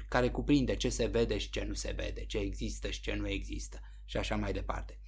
care 0.08 0.30
cuprinde 0.30 0.76
ce 0.76 0.90
se 0.90 1.06
vede 1.06 1.38
și 1.38 1.50
ce 1.50 1.64
nu 1.64 1.74
se 1.74 1.92
vede, 1.92 2.26
ce 2.26 2.38
există 2.38 2.90
și 2.90 3.02
ce 3.02 3.14
nu 3.14 3.28
există 3.28 3.80
și 4.06 4.18
așa 4.18 4.36
mai 4.36 4.54
departe. 4.54 5.00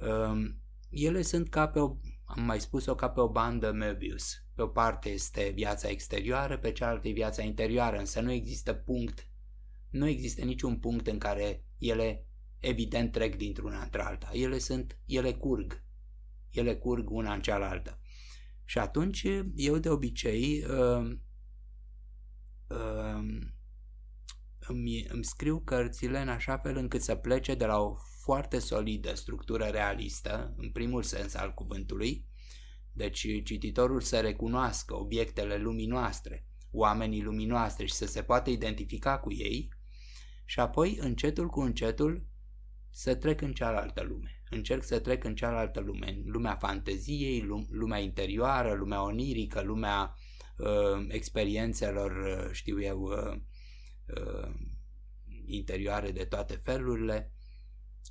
Um, 0.00 0.62
ele 0.88 1.22
sunt 1.22 1.48
ca 1.48 1.68
pe 1.68 1.78
o, 1.78 1.96
am 2.24 2.42
mai 2.42 2.60
spus-o, 2.60 2.94
ca 2.94 3.10
pe 3.10 3.20
o 3.20 3.28
bandă 3.28 3.72
Möbius. 3.72 4.24
Pe 4.54 4.62
o 4.62 4.66
parte 4.66 5.08
este 5.08 5.52
viața 5.54 5.88
exterioară, 5.88 6.58
pe 6.58 6.72
cealaltă 6.72 7.08
e 7.08 7.12
viața 7.12 7.42
interioară, 7.42 7.98
însă 7.98 8.20
nu 8.20 8.32
există 8.32 8.72
punct, 8.72 9.28
nu 9.90 10.08
există 10.08 10.44
niciun 10.44 10.78
punct 10.78 11.06
în 11.06 11.18
care 11.18 11.64
ele 11.78 12.26
evident 12.58 13.12
trec 13.12 13.36
dintr-una 13.36 13.82
într-alta. 13.82 14.30
Ele 14.32 14.58
sunt, 14.58 14.98
ele 15.06 15.32
curg. 15.32 15.84
Ele 16.50 16.74
curg 16.74 17.10
una 17.10 17.34
în 17.34 17.42
cealaltă. 17.42 17.98
Și 18.64 18.78
atunci 18.78 19.26
eu 19.54 19.78
de 19.78 19.88
obicei 19.88 20.64
uh, 22.68 22.76
uh, 22.76 23.52
îmi, 24.66 25.06
îmi 25.08 25.24
scriu 25.24 25.60
cărțile 25.60 26.20
în 26.20 26.28
așa 26.28 26.58
fel 26.58 26.76
încât 26.76 27.02
să 27.02 27.14
plece 27.14 27.54
de 27.54 27.66
la 27.66 27.78
o 27.78 27.94
foarte 28.20 28.58
solidă 28.58 29.14
structură 29.14 29.64
realistă, 29.64 30.54
în 30.56 30.70
primul 30.70 31.02
sens 31.02 31.34
al 31.34 31.54
cuvântului, 31.54 32.26
deci 32.92 33.20
cititorul 33.44 34.00
să 34.00 34.20
recunoască 34.20 34.96
obiectele 34.96 35.56
lumii 35.56 35.86
noastre, 35.86 36.46
oamenii 36.70 37.22
lumii 37.22 37.46
noastre 37.46 37.86
și 37.86 37.92
să 37.92 38.06
se 38.06 38.22
poată 38.22 38.50
identifica 38.50 39.18
cu 39.18 39.32
ei 39.32 39.68
și 40.44 40.60
apoi 40.60 40.96
încetul 41.00 41.48
cu 41.48 41.60
încetul 41.60 42.26
să 42.90 43.14
trec 43.14 43.40
în 43.40 43.52
cealaltă 43.52 44.02
lume. 44.02 44.42
Încerc 44.50 44.82
să 44.82 44.98
trec 44.98 45.24
în 45.24 45.34
cealaltă 45.34 45.80
lume, 45.80 46.08
în 46.08 46.22
lumea 46.30 46.54
fanteziei, 46.54 47.46
lumea 47.70 47.98
interioară, 47.98 48.72
lumea 48.72 49.02
onirică, 49.02 49.60
lumea 49.60 50.14
uh, 50.16 50.23
experiențelor, 51.08 52.10
uh, 52.10 52.50
știu 52.52 52.82
eu, 52.82 53.00
uh, 53.02 53.40
uh, 54.06 54.54
interioare 55.46 56.10
de 56.10 56.24
toate 56.24 56.54
felurile 56.54 57.32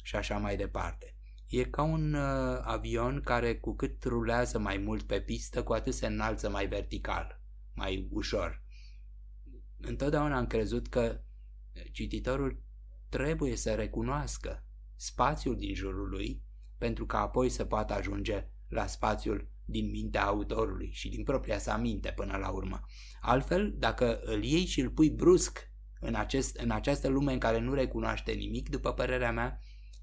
și 0.04 0.16
așa 0.16 0.38
mai 0.38 0.58
departe. 0.58 1.16
E 1.48 1.64
ca 1.64 1.82
un 1.82 2.14
uh, 2.14 2.60
avion 2.62 3.22
care 3.22 3.56
cu 3.56 3.76
cât 3.76 4.04
rulează 4.04 4.60
mai 4.60 4.78
mult 4.78 5.04
pe 5.04 5.22
pistă, 5.22 5.64
cu 5.64 5.74
atât 5.74 5.94
se 5.94 6.06
înalță 6.06 6.50
mai 6.50 6.68
vertical, 6.68 7.42
mai 7.74 8.08
ușor. 8.12 8.64
Întotdeauna 9.78 10.38
am 10.38 10.48
crezut 10.48 10.88
că 10.88 11.22
cititorul 11.92 12.64
trebuie 13.10 13.56
să 13.56 13.76
recunoască 13.76 14.66
spațiul 14.96 15.58
din 15.58 15.74
jurul 15.74 16.10
lui, 16.10 16.44
pentru 16.78 17.06
că 17.06 17.18
apoi 17.18 17.50
să 17.50 17.66
poată 17.66 17.94
ajunge 17.94 18.48
la 18.68 18.86
spațiul 18.86 19.52
din 19.66 19.90
mintea 19.90 20.26
autorului 20.26 20.90
și 20.92 21.10
din 21.10 21.24
propria 21.24 21.58
sa 21.58 21.78
minte 21.78 22.12
până 22.16 22.38
la 22.38 22.50
urmă. 22.50 22.80
Altfel, 23.22 23.74
dacă 23.78 24.20
îl 24.24 24.44
iei 24.44 24.66
și 24.66 24.82
îl 24.82 24.90
pui 24.90 25.10
brusc 25.10 25.72
în, 26.00 26.16
acest, 26.16 26.56
în 26.56 26.72
această 26.72 27.08
lume 27.08 27.34
în 27.34 27.40
care 27.40 27.60
nu 27.60 27.74
recunoaște 27.74 28.32
nimic, 28.32 28.70
după 28.70 28.94
părerea 28.94 29.32
mea, 29.32 29.60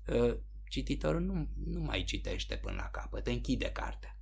ă, 0.08 0.36
cititorul 0.68 1.20
nu, 1.20 1.48
nu 1.64 1.80
mai 1.80 2.04
citește 2.04 2.56
până 2.56 2.76
la 2.76 2.88
capăt, 2.88 3.26
închide 3.26 3.70
cartea. 3.70 4.18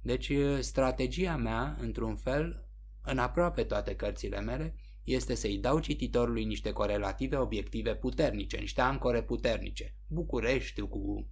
Deci, 0.00 0.30
ă, 0.30 0.60
strategia 0.60 1.36
mea, 1.36 1.76
într-un 1.80 2.16
fel, 2.16 2.68
în 3.02 3.18
aproape 3.18 3.64
toate 3.64 3.94
cărțile 3.94 4.40
mele, 4.40 4.74
este 5.04 5.34
să-i 5.34 5.58
dau 5.58 5.78
cititorului 5.78 6.44
niște 6.44 6.72
corelative 6.72 7.36
obiective 7.36 7.94
puternice, 7.94 8.56
niște 8.56 8.80
ancore 8.80 9.22
puternice. 9.22 9.96
București 10.06 10.80
cu 10.80 10.98
um, 10.98 11.30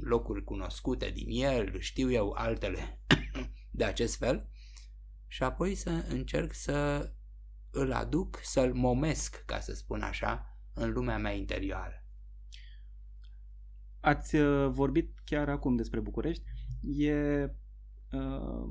locuri 0.00 0.44
cunoscute 0.44 1.10
din 1.10 1.28
el, 1.28 1.78
știu 1.80 2.10
eu 2.10 2.30
altele 2.30 3.00
de 3.70 3.84
acest 3.84 4.16
fel, 4.16 4.48
și 5.26 5.42
apoi 5.42 5.74
să 5.74 6.04
încerc 6.08 6.52
să 6.52 7.10
îl 7.70 7.92
aduc, 7.92 8.38
să-l 8.42 8.74
momesc, 8.74 9.42
ca 9.46 9.60
să 9.60 9.74
spun 9.74 10.00
așa, 10.00 10.58
în 10.74 10.92
lumea 10.92 11.18
mea 11.18 11.32
interioară. 11.32 12.06
Ați 14.00 14.36
uh, 14.36 14.70
vorbit 14.70 15.18
chiar 15.24 15.48
acum 15.48 15.76
despre 15.76 16.00
București. 16.00 16.44
E, 16.80 17.44
uh, 18.12 18.68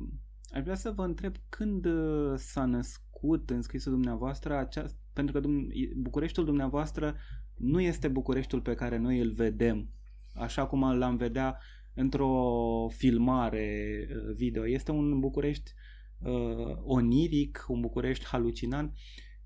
aș 0.51 0.63
vrea 0.63 0.75
să 0.75 0.91
vă 0.91 1.03
întreb 1.03 1.35
când 1.49 1.85
uh, 1.85 2.33
s-a 2.37 2.65
născut 2.65 3.03
făcut 3.23 3.49
în 3.49 3.61
scrisul 3.61 3.91
dumneavoastră, 3.91 4.57
aceast, 4.57 4.97
pentru 5.13 5.39
că 5.39 5.47
Bucureștiul 5.95 6.45
dumneavoastră 6.45 7.15
nu 7.55 7.79
este 7.79 8.07
Bucureștiul 8.07 8.61
pe 8.61 8.75
care 8.75 8.97
noi 8.97 9.19
îl 9.19 9.31
vedem, 9.31 9.89
așa 10.33 10.65
cum 10.67 10.97
l-am 10.97 11.15
vedea 11.15 11.57
într-o 11.93 12.87
filmare 12.89 14.07
uh, 14.09 14.35
video. 14.35 14.67
Este 14.67 14.91
un 14.91 15.19
București 15.19 15.71
uh, 16.19 16.77
oniric, 16.83 17.65
un 17.67 17.81
București 17.81 18.25
halucinant. 18.25 18.93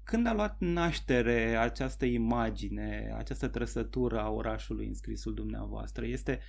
Când 0.04 0.28
a 0.28 0.34
luat 0.34 0.56
naștere 0.60 1.56
această 1.56 2.06
imagine, 2.06 3.14
această 3.18 3.48
trăsătură 3.48 4.20
a 4.20 4.30
orașului 4.30 4.88
în 4.88 4.94
scrisul 4.94 5.34
dumneavoastră? 5.34 6.06
Este 6.06 6.40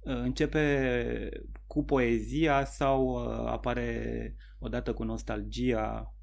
uh, 0.00 0.14
începe 0.14 1.28
cu 1.66 1.84
poezia 1.84 2.64
sau 2.64 3.04
uh, 3.06 3.46
apare 3.46 4.36
odată 4.58 4.92
cu 4.92 5.04
nostalgia? 5.04 6.14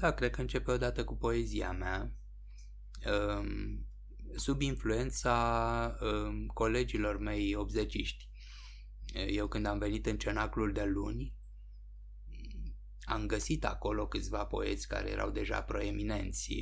Da, 0.00 0.10
cred 0.10 0.30
că 0.30 0.40
începe 0.40 0.70
odată 0.70 1.04
cu 1.04 1.16
poezia 1.16 1.72
mea. 1.72 2.12
Um, 3.06 3.86
sub 4.36 4.60
influența 4.60 5.96
um, 6.00 6.46
colegilor 6.46 7.18
mei 7.18 7.54
obzeciști. 7.54 8.28
Eu 9.28 9.46
când 9.48 9.66
am 9.66 9.78
venit 9.78 10.06
în 10.06 10.18
cenaclul 10.18 10.72
de 10.72 10.84
luni, 10.84 11.34
am 13.04 13.26
găsit 13.26 13.64
acolo 13.64 14.06
câțiva 14.06 14.44
poeți 14.44 14.88
care 14.88 15.10
erau 15.10 15.30
deja 15.30 15.62
proeminenți. 15.62 16.54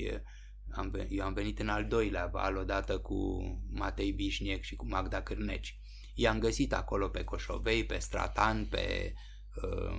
Am, 0.71 1.07
eu 1.09 1.25
am 1.25 1.33
venit 1.33 1.59
în 1.59 1.69
al 1.69 1.87
doilea 1.87 2.27
val 2.27 2.57
odată 2.57 2.99
cu 2.99 3.41
Matei 3.71 4.11
Vișniec 4.11 4.63
și 4.63 4.77
cu 4.77 4.87
Magda 4.87 5.23
Cârneci. 5.23 5.79
I-am 6.15 6.39
găsit 6.39 6.73
acolo 6.73 7.09
pe 7.09 7.25
Coșovei, 7.25 7.87
pe 7.87 7.99
Stratan, 7.99 8.67
pe 8.67 9.13
uh, 9.63 9.97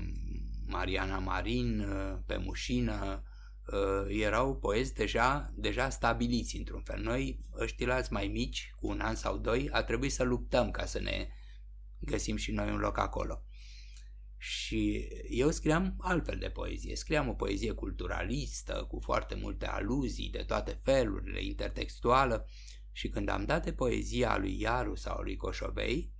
Mariana 0.68 1.20
Marin, 1.20 1.80
uh, 1.80 2.18
pe 2.26 2.38
Mușină, 2.38 3.24
uh, 3.68 4.06
erau 4.08 4.56
poezi 4.56 4.94
deja, 4.94 5.54
deja 5.56 5.90
stabiliți 5.90 6.58
într-un 6.58 6.82
fel. 6.82 7.02
Noi, 7.02 7.40
ăștilați 7.60 8.14
mai 8.14 8.28
mici, 8.28 8.74
cu 8.80 8.88
un 8.88 9.00
an 9.00 9.16
sau 9.16 9.38
doi, 9.38 9.70
a 9.72 9.84
trebuit 9.84 10.12
să 10.12 10.24
luptăm 10.24 10.72
ca 10.72 10.86
să 10.86 11.00
ne 11.00 11.28
găsim 12.00 12.36
și 12.36 12.52
noi 12.52 12.70
un 12.70 12.78
loc 12.78 12.98
acolo. 12.98 13.44
Și 14.38 15.08
eu 15.30 15.52
scriam 15.52 15.96
altfel 15.98 16.38
de 16.38 16.50
poezie. 16.50 16.96
Scriam 16.96 17.30
o 17.30 17.34
poezie 17.34 17.72
culturalistă, 17.72 18.86
cu 18.88 19.00
foarte 19.00 19.36
multe 19.36 19.66
aluzii 19.66 20.30
de 20.30 20.44
toate 20.48 20.80
felurile, 20.84 21.44
intertextuală. 21.44 22.48
Și 22.92 23.10
când 23.10 23.30
am 23.30 23.46
dat 23.46 23.64
de 23.64 23.74
poezia 23.74 24.38
lui 24.38 24.60
Iaru 24.60 24.96
sau 24.96 25.22
lui 25.22 25.36
Coșovei, 25.36 26.14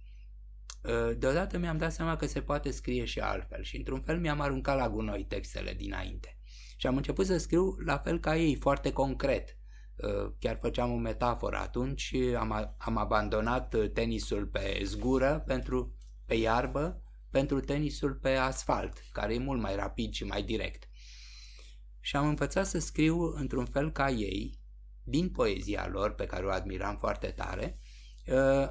ă, 0.84 1.14
deodată 1.14 1.58
mi-am 1.58 1.78
dat 1.78 1.94
seama 1.94 2.16
că 2.16 2.26
se 2.26 2.42
poate 2.42 2.72
scrie 2.72 3.06
și 3.06 3.20
altfel. 3.20 3.64
Și 3.64 3.78
într-un 3.78 4.02
fel 4.02 4.20
mi-am 4.20 4.40
aruncat 4.40 4.78
la 4.78 4.90
gunoi 4.90 5.26
textele 5.26 5.74
dinainte. 5.74 6.38
Și 6.84 6.90
am 6.90 6.96
început 6.96 7.26
să 7.26 7.38
scriu 7.38 7.76
la 7.86 7.98
fel 7.98 8.20
ca 8.20 8.38
ei, 8.38 8.56
foarte 8.56 8.92
concret. 8.92 9.58
Ă, 10.02 10.34
chiar 10.40 10.58
făceam 10.62 10.92
o 10.92 10.96
metaforă 10.96 11.58
atunci, 11.58 12.16
am, 12.38 12.76
am 12.78 12.98
abandonat 12.98 13.76
tenisul 13.94 14.46
pe 14.46 14.82
zgură 14.84 15.44
pentru 15.48 15.98
pe 16.26 16.36
iarbă 16.36 17.04
pentru 17.30 17.60
tenisul 17.60 18.14
pe 18.14 18.30
asfalt, 18.30 19.04
care 19.12 19.34
e 19.34 19.38
mult 19.38 19.62
mai 19.62 19.76
rapid 19.76 20.14
și 20.14 20.24
mai 20.24 20.44
direct. 20.44 20.90
Și 22.00 22.16
am 22.16 22.28
învățat 22.28 22.66
să 22.66 22.80
scriu 22.80 23.22
într-un 23.22 23.66
fel 23.66 23.92
ca 23.92 24.10
ei, 24.10 24.60
din 25.04 25.30
poezia 25.30 25.88
lor, 25.88 26.14
pe 26.14 26.26
care 26.26 26.46
o 26.46 26.50
admiram 26.50 26.98
foarte 26.98 27.28
tare, 27.28 27.80
uh, 28.28 28.68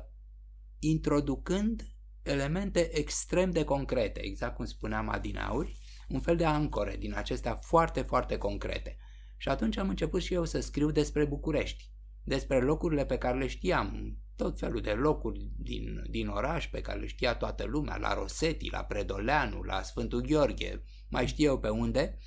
introducând 0.79 1.83
elemente 2.23 2.99
extrem 2.99 3.51
de 3.51 3.65
concrete, 3.65 4.21
exact 4.21 4.57
cum 4.57 4.65
spuneam 4.65 5.09
adinauri, 5.09 5.82
un 6.13 6.21
fel 6.21 6.37
de 6.37 6.45
ancore 6.45 6.97
din 6.97 7.15
acestea 7.15 7.55
foarte, 7.55 8.03
foarte 8.03 8.39
concrete. 8.39 8.97
Și 9.37 9.49
atunci 9.49 9.77
am 9.77 9.89
început 9.89 10.23
și 10.23 10.35
eu 10.35 10.45
să 10.45 10.61
scriu 10.61 10.91
despre 10.91 11.25
București, 11.25 11.91
despre 12.23 12.61
locurile 12.61 13.05
pe 13.05 13.19
care 13.19 13.39
le 13.39 13.47
știam, 13.47 14.17
tot 14.37 14.59
felul 14.59 14.81
de 14.81 14.93
locuri 14.93 15.51
din, 15.57 16.05
din 16.11 16.29
oraș 16.29 16.69
pe 16.69 16.81
care 16.81 16.99
le 16.99 17.07
știa 17.07 17.35
toată 17.35 17.65
lumea, 17.65 17.97
la 17.97 18.15
Rosetti, 18.15 18.71
la 18.71 18.85
Predoleanu, 18.85 19.63
la 19.63 19.83
Sfântul 19.83 20.21
Gheorghe, 20.21 20.85
mai 21.09 21.27
știu 21.27 21.45
eu 21.45 21.59
pe 21.59 21.69
unde, 21.69 22.19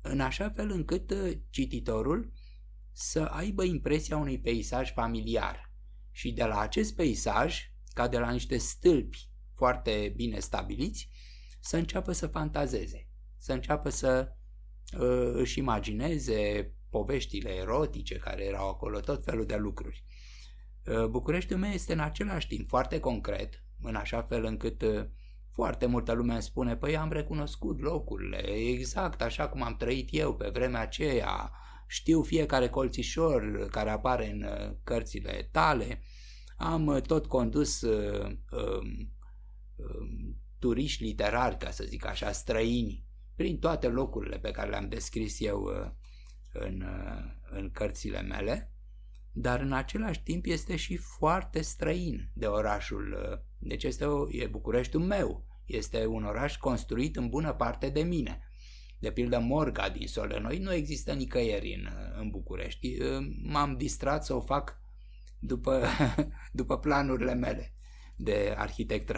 în 0.00 0.20
așa 0.20 0.50
fel 0.50 0.70
încât 0.70 1.10
uh, 1.10 1.32
cititorul 1.50 2.32
să 2.92 3.20
aibă 3.22 3.64
impresia 3.64 4.16
unui 4.16 4.40
peisaj 4.40 4.92
familiar. 4.92 5.72
Și 6.10 6.32
de 6.32 6.44
la 6.44 6.58
acest 6.58 6.94
peisaj, 6.94 7.72
ca 7.94 8.08
de 8.08 8.18
la 8.18 8.30
niște 8.30 8.56
stâlpi 8.56 9.30
foarte 9.54 10.12
bine 10.16 10.38
stabiliți, 10.38 11.08
să 11.62 11.76
înceapă 11.76 12.12
să 12.12 12.26
fantazeze, 12.26 13.08
să 13.38 13.52
înceapă 13.52 13.88
să 13.88 14.32
uh, 14.98 15.30
își 15.32 15.58
imagineze 15.58 16.72
poveștile 16.90 17.50
erotice 17.50 18.16
care 18.16 18.44
erau 18.44 18.68
acolo, 18.68 19.00
tot 19.00 19.24
felul 19.24 19.46
de 19.46 19.56
lucruri. 19.56 20.04
Uh, 20.86 21.06
Bucureștiul 21.06 21.58
meu 21.58 21.70
este 21.70 21.92
în 21.92 21.98
același 21.98 22.46
timp 22.46 22.68
foarte 22.68 23.00
concret, 23.00 23.64
în 23.80 23.94
așa 23.94 24.22
fel 24.22 24.44
încât 24.44 24.82
uh, 24.82 25.04
foarte 25.52 25.86
multă 25.86 26.12
lume 26.12 26.32
îmi 26.32 26.42
spune, 26.42 26.76
păi 26.76 26.96
am 26.96 27.12
recunoscut 27.12 27.80
locurile, 27.80 28.38
exact 28.48 29.22
așa 29.22 29.48
cum 29.48 29.62
am 29.62 29.76
trăit 29.76 30.08
eu 30.10 30.34
pe 30.34 30.48
vremea 30.52 30.80
aceea, 30.80 31.52
știu 31.86 32.22
fiecare 32.22 32.68
colțișor 32.68 33.68
care 33.70 33.90
apare 33.90 34.30
în 34.30 34.42
uh, 34.42 34.76
cărțile 34.84 35.48
tale, 35.52 36.02
am 36.56 37.00
tot 37.06 37.26
condus 37.26 37.80
uh, 37.80 38.30
uh, 38.50 38.82
uh, 39.76 40.34
turiști 40.62 41.02
literari, 41.02 41.58
ca 41.58 41.70
să 41.70 41.84
zic 41.84 42.06
așa, 42.06 42.32
străini, 42.32 43.04
prin 43.36 43.58
toate 43.58 43.86
locurile 43.88 44.38
pe 44.38 44.50
care 44.50 44.70
le-am 44.70 44.88
descris 44.88 45.40
eu 45.40 45.62
uh, 45.62 45.90
în, 46.52 46.80
uh, 46.80 47.50
în 47.50 47.70
cărțile 47.70 48.22
mele 48.22 48.72
dar 49.32 49.60
în 49.60 49.72
același 49.72 50.22
timp 50.22 50.46
este 50.46 50.76
și 50.76 50.96
foarte 50.96 51.60
străin 51.60 52.30
de 52.32 52.46
orașul. 52.46 53.12
Uh, 53.12 53.38
deci 53.58 53.84
este 53.84 54.04
o, 54.04 54.26
e 54.30 54.46
Bucureștiul 54.46 55.02
meu, 55.02 55.46
este 55.64 56.06
un 56.06 56.24
oraș 56.24 56.56
construit 56.56 57.16
în 57.16 57.28
bună 57.28 57.52
parte 57.52 57.88
de 57.88 58.02
mine. 58.02 58.46
De 58.98 59.12
pildă 59.12 59.38
Morga 59.38 59.88
din 59.88 60.06
Solenoi 60.06 60.58
nu 60.58 60.72
există 60.72 61.12
nicăieri 61.12 61.74
în, 61.74 61.86
uh, 61.86 62.20
în 62.20 62.30
București. 62.30 63.00
Uh, 63.02 63.26
m-am 63.42 63.76
distrat 63.76 64.24
să 64.24 64.34
o 64.34 64.40
fac 64.40 64.80
după, 65.38 65.86
după 66.52 66.78
planurile 66.78 67.34
mele 67.34 67.74
de 68.16 68.54
arhitect 68.56 69.10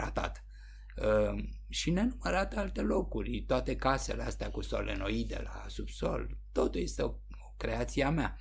tratat. 0.95 1.35
Și 1.69 1.91
nenumărate 1.91 2.55
alte 2.55 2.81
locuri, 2.81 3.43
toate 3.47 3.75
casele 3.75 4.23
astea 4.23 4.51
cu 4.51 4.61
solenoide 4.61 5.41
la 5.43 5.65
subsol, 5.67 6.37
totul 6.51 6.81
este 6.81 7.01
o, 7.01 7.07
o 7.07 7.53
creație 7.57 8.03
a 8.03 8.09
mea. 8.09 8.37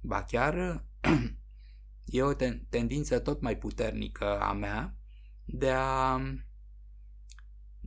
Ba 0.00 0.22
chiar 0.24 0.84
e 2.04 2.22
o 2.22 2.32
tendință 2.68 3.18
tot 3.18 3.40
mai 3.40 3.58
puternică 3.58 4.40
a 4.40 4.52
mea 4.52 4.96
de 5.44 5.70
a 5.70 6.20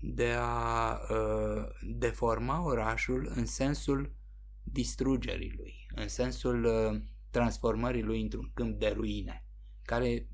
de 0.04 0.36
a 0.38 0.92
uh, 0.92 1.66
deforma 1.82 2.64
orașul 2.64 3.32
în 3.36 3.46
sensul 3.46 4.16
distrugerii 4.64 5.54
lui, 5.58 5.86
în 5.96 6.08
sensul 6.08 6.64
uh, 6.64 7.02
transformării 7.30 8.02
lui 8.02 8.22
într-un 8.22 8.52
câmp 8.54 8.80
de 8.80 8.88
ruine, 8.88 9.46
care 9.82 10.28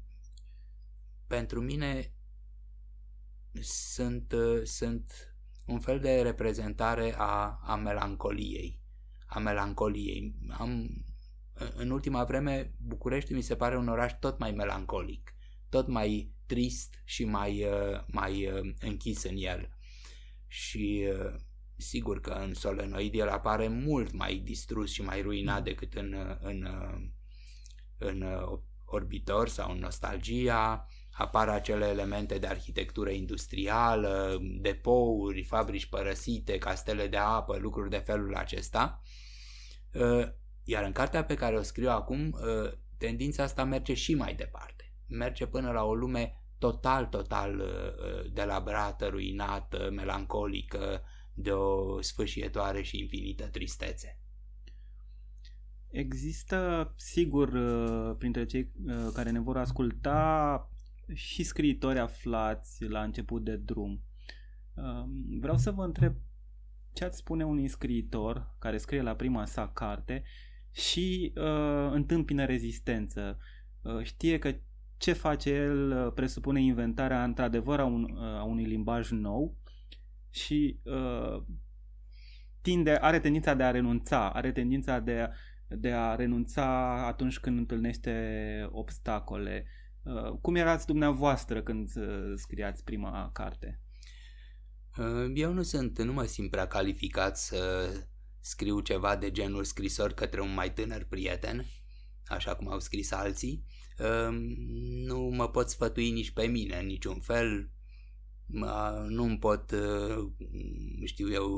pentru 1.27 1.61
mine 1.61 2.16
sunt, 3.61 4.31
uh, 4.31 4.61
sunt 4.63 5.35
un 5.65 5.79
fel 5.79 5.99
de 5.99 6.21
reprezentare 6.21 7.13
a, 7.17 7.59
a 7.63 7.75
melancoliei. 7.75 8.81
A 9.25 9.39
melancoliei. 9.39 10.35
Am 10.49 10.89
în 11.75 11.89
ultima 11.89 12.23
vreme 12.23 12.73
București 12.77 13.33
mi 13.33 13.41
se 13.41 13.55
pare 13.55 13.77
un 13.77 13.87
oraș 13.87 14.11
tot 14.19 14.39
mai 14.39 14.51
melancolic, 14.51 15.35
tot 15.69 15.87
mai 15.87 16.35
trist 16.45 17.01
și 17.05 17.25
mai, 17.25 17.63
uh, 17.63 18.03
mai 18.07 18.51
uh, 18.51 18.73
închis 18.79 19.23
în 19.23 19.35
el. 19.37 19.69
Și 20.47 21.07
uh, 21.11 21.35
sigur 21.75 22.19
că 22.19 22.31
în 22.31 22.53
solenoid 22.53 23.13
el 23.13 23.29
apare 23.29 23.67
mult 23.67 24.11
mai 24.11 24.35
distrus 24.35 24.91
și 24.91 25.01
mai 25.01 25.21
ruinat 25.21 25.57
mm. 25.57 25.63
decât 25.63 25.93
în, 25.93 26.37
în, 26.41 26.67
în 27.97 28.25
orbitor 28.85 29.47
sau 29.47 29.71
în 29.71 29.77
nostalgia, 29.77 30.87
apar 31.17 31.49
acele 31.49 31.85
elemente 31.85 32.37
de 32.37 32.47
arhitectură 32.47 33.09
industrială, 33.09 34.39
depouri, 34.61 35.43
fabrici 35.43 35.85
părăsite, 35.85 36.57
castele 36.57 37.07
de 37.07 37.17
apă, 37.17 37.57
lucruri 37.57 37.89
de 37.89 37.97
felul 37.97 38.35
acesta. 38.35 39.01
Iar 40.63 40.83
în 40.83 40.91
cartea 40.91 41.23
pe 41.23 41.33
care 41.33 41.57
o 41.57 41.61
scriu 41.61 41.89
acum, 41.89 42.37
ă, 42.41 42.77
tendința 42.97 43.43
asta 43.43 43.63
merge 43.63 43.93
și 43.93 44.15
mai 44.15 44.35
departe. 44.35 44.93
Merge 45.07 45.45
până 45.45 45.71
la 45.71 45.83
o 45.83 45.93
lume 45.93 46.43
total, 46.57 47.05
total 47.05 47.59
ă, 47.59 47.65
ă, 47.65 48.27
delabrată, 48.33 49.07
ruinată, 49.07 49.89
melancolică, 49.91 51.01
de 51.33 51.51
o 51.51 52.01
sfâșietoare 52.01 52.81
și 52.81 52.99
infinită 52.99 53.47
tristețe. 53.47 54.19
Există, 55.89 56.93
sigur, 56.97 57.49
printre 58.17 58.45
cei 58.45 58.71
care 59.13 59.29
ne 59.29 59.39
vor 59.39 59.57
asculta 59.57 60.71
și 61.13 61.43
scriitori 61.43 61.99
aflați 61.99 62.85
la 62.85 63.03
început 63.03 63.43
de 63.43 63.55
drum. 63.55 64.01
Vreau 65.39 65.57
să 65.57 65.71
vă 65.71 65.83
întreb 65.83 66.15
ce 66.93 67.05
ați 67.05 67.17
spune 67.17 67.45
unui 67.45 67.67
scriitor 67.67 68.55
care 68.59 68.77
scrie 68.77 69.01
la 69.01 69.15
prima 69.15 69.45
sa 69.45 69.71
carte 69.73 70.23
și 70.71 71.33
uh, 71.35 71.91
întâmpină 71.91 72.45
rezistență. 72.45 73.37
Uh, 73.81 74.03
știe 74.03 74.39
că 74.39 74.55
ce 74.97 75.13
face 75.13 75.49
el 75.49 75.91
uh, 75.91 76.13
presupune 76.13 76.61
inventarea 76.61 77.23
într-adevăr 77.23 77.79
a, 77.79 77.85
un, 77.85 78.03
uh, 78.03 78.21
a 78.21 78.43
unui 78.43 78.63
limbaj 78.63 79.09
nou 79.09 79.57
și 80.29 80.79
uh, 80.83 81.43
tinde, 82.61 82.91
are 82.91 83.19
tendința 83.19 83.53
de 83.53 83.63
a 83.63 83.71
renunța, 83.71 84.29
are 84.29 84.51
tendința 84.51 84.99
de 84.99 85.19
a, 85.19 85.29
de 85.67 85.91
a 85.91 86.15
renunța 86.15 86.95
atunci 87.07 87.39
când 87.39 87.57
întâlnește 87.57 88.67
obstacole. 88.71 89.65
Uh, 89.65 89.86
cum 90.41 90.55
erați 90.55 90.85
dumneavoastră 90.85 91.61
când 91.61 91.89
uh, 91.95 92.33
scriați 92.35 92.83
prima 92.83 93.29
carte? 93.33 93.81
Uh, 94.97 95.31
eu 95.33 95.53
nu 95.53 95.63
sunt, 95.63 96.01
nu 96.01 96.13
mă 96.13 96.23
simt 96.23 96.51
prea 96.51 96.67
calificat 96.67 97.37
să 97.37 97.89
scriu 98.39 98.79
ceva 98.79 99.15
de 99.15 99.31
genul 99.31 99.63
scrisori 99.63 100.13
către 100.13 100.41
un 100.41 100.53
mai 100.53 100.73
tânăr 100.73 101.03
prieten, 101.03 101.65
așa 102.25 102.55
cum 102.55 102.71
au 102.71 102.79
scris 102.79 103.11
alții, 103.11 103.65
uh, 103.99 104.37
nu 105.05 105.19
mă 105.19 105.49
pot 105.49 105.69
sfătui 105.69 106.11
nici 106.11 106.31
pe 106.31 106.45
mine 106.45 106.77
în 106.77 106.85
niciun 106.85 107.19
fel, 107.19 107.71
nu 109.07 109.23
îmi 109.23 109.37
pot, 109.39 109.71
uh, 109.71 110.31
știu 111.05 111.31
eu, 111.31 111.51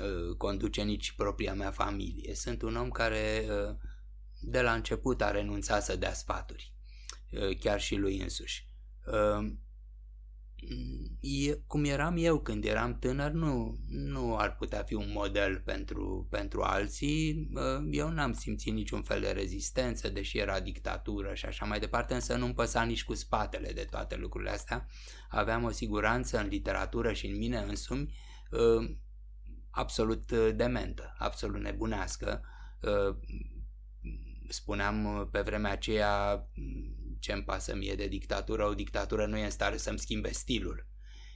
uh, 0.00 0.36
conduce 0.36 0.82
nici 0.82 1.12
propria 1.12 1.54
mea 1.54 1.70
familie. 1.70 2.34
Sunt 2.34 2.62
un 2.62 2.76
om 2.76 2.90
care 2.90 3.46
uh, 3.48 3.76
de 4.40 4.60
la 4.60 4.72
început 4.72 5.22
a 5.22 5.30
renunțat 5.30 5.84
să 5.84 5.96
dea 5.96 6.12
sfaturi, 6.12 6.74
chiar 7.60 7.80
și 7.80 7.96
lui 7.96 8.20
însuși. 8.20 8.66
Cum 11.66 11.84
eram 11.84 12.16
eu 12.18 12.40
când 12.40 12.64
eram 12.64 12.98
tânăr, 12.98 13.30
nu, 13.30 13.78
nu 13.88 14.36
ar 14.36 14.56
putea 14.56 14.82
fi 14.82 14.94
un 14.94 15.10
model 15.12 15.60
pentru, 15.60 16.26
pentru 16.30 16.62
alții. 16.62 17.50
Eu 17.90 18.10
n-am 18.10 18.32
simțit 18.32 18.72
niciun 18.72 19.02
fel 19.02 19.20
de 19.20 19.30
rezistență, 19.30 20.08
deși 20.08 20.38
era 20.38 20.60
dictatură 20.60 21.34
și 21.34 21.46
așa 21.46 21.64
mai 21.64 21.80
departe, 21.80 22.14
însă 22.14 22.36
nu-mi 22.36 22.54
păsa 22.54 22.82
nici 22.82 23.04
cu 23.04 23.14
spatele 23.14 23.72
de 23.72 23.86
toate 23.90 24.16
lucrurile 24.16 24.50
astea. 24.50 24.86
Aveam 25.28 25.64
o 25.64 25.70
siguranță 25.70 26.38
în 26.38 26.48
literatură 26.48 27.12
și 27.12 27.26
în 27.26 27.36
mine 27.36 27.58
însumi 27.58 28.14
absolut 29.70 30.32
dementă, 30.32 31.14
absolut 31.18 31.60
nebunească 31.60 32.42
spuneam 34.52 35.04
uh, 35.04 35.26
pe 35.30 35.40
vremea 35.40 35.72
aceea 35.72 36.46
mm, 36.54 36.96
ce-mi 37.22 37.42
pasă 37.42 37.76
mie 37.76 37.94
de 37.94 38.08
dictatură, 38.08 38.66
o 38.66 38.74
dictatură 38.74 39.26
nu 39.26 39.36
e 39.36 39.44
în 39.44 39.50
stare 39.50 39.76
să-mi 39.76 39.98
schimbe 39.98 40.32
stilul. 40.32 40.86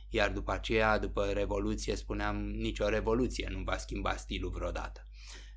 Iar 0.08 0.32
după 0.32 0.52
aceea, 0.52 0.98
după 0.98 1.24
Revoluție, 1.24 1.96
spuneam, 1.96 2.36
nicio 2.36 2.88
revoluție 2.88 3.48
nu 3.50 3.62
va 3.62 3.76
schimba 3.76 4.16
stilul 4.16 4.50
vreodată. 4.50 5.06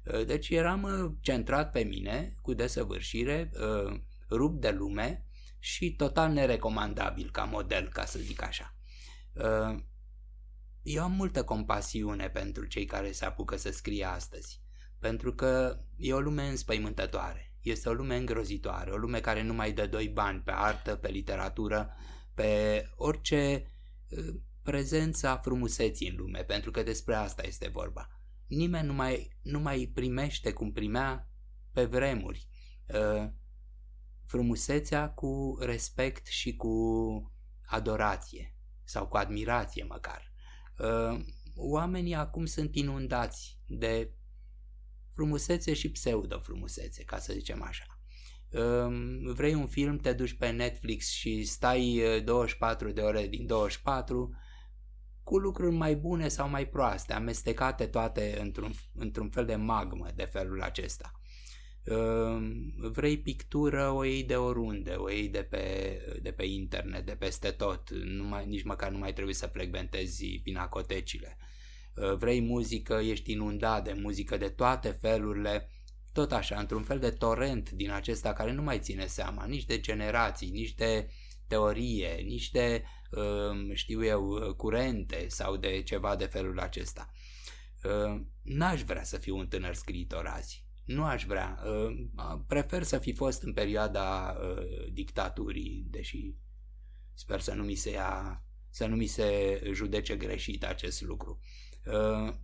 Uh, 0.03 0.25
deci 0.25 0.49
eram 0.49 0.83
uh, 0.83 1.11
centrat 1.21 1.71
pe 1.71 1.83
mine, 1.83 2.35
cu 2.41 2.53
desăvârșire, 2.53 3.51
rupt 4.29 4.61
de 4.61 4.69
lume 4.69 5.25
și 5.59 5.95
total 5.95 6.31
nerecomandabil 6.31 7.31
ca 7.31 7.43
model, 7.43 7.89
ca 7.89 8.05
să 8.05 8.19
zic 8.19 8.41
așa. 8.41 8.75
Eu 10.81 11.03
am 11.03 11.11
multă 11.11 11.43
compasiune 11.43 12.29
pentru 12.29 12.65
cei 12.65 12.85
care 12.85 13.11
se 13.11 13.25
apucă 13.25 13.55
să 13.55 13.71
scrie 13.71 14.05
astăzi, 14.05 14.61
pentru 14.99 15.33
că 15.33 15.79
e 15.95 16.13
o 16.13 16.19
lume 16.19 16.47
înspăimântătoare 16.47 17.48
este 17.61 17.89
o 17.89 17.93
lume 17.93 18.15
îngrozitoare, 18.15 18.91
o 18.91 18.97
lume 18.97 19.19
care 19.19 19.43
nu 19.43 19.53
mai 19.53 19.71
dă 19.71 19.87
doi 19.87 20.07
bani 20.07 20.41
pe 20.41 20.51
artă, 20.51 20.95
pe 20.95 21.07
literatură, 21.07 21.93
pe 22.33 22.83
orice 22.95 23.71
uh, 24.09 24.35
prezența 24.63 25.37
frumuseții 25.37 26.09
în 26.09 26.15
lume, 26.15 26.43
pentru 26.43 26.71
că 26.71 26.83
despre 26.83 27.15
asta 27.15 27.43
este 27.45 27.67
vorba. 27.67 28.07
Nimeni 28.47 28.87
nu 28.87 28.93
mai, 28.93 29.37
nu 29.41 29.59
mai 29.59 29.91
primește 29.93 30.51
cum 30.53 30.71
primea 30.71 31.29
pe 31.71 31.85
vremuri 31.85 32.47
uh, 32.87 33.29
frumusețea 34.25 35.09
cu 35.09 35.57
respect 35.59 36.27
și 36.27 36.55
cu 36.55 36.73
adorație 37.65 38.55
sau 38.83 39.07
cu 39.07 39.17
admirație 39.17 39.83
măcar. 39.83 40.33
Uh, 40.77 41.25
oamenii 41.55 42.15
acum 42.15 42.45
sunt 42.45 42.75
inundați 42.75 43.59
de 43.65 44.13
frumusețe 45.19 45.73
și 45.73 45.91
pseudo-frumusețe, 45.91 47.03
ca 47.03 47.17
să 47.17 47.33
zicem 47.33 47.61
așa. 47.61 47.85
Vrei 49.33 49.53
un 49.53 49.67
film, 49.67 49.97
te 49.97 50.13
duci 50.13 50.33
pe 50.33 50.49
Netflix 50.49 51.09
și 51.09 51.43
stai 51.43 52.01
24 52.23 52.87
uh, 52.87 52.93
de 52.93 53.01
ore 53.01 53.27
din 53.27 53.45
24 53.45 54.35
cu 55.23 55.37
lucruri 55.37 55.75
mai 55.75 55.95
bune 55.95 56.27
sau 56.27 56.49
mai 56.49 56.67
proaste, 56.67 57.13
amestecate 57.13 57.85
toate 57.85 58.37
într-un, 58.39 58.73
într-un 58.93 59.29
fel 59.29 59.45
de 59.45 59.55
magmă 59.55 60.07
de 60.15 60.23
felul 60.23 60.61
acesta. 60.61 61.11
Vrei 62.91 63.19
pictură, 63.19 63.89
o 63.89 64.03
iei 64.03 64.23
de 64.23 64.35
oriunde, 64.35 64.91
o 64.91 65.09
iei 65.09 65.29
de 65.29 65.43
pe, 65.43 65.97
de 66.21 66.31
pe 66.31 66.45
internet, 66.45 67.05
de 67.05 67.15
peste 67.15 67.51
tot, 67.51 67.89
nu 67.89 68.23
mai, 68.23 68.45
nici 68.45 68.63
măcar 68.63 68.91
nu 68.91 68.97
mai 68.97 69.13
trebuie 69.13 69.35
să 69.35 69.47
frecventezi 69.47 70.39
pinacotecile. 70.43 71.37
Uh, 71.39 71.47
vrei 72.17 72.41
muzică, 72.41 72.93
ești 72.93 73.31
inundat 73.31 73.83
de 73.83 73.93
muzică 73.93 74.37
de 74.37 74.49
toate 74.49 74.89
felurile, 74.89 75.71
tot 76.13 76.31
așa, 76.31 76.59
într-un 76.59 76.83
fel 76.83 76.99
de 76.99 77.09
torent 77.09 77.71
din 77.71 77.91
acesta 77.91 78.33
care 78.33 78.51
nu 78.51 78.61
mai 78.61 78.79
ține 78.79 79.05
seama 79.05 79.45
nici 79.45 79.65
de 79.65 79.79
generații, 79.79 80.49
nici 80.49 80.73
de 80.73 81.09
teorie, 81.47 82.13
nici 82.25 82.51
de, 82.51 82.83
um, 83.11 83.73
știu 83.73 84.05
eu, 84.05 84.53
curente 84.57 85.25
sau 85.27 85.57
de 85.57 85.81
ceva 85.81 86.15
de 86.15 86.25
felul 86.25 86.59
acesta. 86.59 87.09
Uh, 87.83 88.21
n-aș 88.41 88.81
vrea 88.81 89.03
să 89.03 89.17
fiu 89.17 89.37
un 89.37 89.47
tânăr 89.47 89.73
scriitor 89.73 90.25
azi. 90.25 90.65
Nu 90.85 91.03
aș 91.03 91.25
vrea. 91.25 91.59
Uh, 91.65 92.39
prefer 92.47 92.83
să 92.83 92.97
fi 92.97 93.13
fost 93.13 93.43
în 93.43 93.53
perioada 93.53 94.37
dictaturii, 94.91 95.85
deși 95.89 96.33
sper 97.13 97.39
să 97.39 97.53
nu 97.53 97.63
mi 97.63 97.75
se 97.75 97.89
ia, 97.89 98.43
să 98.69 98.85
nu 98.85 98.95
mi 98.95 99.05
se 99.05 99.61
judece 99.73 100.15
greșit 100.15 100.63
acest 100.63 101.01
lucru. 101.01 101.39
Uh, 101.89 102.35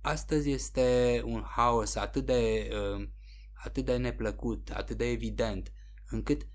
astăzi 0.00 0.50
este 0.50 1.22
un 1.24 1.42
haos 1.42 1.94
atât 1.94 2.26
de, 2.26 2.70
uh, 2.72 3.08
atât 3.52 3.84
de 3.84 3.96
neplăcut, 3.96 4.70
atât 4.70 4.96
de 4.96 5.04
evident, 5.04 5.72
încât 6.06 6.48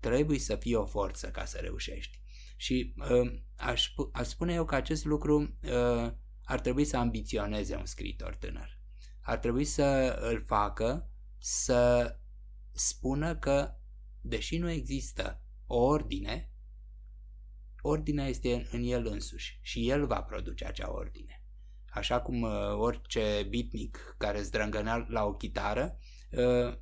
trebuie 0.00 0.38
să 0.38 0.56
fie 0.56 0.76
o 0.76 0.86
forță 0.86 1.30
ca 1.30 1.44
să 1.44 1.58
reușești. 1.58 2.20
Și 2.56 2.94
uh, 3.10 3.42
aș, 3.56 3.92
aș 4.12 4.26
spune 4.26 4.54
eu 4.54 4.64
că 4.64 4.74
acest 4.74 5.04
lucru 5.04 5.58
ar 6.44 6.60
trebui 6.60 6.84
să 6.84 6.96
ambiționeze 6.96 7.76
un 7.76 7.86
scriitor 7.86 8.34
tânăr. 8.34 8.80
Ar 9.20 9.38
trebui 9.38 9.64
să 9.64 10.18
îl 10.20 10.44
facă 10.44 11.10
să 11.38 12.16
spună 12.70 13.36
că, 13.36 13.74
deși 14.20 14.58
nu 14.58 14.70
există 14.70 15.42
o 15.66 15.76
ordine, 15.76 16.52
ordinea 17.80 18.26
este 18.26 18.68
în 18.70 18.82
el 18.82 19.06
însuși 19.06 19.58
și 19.62 19.88
el 19.88 20.06
va 20.06 20.22
produce 20.22 20.64
acea 20.64 20.92
ordine 20.92 21.41
așa 21.92 22.20
cum 22.20 22.42
uh, 22.42 22.50
orice 22.76 23.46
beatnik 23.50 24.14
care 24.18 24.42
zdrângănea 24.42 25.06
la 25.08 25.24
o 25.24 25.34
chitară 25.34 25.98
uh, 26.30 26.76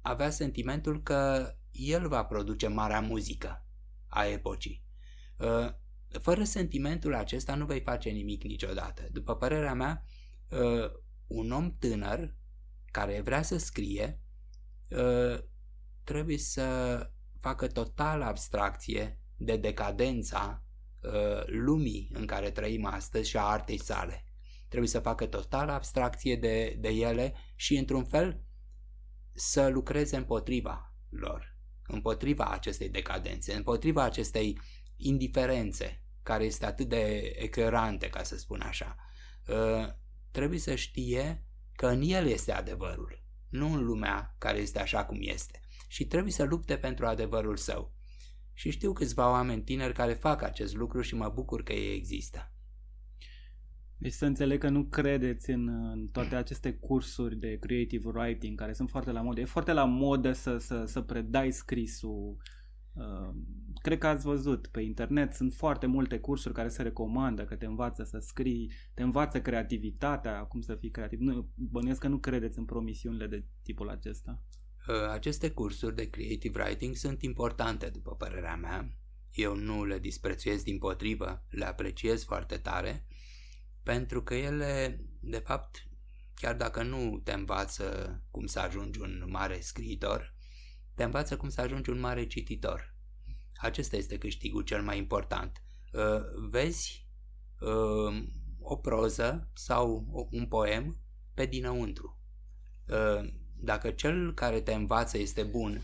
avea 0.00 0.30
sentimentul 0.30 1.02
că 1.02 1.52
el 1.70 2.08
va 2.08 2.24
produce 2.24 2.68
marea 2.68 3.00
muzică 3.00 3.66
a 4.06 4.24
epocii. 4.24 4.84
Uh, 5.36 5.72
fără 6.20 6.44
sentimentul 6.44 7.14
acesta 7.14 7.54
nu 7.54 7.66
vei 7.66 7.80
face 7.80 8.10
nimic 8.10 8.42
niciodată. 8.42 9.08
După 9.12 9.36
părerea 9.36 9.74
mea, 9.74 10.04
un 11.26 11.52
om 11.52 11.76
tânăr 11.78 12.34
care 12.90 13.20
vrea 13.20 13.42
să 13.42 13.58
scrie 13.58 14.20
trebuie 16.04 16.38
să 16.38 17.10
facă 17.40 17.66
total 17.66 18.22
abstracție 18.22 19.20
de 19.36 19.56
decadența 19.56 20.64
lumii 21.46 22.10
în 22.12 22.26
care 22.26 22.50
trăim 22.50 22.84
astăzi 22.84 23.28
și 23.28 23.36
a 23.36 23.42
artei 23.42 23.78
sale 23.78 24.29
trebuie 24.70 24.90
să 24.90 25.00
facă 25.00 25.26
totală 25.26 25.72
abstracție 25.72 26.36
de, 26.36 26.76
de 26.78 26.88
ele 26.88 27.34
și, 27.56 27.76
într-un 27.76 28.04
fel, 28.04 28.44
să 29.32 29.68
lucreze 29.68 30.16
împotriva 30.16 30.94
lor, 31.08 31.56
împotriva 31.86 32.44
acestei 32.44 32.88
decadențe, 32.88 33.54
împotriva 33.54 34.02
acestei 34.02 34.60
indiferențe 34.96 36.04
care 36.22 36.44
este 36.44 36.66
atât 36.66 36.88
de 36.88 37.32
ecărante, 37.36 38.08
ca 38.10 38.22
să 38.22 38.36
spun 38.36 38.60
așa. 38.60 38.96
Uh, 39.46 39.88
trebuie 40.30 40.58
să 40.58 40.74
știe 40.74 41.44
că 41.72 41.86
în 41.86 42.02
el 42.02 42.26
este 42.26 42.52
adevărul, 42.52 43.24
nu 43.48 43.72
în 43.72 43.84
lumea 43.84 44.34
care 44.38 44.58
este 44.58 44.80
așa 44.80 45.04
cum 45.04 45.18
este. 45.20 45.60
Și 45.88 46.06
trebuie 46.06 46.32
să 46.32 46.44
lupte 46.44 46.76
pentru 46.76 47.06
adevărul 47.06 47.56
său. 47.56 47.94
Și 48.52 48.70
știu 48.70 48.92
câțiva 48.92 49.30
oameni 49.30 49.62
tineri 49.62 49.94
care 49.94 50.12
fac 50.14 50.42
acest 50.42 50.74
lucru 50.74 51.00
și 51.00 51.14
mă 51.14 51.28
bucur 51.28 51.62
că 51.62 51.72
ei 51.72 51.94
există. 51.94 52.52
Deci 54.00 54.12
să 54.12 54.26
înțeleg 54.26 54.60
că 54.60 54.68
nu 54.68 54.84
credeți 54.84 55.50
în, 55.50 55.68
în 55.68 56.08
toate 56.12 56.34
aceste 56.34 56.72
cursuri 56.72 57.36
de 57.36 57.58
creative 57.58 58.08
writing 58.08 58.58
care 58.58 58.72
sunt 58.72 58.90
foarte 58.90 59.10
la 59.10 59.22
modă. 59.22 59.40
E 59.40 59.44
foarte 59.44 59.72
la 59.72 59.84
modă 59.84 60.32
să, 60.32 60.58
să, 60.58 60.84
să 60.84 61.00
predai 61.00 61.52
scrisul. 61.52 62.36
Uh, 62.92 63.34
cred 63.82 63.98
că 63.98 64.06
ați 64.06 64.24
văzut 64.24 64.66
pe 64.66 64.80
internet, 64.80 65.32
sunt 65.32 65.54
foarte 65.54 65.86
multe 65.86 66.18
cursuri 66.18 66.54
care 66.54 66.68
se 66.68 66.82
recomandă, 66.82 67.44
că 67.44 67.56
te 67.56 67.66
învață 67.66 68.04
să 68.04 68.18
scrii, 68.18 68.72
te 68.94 69.02
învață 69.02 69.40
creativitatea, 69.40 70.40
cum 70.42 70.60
să 70.60 70.74
fii 70.74 70.90
creativ. 70.90 71.18
Nu, 71.18 71.48
bănuiesc 71.54 72.00
că 72.00 72.08
nu 72.08 72.18
credeți 72.18 72.58
în 72.58 72.64
promisiunile 72.64 73.26
de 73.26 73.44
tipul 73.62 73.88
acesta. 73.88 74.42
Uh, 74.88 75.10
aceste 75.10 75.50
cursuri 75.50 75.96
de 75.96 76.10
creative 76.10 76.62
writing 76.62 76.94
sunt 76.94 77.22
importante, 77.22 77.88
după 77.92 78.14
părerea 78.14 78.56
mea. 78.56 78.94
Eu 79.32 79.56
nu 79.56 79.84
le 79.84 79.98
disprețuiesc 79.98 80.64
din 80.64 80.78
potrivă, 80.78 81.44
le 81.48 81.64
apreciez 81.64 82.24
foarte 82.24 82.56
tare 82.56 83.04
pentru 83.82 84.22
că 84.22 84.34
ele, 84.34 85.00
de 85.20 85.38
fapt, 85.38 85.88
chiar 86.34 86.54
dacă 86.56 86.82
nu 86.82 87.20
te 87.24 87.32
învață 87.32 88.20
cum 88.30 88.46
să 88.46 88.60
ajungi 88.60 89.00
un 89.00 89.24
mare 89.28 89.60
scriitor, 89.60 90.34
te 90.94 91.02
învață 91.02 91.36
cum 91.36 91.48
să 91.48 91.60
ajungi 91.60 91.90
un 91.90 92.00
mare 92.00 92.26
cititor. 92.26 92.94
Acesta 93.56 93.96
este 93.96 94.18
câștigul 94.18 94.62
cel 94.62 94.82
mai 94.82 94.98
important. 94.98 95.62
Uh, 95.92 96.48
vezi 96.50 97.06
uh, 97.60 98.24
o 98.60 98.76
proză 98.76 99.50
sau 99.54 100.06
un 100.30 100.46
poem 100.46 101.00
pe 101.34 101.46
dinăuntru. 101.46 102.18
Uh, 102.86 103.28
dacă 103.56 103.90
cel 103.90 104.34
care 104.34 104.60
te 104.60 104.74
învață 104.74 105.18
este 105.18 105.42
bun, 105.42 105.82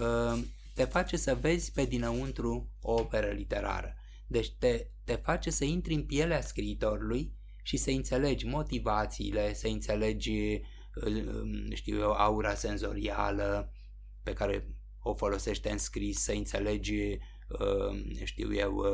uh, 0.00 0.42
te 0.74 0.84
face 0.84 1.16
să 1.16 1.34
vezi 1.34 1.72
pe 1.72 1.84
dinăuntru 1.84 2.70
o 2.80 2.92
operă 2.92 3.30
literară. 3.30 3.94
Deci 4.26 4.52
te, 4.58 4.90
te 5.04 5.14
face 5.14 5.50
să 5.50 5.64
intri 5.64 5.94
în 5.94 6.06
pielea 6.06 6.40
scriitorului 6.40 7.32
și 7.62 7.76
să 7.76 7.90
înțelegi 7.90 8.46
motivațiile, 8.46 9.54
să 9.54 9.66
înțelegi, 9.66 10.60
știu 11.72 11.98
eu, 11.98 12.10
aura 12.10 12.54
senzorială 12.54 13.72
pe 14.22 14.32
care 14.32 14.68
o 15.00 15.14
folosește 15.14 15.70
în 15.70 15.78
scris, 15.78 16.22
să 16.22 16.32
înțelegi, 16.32 17.18
știu 18.24 18.54
eu, 18.54 18.84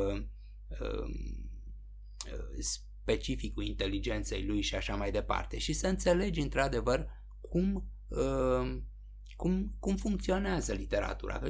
specificul 2.59 3.63
inteligenței 3.63 4.45
lui 4.45 4.61
și 4.61 4.75
așa 4.75 4.95
mai 4.95 5.11
departe 5.11 5.57
și 5.57 5.73
să 5.73 5.87
înțelegi 5.87 6.39
într-adevăr 6.39 7.07
cum, 7.41 7.91
uh, 8.07 8.81
cum, 9.35 9.75
cum 9.79 9.95
funcționează 9.95 10.73
literatura. 10.73 11.39
Că 11.39 11.47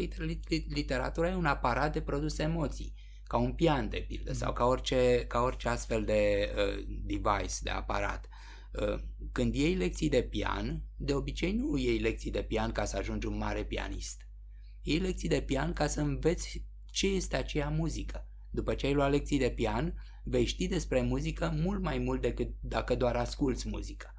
literatura 0.67 1.29
e 1.29 1.35
un 1.35 1.45
aparat 1.45 1.93
de 1.93 2.01
produs 2.01 2.37
emoții, 2.37 2.93
ca 3.33 3.39
un 3.39 3.53
pian 3.53 3.89
de 3.89 4.05
pildă 4.07 4.29
mm. 4.29 4.37
sau 4.37 4.53
ca 4.53 4.65
orice, 4.65 5.25
ca 5.27 5.41
orice 5.41 5.67
astfel 5.67 6.05
de 6.05 6.51
uh, 6.55 6.85
device, 6.87 7.55
de 7.61 7.69
aparat. 7.69 8.29
Uh, 8.71 8.99
când 9.31 9.55
iei 9.55 9.75
lecții 9.75 10.09
de 10.09 10.21
pian, 10.21 10.83
de 10.95 11.13
obicei 11.13 11.51
nu 11.51 11.77
iei 11.77 11.97
lecții 11.97 12.31
de 12.31 12.43
pian 12.43 12.71
ca 12.71 12.85
să 12.85 12.97
ajungi 12.97 13.27
un 13.27 13.37
mare 13.37 13.63
pianist. 13.63 14.27
Iei 14.81 14.99
lecții 14.99 15.29
de 15.29 15.41
pian 15.41 15.73
ca 15.73 15.87
să 15.87 16.01
înveți 16.01 16.65
ce 16.85 17.07
este 17.07 17.35
aceea 17.35 17.69
muzică. 17.69 18.29
După 18.49 18.73
ce 18.73 18.85
ai 18.85 18.93
luat 18.93 19.11
lecții 19.11 19.39
de 19.39 19.49
pian, 19.49 20.03
vei 20.23 20.45
ști 20.45 20.67
despre 20.67 21.01
muzică 21.01 21.53
mult 21.61 21.81
mai 21.81 21.97
mult 21.97 22.21
decât 22.21 22.49
dacă 22.59 22.95
doar 22.95 23.15
asculți 23.15 23.69
muzică. 23.69 24.13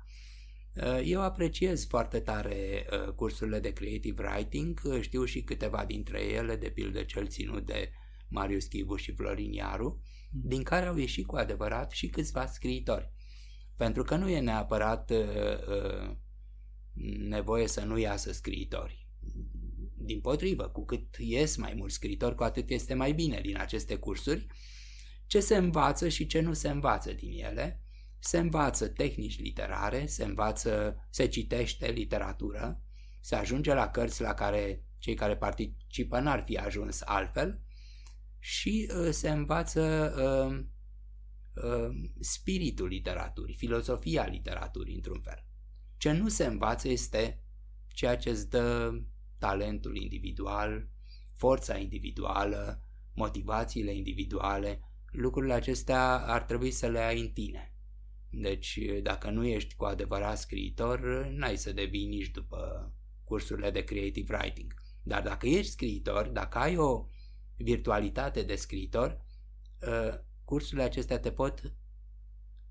Uh, 0.77 1.01
eu 1.05 1.23
apreciez 1.23 1.87
foarte 1.87 2.21
tare 2.21 2.87
uh, 2.91 3.13
cursurile 3.13 3.61
de 3.61 3.73
creative 3.73 4.23
writing, 4.23 4.81
uh, 4.85 5.01
știu 5.01 5.25
și 5.25 5.43
câteva 5.43 5.85
dintre 5.85 6.21
ele, 6.21 6.57
de 6.57 6.69
pildă 6.69 7.03
cel 7.03 7.27
ținut 7.27 7.67
de 7.67 7.91
Marius 8.29 8.65
Chivu 8.65 8.97
și 8.97 9.15
Florin 9.15 9.53
Iaru, 9.53 10.03
mm. 10.31 10.41
din 10.45 10.63
care 10.63 10.87
au 10.87 10.97
ieșit 10.97 11.27
cu 11.27 11.37
adevărat 11.37 11.91
și 11.91 12.09
câțiva 12.09 12.47
scriitori. 12.47 13.13
Pentru 13.77 14.03
că 14.03 14.17
nu 14.17 14.29
e 14.29 14.41
neapărat 14.41 15.13
nevoie 17.29 17.67
să 17.67 17.85
nu 17.85 17.99
iasă 17.99 18.33
scriitori. 18.33 19.09
Din 19.97 20.21
potrivă, 20.21 20.69
cu 20.69 20.85
cât 20.85 21.17
ies 21.19 21.57
mai 21.57 21.75
mulți 21.77 21.95
scriitori, 21.95 22.35
cu 22.35 22.43
atât 22.43 22.71
este 22.71 22.95
mai 22.95 23.13
bine 23.13 23.41
din 23.41 23.59
aceste 23.59 23.97
cursuri, 23.97 24.47
ce 25.27 25.41
se 25.41 25.57
învață 25.57 26.09
și 26.09 26.27
ce 26.27 26.41
nu 26.41 26.53
se 26.53 26.69
învață 26.69 27.13
din 27.13 27.45
ele. 27.45 27.83
Se 28.19 28.39
învață 28.39 28.89
tehnici 28.89 29.41
literare, 29.41 30.07
se 30.07 30.25
învață, 30.25 30.97
se 31.11 31.27
citește 31.27 31.91
literatură, 31.91 32.83
se 33.21 33.35
ajunge 33.35 33.75
la 33.75 33.89
cărți 33.89 34.23
la 34.23 34.35
care 34.35 34.85
cei 34.99 35.15
care 35.15 35.37
participă 35.37 36.21
n-ar 36.21 36.43
fi 36.47 36.57
ajuns 36.57 37.01
altfel 37.05 37.64
și 38.45 38.91
uh, 38.91 39.09
se 39.11 39.31
învață 39.31 40.15
uh, 40.17 40.65
uh, 41.65 42.11
spiritul 42.21 42.87
literaturii, 42.87 43.55
filozofia 43.55 44.27
literaturii 44.27 44.95
într-un 44.95 45.21
fel. 45.21 45.47
Ce 45.97 46.13
nu 46.13 46.29
se 46.29 46.45
învață 46.45 46.89
este 46.89 47.43
ceea 47.89 48.17
ce 48.17 48.31
îți 48.31 48.51
dă 48.51 48.93
talentul 49.39 49.97
individual, 49.97 50.89
forța 51.33 51.77
individuală, 51.77 52.89
motivațiile 53.15 53.95
individuale, 53.95 54.81
lucrurile 55.11 55.53
acestea 55.53 56.17
ar 56.17 56.43
trebui 56.43 56.71
să 56.71 56.87
le 56.87 57.01
ai 57.01 57.21
în 57.21 57.29
tine. 57.29 57.75
Deci, 58.31 58.79
dacă 59.03 59.31
nu 59.31 59.47
ești 59.47 59.75
cu 59.75 59.85
adevărat 59.85 60.39
scriitor, 60.39 61.27
n-ai 61.27 61.57
să 61.57 61.73
devii 61.73 62.07
nici 62.07 62.31
după 62.31 62.93
cursurile 63.25 63.71
de 63.71 63.85
creative 63.85 64.37
writing. 64.37 64.75
Dar 65.03 65.23
dacă 65.23 65.47
ești 65.47 65.71
scriitor, 65.71 66.29
dacă 66.29 66.59
ai 66.59 66.77
o 66.77 67.07
virtualitate 67.57 68.43
de 68.43 68.55
scriitor, 68.55 69.25
ă, 69.83 70.25
cursurile 70.45 70.83
acestea 70.83 71.19
te 71.19 71.31
pot 71.31 71.75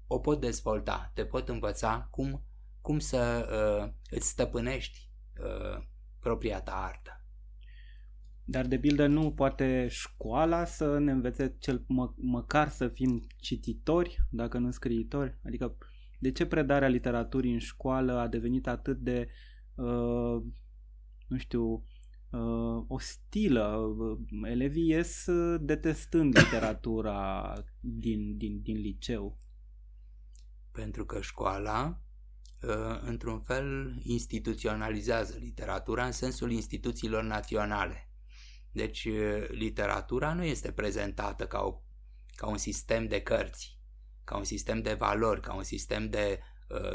o 0.07 0.19
pot 0.19 0.39
dezvolta, 0.39 1.11
te 1.13 1.25
pot 1.25 1.49
învăța 1.49 2.07
cum, 2.11 2.43
cum 2.81 2.99
să 2.99 3.47
uh, 3.51 3.93
îți 4.09 4.27
stăpânești 4.27 5.09
uh, 5.39 5.85
propria 6.19 6.61
ta 6.61 6.75
artă. 6.75 7.17
Dar 8.45 8.65
de 8.65 8.79
pildă 8.79 9.07
nu 9.07 9.33
poate 9.33 9.87
școala 9.89 10.65
să 10.65 10.97
ne 10.97 11.11
învețe 11.11 11.55
cel 11.59 11.83
mă, 11.87 12.13
măcar 12.15 12.69
să 12.69 12.87
fim 12.87 13.27
cititori, 13.37 14.17
dacă 14.29 14.57
nu 14.57 14.71
scriitori? 14.71 15.39
Adică 15.45 15.77
de 16.19 16.31
ce 16.31 16.45
predarea 16.45 16.87
literaturii 16.87 17.53
în 17.53 17.59
școală 17.59 18.17
a 18.17 18.27
devenit 18.27 18.67
atât 18.67 18.97
de, 18.97 19.27
uh, 19.75 20.43
nu 21.27 21.37
știu, 21.37 21.85
uh, 22.33 22.83
ostilă? 22.87 23.95
Elevii 24.43 24.87
ies 24.87 25.25
detestând 25.59 26.37
literatura 26.39 27.53
din, 27.79 28.37
din, 28.37 28.61
din 28.61 28.77
liceu. 28.77 29.37
Pentru 30.71 31.05
că 31.05 31.21
școala, 31.21 32.01
uh, 32.61 32.99
într-un 33.01 33.39
fel, 33.39 33.99
instituționalizează 34.03 35.37
literatura 35.39 36.05
în 36.05 36.11
sensul 36.11 36.51
instituțiilor 36.51 37.23
naționale 37.23 38.07
deci 38.73 39.07
literatura 39.47 40.33
nu 40.33 40.43
este 40.43 40.71
prezentată 40.71 41.47
ca, 41.47 41.61
o, 41.61 41.81
ca 42.35 42.47
un 42.47 42.57
sistem 42.57 43.07
de 43.07 43.21
cărți, 43.21 43.79
ca 44.23 44.37
un 44.37 44.43
sistem 44.43 44.81
de 44.81 44.93
valori, 44.93 45.41
ca 45.41 45.53
un 45.53 45.63
sistem 45.63 46.09
de, 46.09 46.39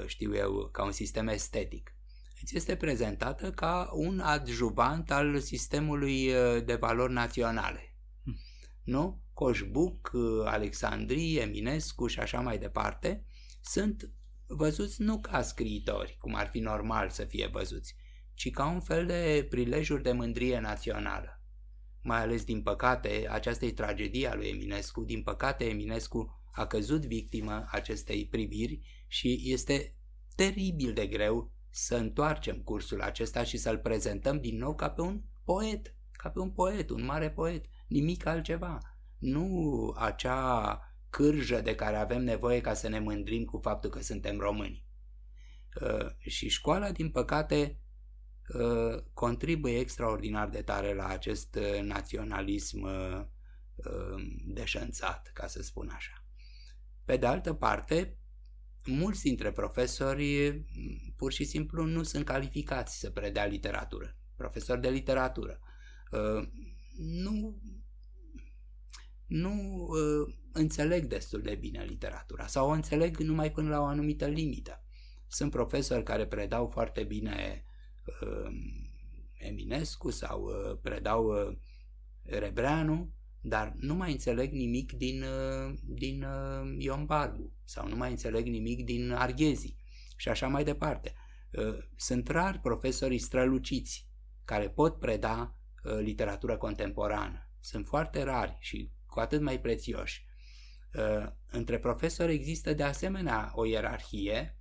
știu 0.07 0.35
eu, 0.35 0.69
ca 0.73 0.85
un 0.85 0.93
sistem 0.93 1.29
estetic. 1.29 1.95
Îți 2.43 2.57
este 2.57 2.77
prezentată 2.77 3.51
ca 3.51 3.91
un 3.93 4.21
adjuvant 4.21 5.11
al 5.11 5.41
sistemului 5.41 6.31
de 6.65 6.75
valori 6.75 7.13
naționale. 7.13 7.97
Hm. 8.23 8.39
Nu? 8.85 9.23
Coșbuc, 9.33 10.11
Alexandrie, 10.45 11.41
Eminescu 11.41 12.07
și 12.07 12.19
așa 12.19 12.41
mai 12.41 12.59
departe 12.59 13.25
sunt 13.63 14.13
văzuți 14.47 15.03
nu 15.03 15.21
ca 15.21 15.43
scriitori, 15.43 16.17
cum 16.21 16.35
ar 16.35 16.49
fi 16.49 16.59
normal 16.59 17.11
să 17.11 17.25
fie 17.25 17.47
văzuți, 17.47 17.97
ci 18.35 18.51
ca 18.51 18.67
un 18.67 18.81
fel 18.81 19.07
de 19.07 19.47
prilejuri 19.51 20.03
de 20.03 20.13
mândrie 20.13 20.61
națională 20.61 21.39
mai 22.09 22.21
ales 22.21 22.45
din 22.45 22.63
păcate, 22.63 23.27
aceasta 23.31 23.65
e 23.65 23.73
tragedia 23.73 24.35
lui 24.35 24.49
Eminescu, 24.49 25.05
din 25.05 25.23
păcate 25.23 25.65
Eminescu 25.65 26.43
a 26.53 26.67
căzut 26.67 27.07
victimă 27.07 27.67
acestei 27.71 28.27
priviri 28.27 29.05
și 29.07 29.41
este 29.45 29.97
teribil 30.37 30.93
de 30.93 31.07
greu 31.07 31.53
să 31.71 31.97
întoarcem 31.97 32.57
cursul 32.57 33.01
acesta 33.01 33.43
și 33.43 33.57
să-l 33.57 33.79
prezentăm 33.79 34.41
din 34.41 34.59
nou 34.59 34.75
ca 34.75 34.91
pe 34.91 35.01
un 35.01 35.23
poet, 35.45 35.95
ca 36.13 36.31
pe 36.31 36.41
un 36.41 36.51
poet, 36.51 36.91
un 36.91 37.05
mare 37.05 37.31
poet, 37.31 37.65
nimic 37.89 38.27
altceva. 38.27 38.79
Nu 39.19 39.95
acea 39.99 40.81
cârjă 41.11 41.61
de 41.61 41.75
care 41.75 41.97
avem 41.97 42.23
nevoie 42.23 42.61
ca 42.61 42.75
să 42.75 42.89
ne 42.89 42.99
mândrim 42.99 43.45
cu 43.45 43.59
faptul 43.59 43.91
că 43.91 44.01
suntem 44.01 44.39
români. 44.39 44.87
Uh, 45.81 46.07
și 46.19 46.49
școala, 46.49 46.91
din 46.91 47.11
păcate, 47.11 47.81
Uh, 48.55 49.03
contribuie 49.13 49.79
extraordinar 49.79 50.49
de 50.49 50.63
tare 50.63 50.95
la 50.95 51.07
acest 51.07 51.55
uh, 51.55 51.81
naționalism 51.83 52.83
uh, 52.83 53.25
deșanțat, 54.47 55.31
ca 55.35 55.47
să 55.47 55.63
spun 55.63 55.89
așa. 55.95 56.25
Pe 57.05 57.17
de 57.17 57.27
altă 57.27 57.55
parte, 57.55 58.18
mulți 58.89 59.23
dintre 59.23 59.53
profesori 59.53 60.65
pur 61.17 61.33
și 61.33 61.45
simplu 61.45 61.85
nu 61.85 62.03
sunt 62.03 62.25
calificați 62.25 62.99
să 62.99 63.11
predea 63.11 63.45
literatură, 63.45 64.17
profesori 64.37 64.81
de 64.81 64.89
literatură. 64.89 65.61
Nu, 66.97 67.61
nu 69.27 69.87
înțeleg 70.53 71.05
destul 71.05 71.43
de 71.43 71.55
bine 71.55 71.85
literatura 71.85 72.47
sau 72.47 72.69
o 72.69 72.73
înțeleg 72.73 73.17
numai 73.17 73.53
până 73.53 73.69
la 73.69 73.81
o 73.81 73.85
anumită 73.85 74.27
limită. 74.27 74.83
Sunt 75.29 75.51
profesori 75.51 76.03
care 76.03 76.27
predau 76.27 76.69
foarte 76.69 77.05
bine 77.05 77.65
uh, 78.23 78.51
Eminescu 79.39 80.11
sau 80.11 80.43
uh, 80.43 80.79
predau 80.83 81.27
uh, 81.27 81.57
Rebreanu, 82.23 83.13
dar 83.49 83.75
nu 83.77 83.95
mai 83.95 84.13
înțeleg 84.13 84.53
nimic 84.53 84.93
din, 84.93 85.23
uh, 85.23 85.75
din 85.85 86.23
uh, 86.23 86.75
Ion 86.79 87.05
Barbu 87.05 87.53
sau 87.65 87.89
nu 87.89 87.97
mai 87.97 88.11
înțeleg 88.11 88.47
nimic 88.47 88.85
din 88.85 89.13
Arghezi 89.13 89.77
și 90.17 90.29
așa 90.29 90.49
mai 90.49 90.65
departe. 90.65 91.15
Uh, 91.53 91.79
sunt 91.97 92.29
rari 92.29 92.59
profesorii 92.59 93.19
străluciți 93.19 94.09
care 94.45 94.69
pot 94.69 94.99
preda 94.99 95.57
uh, 95.85 95.99
literatură 96.01 96.57
contemporană. 96.57 97.51
Sunt 97.61 97.87
foarte 97.87 98.23
rari 98.23 98.57
și 98.61 98.93
cu 99.07 99.21
atât 99.21 99.41
mai 99.41 99.61
prețioși. 99.61 100.27
Uh, 100.95 101.27
între 101.51 101.79
profesori 101.79 102.33
există 102.33 102.73
de 102.73 102.83
asemenea 102.83 103.51
o 103.55 103.65
ierarhie 103.65 104.59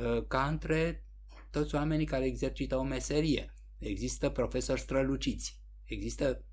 uh, 0.00 0.26
ca 0.26 0.46
între 0.46 1.06
toți 1.50 1.74
oamenii 1.74 2.06
care 2.06 2.24
exercită 2.24 2.76
o 2.76 2.82
meserie. 2.82 3.54
Există 3.78 4.30
profesori 4.30 4.80
străluciți. 4.80 5.60
Există 5.84 6.44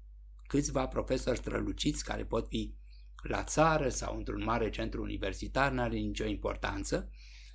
câțiva 0.49 0.87
profesori 0.87 1.37
străluciți 1.37 2.03
care 2.03 2.25
pot 2.25 2.47
fi 2.47 2.75
la 3.23 3.43
țară 3.43 3.89
sau 3.89 4.17
într-un 4.17 4.43
mare 4.43 4.69
centru 4.69 5.01
universitar, 5.01 5.71
nu 5.71 5.81
are 5.81 5.97
nicio 5.97 6.25
importanță. 6.25 7.09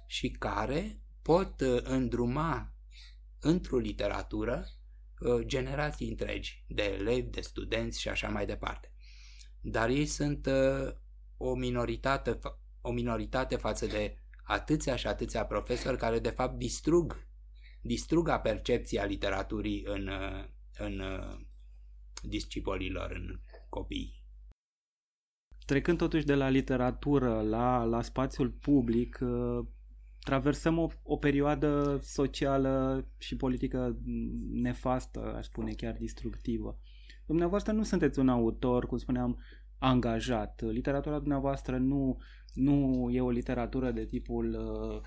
și 0.07 0.29
care 0.29 1.01
pot 1.23 1.61
uh, 1.61 1.81
îndruma 1.83 2.75
într-o 3.41 3.79
literatură 3.79 4.67
uh, 5.21 5.47
generații 5.47 6.09
întregi 6.09 6.65
de 6.69 6.83
elevi, 6.83 7.31
de 7.31 7.41
studenți 7.41 8.01
și 8.01 8.09
așa 8.09 8.29
mai 8.29 8.47
departe. 8.47 8.93
Dar 9.61 9.89
ei 9.89 10.07
sunt 10.07 10.47
uh, 10.47 10.93
o 11.37 11.55
minoritate, 11.55 12.39
o 12.81 12.93
minoritate 12.93 13.57
față 13.57 13.87
de 13.87 14.19
atâția 14.45 14.97
și 14.97 15.07
atâția 15.07 15.45
profesori 15.45 15.99
care 15.99 16.19
de 16.19 16.31
fapt 16.31 16.59
distrug, 16.59 17.27
distrug 17.81 18.41
percepția 18.41 19.05
literaturii 19.05 19.85
în, 19.87 20.11
în 20.79 21.03
discipolilor, 22.29 23.11
în 23.11 23.41
copii. 23.69 24.23
Trecând 25.67 25.99
totuși 25.99 26.25
de 26.25 26.35
la 26.35 26.49
literatură 26.49 27.41
la, 27.41 27.85
la 27.85 28.03
spațiul 28.03 28.51
public, 28.51 29.19
traversăm 30.21 30.79
o, 30.79 30.89
o 31.03 31.17
perioadă 31.17 31.99
socială 32.03 33.07
și 33.19 33.37
politică 33.37 33.99
nefastă, 34.53 35.35
aș 35.37 35.45
spune 35.45 35.73
chiar 35.73 35.97
distructivă. 35.99 36.79
Dumneavoastră 37.27 37.73
nu 37.73 37.83
sunteți 37.83 38.19
un 38.19 38.29
autor, 38.29 38.87
cum 38.87 38.99
spuneam, 38.99 39.39
angajat. 39.79 40.63
Literatura 40.63 41.19
dumneavoastră 41.19 41.77
nu, 41.77 42.19
nu 42.55 43.09
e 43.11 43.21
o 43.21 43.31
literatură 43.31 43.91
de 43.91 44.07
tipul 44.07 44.55
uh, 44.55 45.01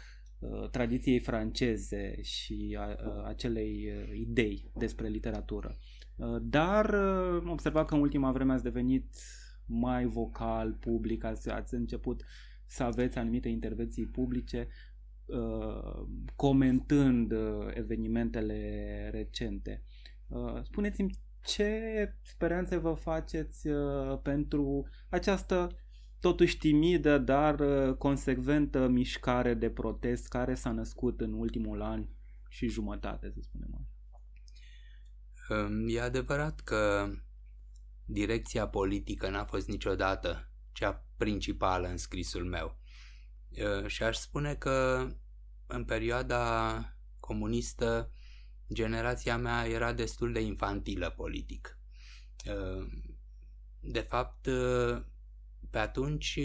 uh, 0.49 0.69
tradiției 0.69 1.19
franceze 1.19 2.21
și 2.21 2.77
a, 2.79 2.87
uh, 2.87 3.23
acelei 3.25 3.87
uh, 3.87 4.17
idei 4.17 4.71
despre 4.75 5.07
literatură. 5.07 5.77
Uh, 6.17 6.37
dar 6.41 6.89
uh, 6.89 7.49
observat 7.49 7.87
că 7.87 7.93
în 7.93 8.01
ultima 8.01 8.31
vreme 8.31 8.53
ați 8.53 8.63
devenit 8.63 9.15
mai 9.65 10.05
vocal, 10.05 10.73
public, 10.73 11.23
ați, 11.23 11.49
ați 11.49 11.73
început 11.73 12.23
să 12.65 12.83
aveți 12.83 13.17
anumite 13.17 13.49
intervenții 13.49 14.05
publice. 14.05 14.67
Uh, 15.27 16.07
comentând 16.35 17.31
uh, 17.31 17.67
evenimentele 17.73 19.09
recente. 19.11 19.83
Uh, 20.27 20.63
spuneți-mi 20.63 21.19
ce 21.41 21.79
speranțe 22.21 22.77
vă 22.77 22.93
faceți 22.93 23.67
pentru 24.21 24.87
această 25.09 25.69
totuși 26.19 26.57
timidă, 26.57 27.17
dar 27.17 27.63
consecventă 27.97 28.87
mișcare 28.87 29.53
de 29.53 29.69
protest 29.69 30.27
care 30.27 30.53
s-a 30.53 30.71
născut 30.71 31.21
în 31.21 31.33
ultimul 31.33 31.81
an 31.81 32.07
și 32.49 32.67
jumătate, 32.67 33.31
să 33.33 33.39
spunem 33.41 33.69
așa. 33.73 33.96
Um, 35.49 35.87
e 35.87 36.01
adevărat 36.01 36.59
că 36.59 37.11
direcția 38.05 38.67
politică 38.67 39.29
n-a 39.29 39.45
fost 39.45 39.67
niciodată 39.67 40.51
cea 40.71 41.05
principală 41.17 41.87
în 41.87 41.97
scrisul 41.97 42.45
meu. 42.45 42.79
Uh, 43.49 43.87
și 43.87 44.03
aș 44.03 44.17
spune 44.17 44.55
că 44.55 45.07
în 45.67 45.85
perioada 45.85 46.79
comunistă 47.19 48.11
generația 48.73 49.37
mea 49.37 49.67
era 49.67 49.93
destul 49.93 50.31
de 50.31 50.39
infantilă 50.39 51.09
politic. 51.09 51.79
Uh, 52.45 52.87
de 53.79 53.99
fapt, 53.99 54.45
uh, 54.45 55.01
pe 55.69 55.77
atunci 55.77 56.39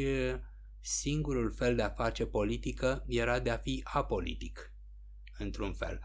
singurul 0.80 1.52
fel 1.52 1.76
de 1.76 1.82
a 1.82 1.90
face 1.90 2.26
politică 2.26 3.04
era 3.08 3.38
de 3.38 3.50
a 3.50 3.56
fi 3.56 3.80
apolitic, 3.84 4.72
într-un 5.38 5.72
fel. 5.72 6.00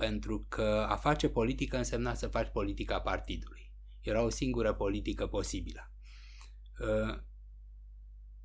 Pentru 0.00 0.46
că 0.48 0.86
a 0.88 0.96
face 0.96 1.28
politică 1.28 1.76
însemna 1.76 2.14
să 2.14 2.28
faci 2.28 2.48
politica 2.48 3.00
partidului. 3.00 3.72
Era 4.00 4.22
o 4.22 4.28
singură 4.28 4.74
politică 4.74 5.26
posibilă. 5.26 5.92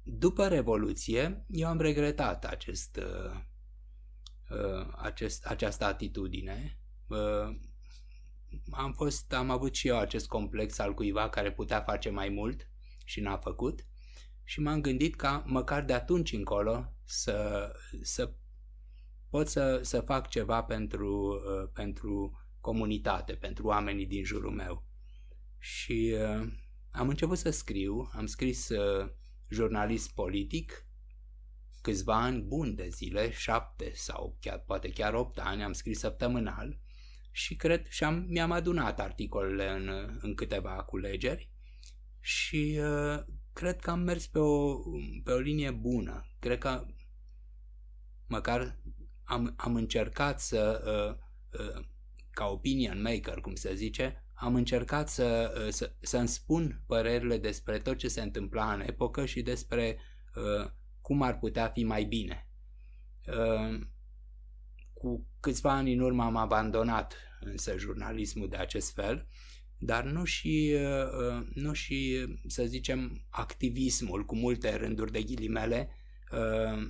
După 0.03 0.47
Revoluție, 0.47 1.45
eu 1.47 1.68
am 1.68 1.80
regretat 1.80 2.45
acest, 2.45 2.97
uh, 2.97 3.39
uh, 4.49 4.88
acest, 4.95 5.45
această 5.45 5.86
atitudine. 5.86 6.80
Uh, 7.08 7.58
am, 8.72 8.93
fost, 8.93 9.34
am 9.34 9.49
avut 9.49 9.76
și 9.76 9.88
eu 9.88 9.97
acest 9.97 10.28
complex 10.28 10.80
al 10.80 10.93
cuiva 10.93 11.30
care 11.30 11.51
putea 11.51 11.82
face 11.82 12.10
mai 12.10 12.30
mult 12.30 12.70
și 13.06 13.20
n-a 13.20 13.38
făcut 13.38 13.86
și 14.43 14.60
m-am 14.60 14.82
gândit 14.82 15.16
ca 15.16 15.43
măcar 15.45 15.84
de 15.84 15.93
atunci 15.93 16.34
încolo 16.34 16.93
să, 17.03 17.72
să 18.01 18.34
pot 19.36 19.48
să, 19.48 19.80
să 19.84 20.02
fac 20.02 20.30
ceva 20.30 20.64
pentru, 20.64 21.34
uh, 21.34 21.70
pentru 21.74 22.40
comunitate, 22.62 23.34
pentru 23.34 23.68
oamenii 23.68 24.06
din 24.06 24.24
jurul 24.24 24.52
meu. 24.52 24.88
Și 25.58 26.16
uh, 26.16 26.48
am 26.92 27.10
început 27.10 27.38
să 27.38 27.50
scriu, 27.50 28.10
am 28.14 28.26
scris 28.26 28.70
uh, 28.70 29.10
jurnalist 29.50 30.14
politic, 30.14 30.88
câțiva 31.82 32.22
ani 32.22 32.42
buni 32.42 32.76
de 32.76 32.88
zile, 32.90 33.32
șapte 33.32 33.92
sau 33.94 34.38
chiar, 34.40 34.60
poate 34.60 34.90
chiar 34.90 35.14
opt 35.14 35.40
ani, 35.40 35.64
am 35.64 35.74
scris 35.74 36.00
săptămânal 36.00 36.80
și 37.32 37.56
cred 37.56 37.88
și 37.88 38.04
am, 38.04 38.26
mi-am 38.28 38.52
adunat 38.52 39.00
articolele 39.00 39.70
în, 39.70 40.18
în 40.22 40.36
câteva 40.36 40.84
culegeri 40.84 41.50
și 42.20 42.80
uh, 42.80 43.24
cred 43.54 43.80
că 43.80 43.90
am 43.90 44.00
mers 44.00 44.28
pe 44.28 44.40
o, 44.40 44.80
pe 45.24 45.32
o 45.32 45.38
linie 45.38 45.72
bună. 45.72 46.28
Cred 46.40 46.58
că 46.58 46.86
măcar 48.28 48.80
am, 49.26 49.53
am 49.57 49.76
încercat 49.76 50.41
să, 50.41 50.84
uh, 50.86 51.59
uh, 51.59 51.86
ca 52.30 52.45
opinion 52.45 53.01
maker, 53.01 53.41
cum 53.41 53.55
se 53.55 53.76
zice, 53.76 54.26
am 54.34 54.55
încercat 54.55 55.09
să, 55.09 55.53
uh, 55.65 55.71
să, 55.71 55.95
să-mi 55.99 56.28
spun 56.28 56.82
părerile 56.88 57.38
despre 57.38 57.80
tot 57.80 57.97
ce 57.97 58.07
se 58.07 58.21
întâmpla 58.21 58.73
în 58.73 58.82
epocă 58.82 59.26
și 59.26 59.41
despre 59.41 59.97
uh, 60.36 60.69
cum 61.01 61.21
ar 61.21 61.39
putea 61.39 61.67
fi 61.67 61.84
mai 61.84 62.03
bine. 62.03 62.47
Uh, 63.28 63.80
cu 64.93 65.28
câțiva 65.39 65.71
ani 65.71 65.93
în 65.93 65.99
urmă 65.99 66.23
am 66.23 66.36
abandonat 66.36 67.15
însă 67.39 67.78
jurnalismul 67.78 68.49
de 68.49 68.55
acest 68.57 68.93
fel, 68.93 69.28
dar 69.78 70.03
nu 70.03 70.23
și, 70.23 70.76
uh, 70.76 71.38
uh 71.38 71.47
nu 71.53 71.73
și, 71.73 72.26
să 72.47 72.65
zicem, 72.65 73.26
activismul 73.30 74.26
cu 74.26 74.36
multe 74.36 74.76
rânduri 74.76 75.11
de 75.11 75.21
ghilimele, 75.23 75.89
uh, 75.89 75.99
uh, 76.32 76.88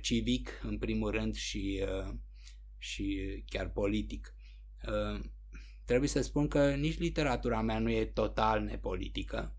civic 0.00 0.60
în 0.62 0.78
primul 0.78 1.10
rând 1.10 1.34
și, 1.34 1.84
uh, 1.84 2.14
și 2.78 3.18
chiar 3.46 3.68
politic. 3.70 4.34
Uh, 4.88 5.20
Trebuie 5.84 6.08
să 6.08 6.20
spun 6.20 6.48
că 6.48 6.70
nici 6.70 6.98
literatura 6.98 7.60
mea 7.60 7.78
nu 7.78 7.90
e 7.90 8.04
total 8.04 8.62
nepolitică, 8.62 9.56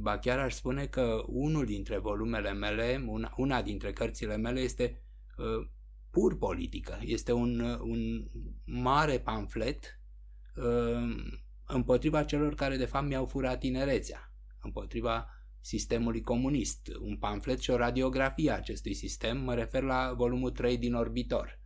ba 0.00 0.18
chiar 0.18 0.38
aș 0.38 0.54
spune 0.54 0.86
că 0.86 1.22
unul 1.26 1.64
dintre 1.64 1.98
volumele 1.98 2.52
mele, 2.52 3.04
una, 3.06 3.34
una 3.36 3.62
dintre 3.62 3.92
cărțile 3.92 4.36
mele 4.36 4.60
este 4.60 5.02
uh, 5.36 5.68
pur 6.10 6.38
politică. 6.38 6.98
Este 7.00 7.32
un, 7.32 7.60
un 7.80 8.30
mare 8.64 9.18
pamflet 9.18 10.00
uh, 10.56 11.32
împotriva 11.66 12.24
celor 12.24 12.54
care 12.54 12.76
de 12.76 12.84
fapt 12.84 13.06
mi-au 13.06 13.26
furat 13.26 13.58
tinerețea, 13.58 14.32
împotriva 14.62 15.26
sistemului 15.62 16.20
comunist, 16.20 16.88
un 17.00 17.16
pamflet 17.16 17.60
și 17.60 17.70
o 17.70 17.76
radiografie 17.76 18.50
a 18.50 18.54
acestui 18.54 18.94
sistem, 18.94 19.38
mă 19.38 19.54
refer 19.54 19.82
la 19.82 20.12
volumul 20.16 20.50
3 20.50 20.78
din 20.78 20.94
Orbitor, 20.94 21.60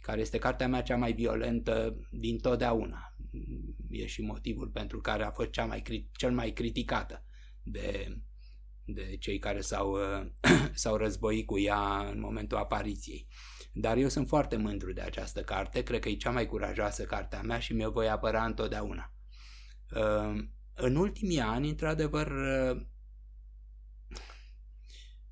care 0.00 0.20
este 0.20 0.38
cartea 0.38 0.68
mea 0.68 0.82
cea 0.82 0.96
mai 0.96 1.12
violentă 1.12 1.96
din 2.10 2.38
totdeauna 2.38 3.16
e 3.90 4.06
și 4.06 4.22
motivul 4.22 4.68
pentru 4.68 5.00
care 5.00 5.24
a 5.24 5.30
fost 5.30 5.50
cea 5.50 5.64
mai, 5.64 6.08
cel 6.12 6.32
mai 6.32 6.50
criticată 6.50 7.24
de, 7.62 8.16
de 8.84 9.16
cei 9.16 9.38
care 9.38 9.60
s-au, 9.60 9.96
s-au 10.74 10.96
războit 10.96 11.46
cu 11.46 11.58
ea 11.58 12.08
în 12.12 12.20
momentul 12.20 12.58
apariției. 12.58 13.26
Dar 13.72 13.96
eu 13.96 14.08
sunt 14.08 14.28
foarte 14.28 14.56
mândru 14.56 14.92
de 14.92 15.00
această 15.00 15.42
carte, 15.42 15.82
cred 15.82 16.00
că 16.00 16.08
e 16.08 16.14
cea 16.14 16.30
mai 16.30 16.46
curajoasă 16.46 17.04
cartea 17.04 17.42
mea 17.42 17.58
și 17.58 17.72
mi-o 17.72 17.90
voi 17.90 18.08
apăra 18.08 18.44
întotdeauna. 18.44 19.14
Uh, 19.90 20.44
în 20.74 20.96
ultimii 20.96 21.40
ani, 21.40 21.68
într-adevăr, 21.68 22.26
uh, 22.26 22.86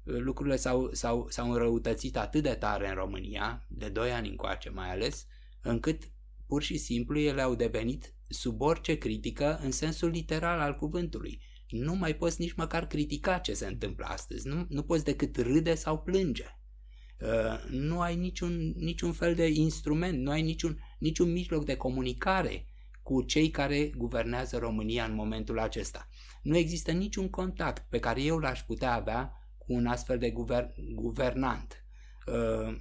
lucrurile 0.04 0.56
s-au, 0.56 0.92
s-au, 0.92 1.26
s-au 1.30 1.50
înrăutățit 1.50 2.16
atât 2.16 2.42
de 2.42 2.54
tare 2.54 2.88
în 2.88 2.94
România, 2.94 3.66
de 3.68 3.88
2 3.88 4.10
ani 4.10 4.28
încoace 4.28 4.70
mai 4.70 4.90
ales, 4.90 5.26
încât 5.62 6.02
Pur 6.46 6.62
și 6.62 6.78
simplu 6.78 7.18
ele 7.18 7.42
au 7.42 7.54
devenit 7.54 8.14
sub 8.28 8.60
orice 8.60 8.98
critică 8.98 9.58
în 9.62 9.70
sensul 9.70 10.08
literal 10.08 10.60
al 10.60 10.76
cuvântului. 10.76 11.40
Nu 11.68 11.94
mai 11.94 12.14
poți 12.14 12.40
nici 12.40 12.54
măcar 12.54 12.86
critica 12.86 13.38
ce 13.38 13.54
se 13.54 13.66
întâmplă 13.66 14.04
astăzi. 14.04 14.46
Nu, 14.46 14.66
nu 14.68 14.82
poți 14.82 15.04
decât 15.04 15.36
râde 15.36 15.74
sau 15.74 15.98
plânge. 15.98 16.44
Uh, 17.20 17.70
nu 17.70 18.00
ai 18.00 18.16
niciun, 18.16 18.72
niciun 18.76 19.12
fel 19.12 19.34
de 19.34 19.48
instrument, 19.48 20.18
nu 20.18 20.30
ai 20.30 20.42
niciun, 20.42 20.78
niciun 20.98 21.32
mijloc 21.32 21.64
de 21.64 21.76
comunicare 21.76 22.66
cu 23.02 23.22
cei 23.22 23.50
care 23.50 23.90
guvernează 23.96 24.58
România 24.58 25.04
în 25.04 25.14
momentul 25.14 25.58
acesta. 25.58 26.08
Nu 26.42 26.56
există 26.56 26.90
niciun 26.90 27.30
contact 27.30 27.86
pe 27.88 27.98
care 27.98 28.22
eu 28.22 28.38
l-aș 28.38 28.62
putea 28.62 28.94
avea 28.94 29.32
cu 29.66 29.72
un 29.72 29.86
astfel 29.86 30.18
de 30.18 30.30
guver- 30.32 30.74
guvernant. 30.94 31.84
Uh, 32.26 32.76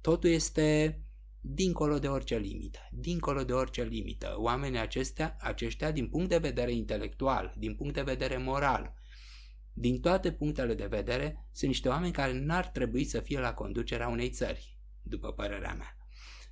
totul 0.00 0.30
este 0.30 1.00
dincolo 1.40 1.98
de 1.98 2.08
orice 2.08 2.38
limită, 2.38 2.78
dincolo 2.90 3.44
de 3.44 3.52
orice 3.52 3.84
limită. 3.84 4.34
Oamenii 4.36 4.78
acestea, 4.78 5.36
aceștia, 5.40 5.90
din 5.90 6.08
punct 6.08 6.28
de 6.28 6.38
vedere 6.38 6.72
intelectual, 6.72 7.54
din 7.56 7.74
punct 7.74 7.94
de 7.94 8.02
vedere 8.02 8.36
moral, 8.36 8.94
din 9.72 10.00
toate 10.00 10.32
punctele 10.32 10.74
de 10.74 10.86
vedere, 10.86 11.48
sunt 11.52 11.70
niște 11.70 11.88
oameni 11.88 12.12
care 12.12 12.32
n-ar 12.32 12.66
trebui 12.66 13.04
să 13.04 13.20
fie 13.20 13.38
la 13.38 13.54
conducerea 13.54 14.08
unei 14.08 14.30
țări, 14.30 14.78
după 15.02 15.32
părerea 15.32 15.74
mea. 15.74 15.96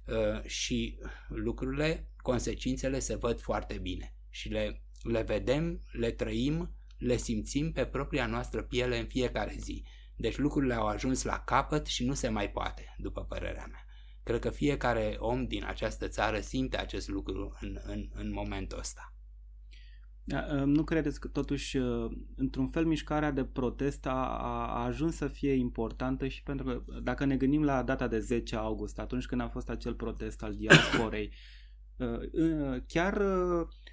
Uh, 0.06 0.44
și 0.44 0.98
lucrurile, 1.28 2.12
consecințele 2.16 2.98
se 2.98 3.14
văd 3.16 3.40
foarte 3.40 3.78
bine 3.78 4.14
și 4.30 4.48
le, 4.48 4.82
le 5.02 5.22
vedem, 5.22 5.80
le 5.92 6.10
trăim, 6.10 6.77
le 6.98 7.16
simțim 7.16 7.72
pe 7.72 7.84
propria 7.84 8.26
noastră 8.26 8.62
piele 8.62 8.98
în 8.98 9.06
fiecare 9.06 9.54
zi. 9.58 9.84
Deci 10.16 10.38
lucrurile 10.38 10.74
au 10.74 10.86
ajuns 10.86 11.22
la 11.22 11.38
capăt 11.38 11.86
și 11.86 12.04
nu 12.04 12.14
se 12.14 12.28
mai 12.28 12.50
poate, 12.50 12.94
după 12.98 13.24
părerea 13.24 13.66
mea. 13.70 13.84
Cred 14.22 14.40
că 14.40 14.50
fiecare 14.50 15.16
om 15.18 15.46
din 15.46 15.64
această 15.64 16.08
țară 16.08 16.40
simte 16.40 16.78
acest 16.78 17.08
lucru 17.08 17.56
în, 17.60 17.78
în, 17.86 18.08
în 18.12 18.32
momentul 18.32 18.78
ăsta. 18.78 19.12
Da, 20.24 20.46
ă, 20.50 20.64
nu 20.64 20.84
credeți 20.84 21.20
că 21.20 21.28
totuși, 21.28 21.78
ă, 21.78 22.08
într-un 22.36 22.68
fel, 22.68 22.84
mișcarea 22.84 23.30
de 23.30 23.44
protest 23.44 24.06
a, 24.06 24.38
a 24.38 24.84
ajuns 24.84 25.16
să 25.16 25.28
fie 25.28 25.52
importantă 25.52 26.28
și 26.28 26.42
pentru 26.42 26.64
că 26.66 27.00
dacă 27.00 27.24
ne 27.24 27.36
gândim 27.36 27.64
la 27.64 27.82
data 27.82 28.08
de 28.08 28.18
10 28.18 28.56
august, 28.56 28.98
atunci 28.98 29.26
când 29.26 29.40
a 29.40 29.48
fost 29.48 29.68
acel 29.68 29.94
protest 29.94 30.42
al 30.42 30.54
diasporei, 30.58 31.26
ă, 31.26 31.36
chiar 32.86 33.22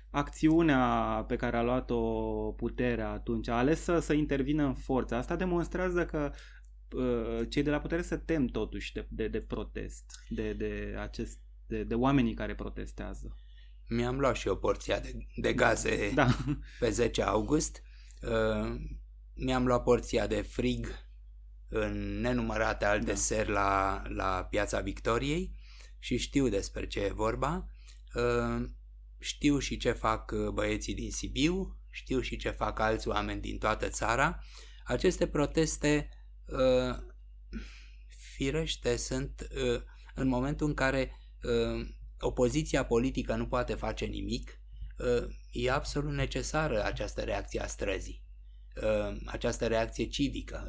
acțiunea 0.10 1.24
pe 1.28 1.36
care 1.36 1.58
a 1.58 1.64
luat-o 1.64 2.02
puterea 2.52 3.10
atunci, 3.10 3.48
a 3.48 3.58
ales 3.58 3.82
să, 3.82 4.00
să 4.00 4.14
intervină 4.14 4.66
în 4.66 4.74
forță, 4.74 5.16
asta 5.16 5.36
demonstrează 5.36 6.06
că 6.06 6.32
cei 7.50 7.64
de 7.64 7.70
la 7.70 7.80
putere 7.80 8.02
se 8.02 8.18
tem 8.18 8.46
totuși 8.46 8.94
de, 8.94 9.08
de, 9.10 9.28
de 9.28 9.42
protest, 9.42 10.04
de, 10.30 10.54
de, 10.54 10.96
acest, 11.00 11.40
de, 11.68 11.84
de 11.84 11.96
oamenii 11.96 12.34
care 12.34 12.56
protestează 12.56 13.36
mi-am 13.88 14.20
luat 14.20 14.36
și 14.36 14.48
o 14.48 14.56
porția 14.56 15.00
de, 15.00 15.28
de 15.36 15.54
gaze 15.54 16.12
da. 16.14 16.28
pe 16.80 16.90
10 16.90 17.22
august. 17.22 17.82
Uh, 18.22 18.76
mi-am 19.34 19.66
luat 19.66 19.84
porția 19.84 20.28
de 20.28 20.42
frig 20.42 20.88
în 21.68 22.20
nenumărate 22.22 22.86
alte 22.86 23.06
da. 23.06 23.16
seri 23.16 23.50
la, 23.50 24.04
la 24.08 24.48
Piața 24.50 24.80
Victoriei 24.80 25.56
și 26.00 26.18
știu 26.18 26.50
despre 26.50 26.88
ce 26.88 27.00
e 27.00 27.12
vorba. 27.12 27.70
Uh, 28.16 28.70
știu 29.20 29.60
și 29.60 29.78
ce 29.78 29.92
fac 29.92 30.34
băieții 30.54 30.94
din 30.94 31.12
Sibiu, 31.12 31.78
știu 31.90 32.20
și 32.20 32.38
ce 32.38 32.50
fac 32.50 32.80
alți 32.80 33.08
oameni 33.08 33.42
din 33.42 33.58
toată 33.58 33.90
țara. 33.90 34.40
Aceste 34.84 35.28
proteste, 35.28 36.10
uh, 36.46 36.98
firește, 38.36 38.96
sunt 38.96 39.48
în 40.16 40.28
momentul 40.28 40.68
în 40.68 40.74
care 40.74 41.20
opoziția 42.20 42.86
politică 42.86 43.36
nu 43.36 43.48
poate 43.48 43.74
face 43.74 44.06
nimic, 44.06 44.60
ă, 45.00 45.28
e 45.52 45.72
absolut 45.72 46.14
necesară 46.14 46.84
această 46.84 47.22
reacție 47.22 47.62
a 47.62 47.68
străzii, 47.68 48.24
ă, 48.82 49.18
această 49.26 49.68
reacție 49.68 50.08
civică. 50.08 50.68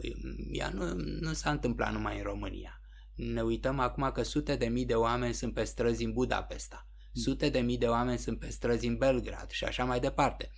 Ea 0.53 0.69
nu, 0.69 0.95
nu 0.97 1.33
s-a 1.33 1.51
întâmplat 1.51 1.93
numai 1.93 2.17
în 2.17 2.23
România. 2.23 2.81
Ne 3.15 3.43
uităm 3.43 3.79
acum 3.79 4.11
că 4.11 4.23
sute 4.23 4.57
de 4.57 4.67
mii 4.67 4.85
de 4.85 4.95
oameni 4.95 5.35
sunt 5.35 5.55
pe 5.55 5.65
străzi 5.65 6.05
în 6.05 6.13
Budapesta, 6.13 6.89
sute 7.17 7.49
de 7.49 7.61
mii 7.61 7.79
de 7.79 7.87
oameni 7.87 8.19
sunt 8.19 8.39
pe 8.39 8.51
străzi 8.51 8.87
în 8.87 8.97
Belgrad 8.97 9.51
și 9.51 9.65
așa 9.65 9.85
mai 9.85 10.01
departe. 10.01 10.51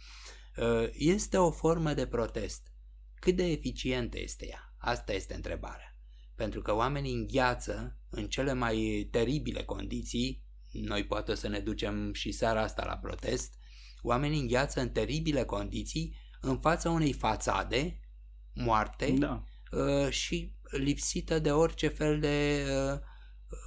Ă, 0.58 0.88
este 0.92 1.36
o 1.36 1.50
formă 1.50 1.94
de 1.94 2.06
protest. 2.06 2.72
Cât 3.14 3.36
de 3.36 3.44
eficientă 3.44 4.18
este 4.18 4.46
ea? 4.46 4.74
Asta 4.78 5.12
este 5.12 5.34
întrebarea. 5.34 5.96
Pentru 6.34 6.62
că 6.62 6.74
oamenii 6.74 7.14
îngheață 7.14 7.98
în 8.10 8.28
cele 8.28 8.52
mai 8.52 9.08
teribile 9.10 9.62
condiții 9.62 10.46
noi 10.72 11.04
poate 11.06 11.34
să 11.34 11.48
ne 11.48 11.58
ducem 11.58 12.12
și 12.12 12.32
seara 12.32 12.62
asta 12.62 12.84
la 12.84 12.96
protest, 12.96 13.54
oamenii 14.02 14.40
îngheață 14.40 14.80
în 14.80 14.90
teribile 14.90 15.44
condiții 15.44 16.16
în 16.40 16.58
fața 16.58 16.90
unei 16.90 17.12
fațade 17.12 18.00
moarte 18.54 19.10
da. 19.10 19.44
uh, 19.70 20.10
și 20.10 20.52
lipsită 20.70 21.38
de 21.38 21.52
orice 21.52 21.88
fel 21.88 22.20
de 22.20 22.64
uh, 22.92 22.98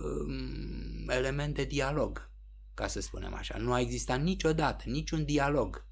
um, 0.06 1.10
element 1.10 1.56
de 1.56 1.64
dialog, 1.64 2.31
ca 2.82 2.88
să 2.88 3.02
spunem 3.02 3.34
așa. 3.34 3.58
Nu 3.58 3.74
a 3.74 3.80
existat 3.80 4.22
niciodată 4.22 4.84
niciun 4.86 5.26
dialog 5.26 5.88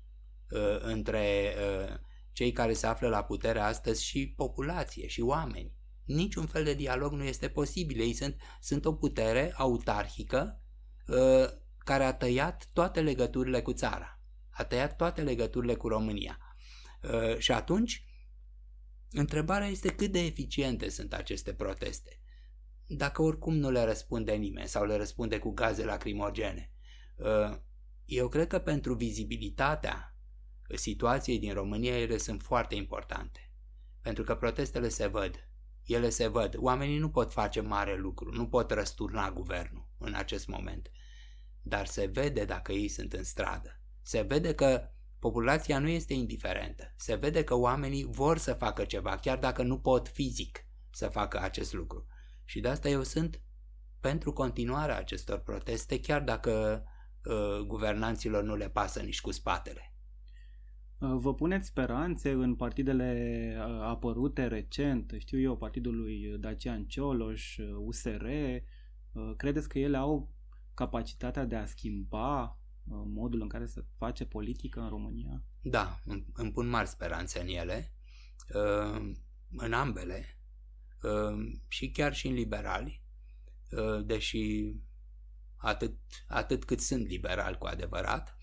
uh, 0.50 0.80
între 0.80 1.54
uh, 1.58 1.96
cei 2.32 2.52
care 2.52 2.74
se 2.74 2.88
află 2.88 3.08
la 3.08 3.24
putere 3.24 3.60
astăzi 3.60 4.06
și 4.06 4.34
populație 4.36 5.08
și 5.08 5.22
oameni. 5.22 5.74
Niciun 6.06 6.46
fel 6.46 6.64
de 6.64 6.74
dialog 6.74 7.12
nu 7.12 7.24
este 7.24 7.50
posibil. 7.50 8.00
Ei 8.00 8.14
sunt, 8.14 8.36
sunt 8.60 8.86
o 8.86 8.94
putere 8.94 9.54
autarhică 9.56 10.62
Uh, 11.10 11.50
care 11.78 12.04
a 12.04 12.14
tăiat 12.14 12.70
toate 12.74 13.02
legăturile 13.02 13.62
cu 13.62 13.74
țara, 13.74 14.22
a 14.50 14.64
tăiat 14.64 14.96
toate 14.96 15.22
legăturile 15.22 15.76
cu 15.76 15.88
România. 15.88 16.40
Uh, 17.04 17.38
și 17.38 17.52
atunci, 17.52 18.06
întrebarea 19.12 19.68
este 19.68 19.96
cât 19.96 20.12
de 20.12 20.20
eficiente 20.20 20.90
sunt 20.90 21.14
aceste 21.14 21.54
proteste. 21.54 22.22
Dacă 22.88 23.22
oricum 23.22 23.56
nu 23.56 23.72
le 23.72 23.84
răspunde 23.84 24.32
nimeni 24.32 24.68
sau 24.68 24.86
le 24.86 24.96
răspunde 24.96 25.40
cu 25.40 25.52
gaze 25.52 25.86
lacrimogene. 25.86 26.72
Uh, 27.20 27.58
eu 28.06 28.28
cred 28.28 28.48
că 28.48 28.60
pentru 28.60 28.94
vizibilitatea 28.94 30.16
situației 30.76 31.40
din 31.40 31.54
România 31.54 32.00
ele 32.00 32.18
sunt 32.18 32.42
foarte 32.42 32.76
importante. 32.76 33.52
Pentru 34.02 34.24
că 34.24 34.36
protestele 34.36 34.90
se 34.90 35.08
văd, 35.08 35.50
ele 35.84 36.10
se 36.10 36.28
văd. 36.28 36.56
Oamenii 36.58 36.98
nu 36.98 37.10
pot 37.10 37.32
face 37.34 37.62
mare 37.62 37.98
lucru, 37.98 38.34
nu 38.34 38.48
pot 38.48 38.72
răsturna 38.72 39.32
guvernul 39.32 39.90
în 39.98 40.14
acest 40.14 40.48
moment 40.48 40.92
dar 41.62 41.86
se 41.86 42.06
vede 42.06 42.46
dacă 42.46 42.72
ei 42.72 42.88
sunt 42.88 43.14
în 43.14 43.24
stradă. 43.24 43.82
Se 44.02 44.22
vede 44.22 44.56
că 44.56 44.90
populația 45.20 45.80
nu 45.80 45.88
este 45.88 46.14
indiferentă. 46.14 46.94
Se 46.98 47.16
vede 47.16 47.44
că 47.44 47.56
oamenii 47.56 48.04
vor 48.04 48.38
să 48.38 48.54
facă 48.54 48.86
ceva, 48.86 49.16
chiar 49.16 49.38
dacă 49.38 49.64
nu 49.64 49.80
pot 49.80 50.08
fizic 50.08 50.66
să 50.92 51.08
facă 51.08 51.40
acest 51.40 51.74
lucru. 51.74 52.06
Și 52.46 52.60
de 52.60 52.68
asta 52.68 52.90
eu 52.90 53.04
sunt 53.04 53.42
pentru 54.00 54.34
continuarea 54.34 54.98
acestor 54.98 55.40
proteste, 55.40 56.00
chiar 56.00 56.22
dacă 56.22 56.84
uh, 56.84 56.89
guvernanților 57.66 58.44
nu 58.44 58.56
le 58.56 58.70
pasă 58.70 59.02
nici 59.02 59.22
cu 59.22 59.32
spatele. 59.32 59.94
Uh, 61.00 61.16
vă 61.16 61.34
puneți 61.34 61.68
speranțe 61.68 62.32
în 62.32 62.56
partidele 62.56 63.54
uh, 63.58 63.82
apărute 63.82 64.48
recent, 64.48 65.14
știu 65.18 65.40
eu, 65.40 65.58
partidul 65.58 65.96
lui 65.96 66.38
Dacian 66.40 66.86
Cioloș, 66.86 67.58
USR, 67.78 68.26
uh, 68.26 69.34
credeți 69.38 69.70
că 69.70 69.80
ele 69.80 69.98
au 69.98 70.34
capacitatea 70.74 71.46
de 71.46 71.56
a 71.56 71.66
schimba 71.66 72.42
uh, 72.44 73.02
modul 73.06 73.42
în 73.42 73.48
care 73.48 73.66
se 73.66 73.86
face 73.98 74.26
politică 74.26 74.80
în 74.80 74.90
România? 74.90 75.44
Da, 75.62 76.00
îmi 76.34 76.52
pun 76.52 76.68
mari 76.68 76.88
speranțe 76.88 77.42
în 77.42 77.48
ele, 77.48 77.94
uh, 78.54 79.12
în 79.58 79.74
ambele, 79.74 80.26
uh, 81.04 81.60
și 81.68 81.92
chiar 81.92 82.14
și 82.14 82.28
în 82.28 82.34
liberali, 82.34 83.04
deși 84.06 84.74
atât, 85.60 85.94
atât 86.28 86.66
cât 86.66 86.80
sunt 86.80 87.08
liberali 87.08 87.58
cu 87.58 87.66
adevărat, 87.66 88.38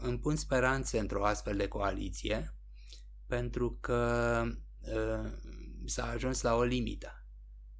îmi 0.00 0.18
pun 0.18 0.36
speranțe 0.36 0.98
într-o 0.98 1.24
astfel 1.24 1.56
de 1.56 1.68
coaliție, 1.68 2.54
pentru 3.26 3.78
că 3.80 4.42
s-a 5.84 6.10
ajuns 6.10 6.42
la 6.42 6.54
o 6.54 6.62
limită 6.62 7.22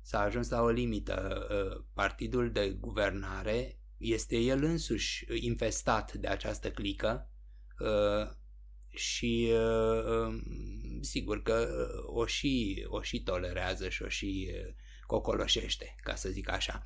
s-a 0.02 0.20
ajuns 0.20 0.48
la 0.48 0.62
o 0.62 0.68
limită. 0.68 1.46
Uh, 1.50 1.84
partidul 1.92 2.52
de 2.52 2.70
guvernare 2.70 3.78
este 3.96 4.36
el 4.36 4.62
însuși 4.62 5.24
infestat 5.34 6.12
de 6.12 6.26
această 6.26 6.70
clică 6.70 7.30
uh, 7.78 8.30
și 8.88 9.52
uh, 9.52 10.04
um, 10.04 11.02
sigur 11.02 11.42
că 11.42 11.68
o 12.06 12.26
și, 12.26 12.84
o 12.88 13.02
și 13.02 13.22
tolerează 13.22 13.88
și 13.88 14.02
o 14.02 14.08
și 14.08 14.50
cocoloșește, 15.06 15.94
ca 16.02 16.14
să 16.14 16.28
zic 16.28 16.50
așa. 16.50 16.82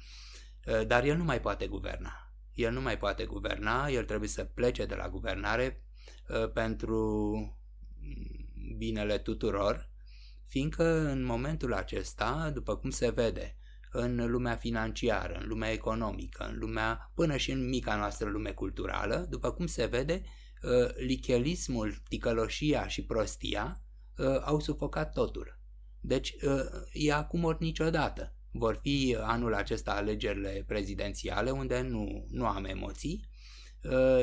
Dar 0.87 1.05
el 1.05 1.17
nu 1.17 1.25
mai 1.25 1.41
poate 1.41 1.67
guverna. 1.67 2.33
El 2.55 2.73
nu 2.73 2.81
mai 2.81 2.99
poate 2.99 3.25
guverna, 3.25 3.89
el 3.89 4.05
trebuie 4.05 4.29
să 4.29 4.45
plece 4.45 4.85
de 4.85 4.95
la 4.95 5.09
guvernare 5.09 5.83
pentru 6.53 7.31
binele 8.77 9.19
tuturor 9.19 9.91
fiindcă 10.47 10.85
în 10.85 11.25
momentul 11.25 11.75
acesta, 11.75 12.51
după 12.55 12.77
cum 12.77 12.91
se 12.91 13.11
vede, 13.11 13.57
în 13.91 14.31
lumea 14.31 14.57
financiară, 14.57 15.39
în 15.41 15.49
lumea 15.49 15.73
economică, 15.73 16.45
în 16.45 16.59
lumea, 16.59 17.11
până 17.15 17.37
și 17.37 17.51
în 17.51 17.69
mica 17.69 17.97
noastră 17.97 18.29
lume 18.29 18.51
culturală, 18.51 19.27
după 19.31 19.53
cum 19.53 19.67
se 19.67 19.87
vede, 19.87 20.23
uh, 20.63 20.95
lichelismul, 20.97 22.03
ticăloșia 22.09 22.89
și 22.89 23.05
prostia 23.05 23.83
uh, 24.17 24.41
au 24.45 24.61
sufocat 24.61 25.13
totul. 25.13 25.61
Deci 26.01 26.35
uh, 26.43 26.65
e 26.93 27.13
acum 27.13 27.45
ori 27.45 27.63
niciodată. 27.63 28.36
Vor 28.59 28.79
fi 28.83 29.17
anul 29.21 29.55
acesta 29.55 29.93
alegerile 29.93 30.65
prezidențiale 30.67 31.51
unde 31.51 31.81
nu, 31.81 32.27
nu 32.29 32.47
am 32.47 32.65
emoții, 32.65 33.29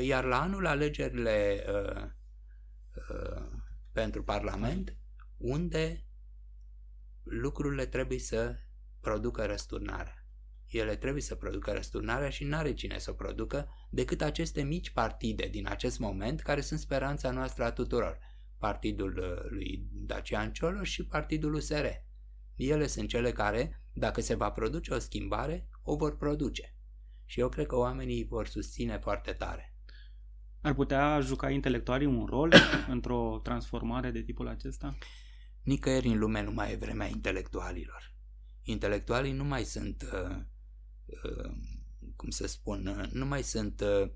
iar 0.02 0.24
la 0.24 0.42
anul 0.42 0.66
alegerile 0.66 1.66
pentru 3.92 4.24
Parlament, 4.24 4.98
unde 5.38 6.06
lucrurile 7.24 7.86
trebuie 7.86 8.20
să 8.20 8.56
producă 9.00 9.46
răsturnarea. 9.46 10.18
Ele 10.68 10.96
trebuie 10.96 11.22
să 11.22 11.36
producă 11.36 11.72
răsturnarea 11.72 12.30
și 12.30 12.44
n-are 12.44 12.74
cine 12.74 12.98
să 12.98 13.12
o 13.12 13.14
producă 13.14 13.70
decât 13.90 14.22
aceste 14.22 14.64
mici 14.64 14.90
partide 14.90 15.48
din 15.48 15.68
acest 15.68 16.00
moment 16.00 16.42
care 16.42 16.62
sunt 16.62 16.80
speranța 16.80 17.32
noastră 17.32 17.64
a 17.64 17.72
tuturor. 17.72 18.20
partidul 18.58 19.18
uh, 19.18 19.50
lui 19.50 19.88
Dacian 19.92 20.52
Cioloș 20.52 20.90
și 20.90 21.06
partidul 21.06 21.54
USR. 21.54 21.86
Ele 22.56 22.88
sunt 22.88 23.10
cele 23.10 23.32
care, 23.32 23.84
dacă 23.94 24.22
se 24.22 24.36
va 24.36 24.52
produce 24.52 24.94
o 24.94 25.00
schimbare, 25.00 25.70
o 25.84 25.96
vor 25.96 26.18
produce. 26.18 26.76
Și 27.26 27.40
eu 27.40 27.50
cred 27.50 27.66
că 27.66 27.76
oamenii 27.76 28.26
vor 28.26 28.48
susține 28.48 28.98
foarte 28.98 29.32
tare. 29.32 29.76
Ar 30.62 30.74
putea 30.74 31.20
juca 31.20 31.50
intelectualii 31.50 32.08
un 32.08 32.26
rol 32.26 32.54
într-o 32.88 33.40
transformare 33.44 34.12
de 34.12 34.22
tipul 34.22 34.48
acesta? 34.48 34.98
Nicăieri 35.62 36.08
în 36.08 36.18
lume 36.18 36.42
nu 36.42 36.52
mai 36.52 36.72
e 36.72 36.76
vremea 36.76 37.08
intelectualilor. 37.08 38.14
Intelectualii 38.62 39.32
nu 39.32 39.44
mai 39.44 39.64
sunt, 39.64 40.10
uh, 40.14 40.38
uh, 41.06 41.52
cum 42.16 42.30
să 42.30 42.48
spun, 42.48 42.88
uh, 42.88 43.10
nu 43.12 43.26
mai 43.26 43.44
sunt 43.44 43.82
uh, 43.82 44.10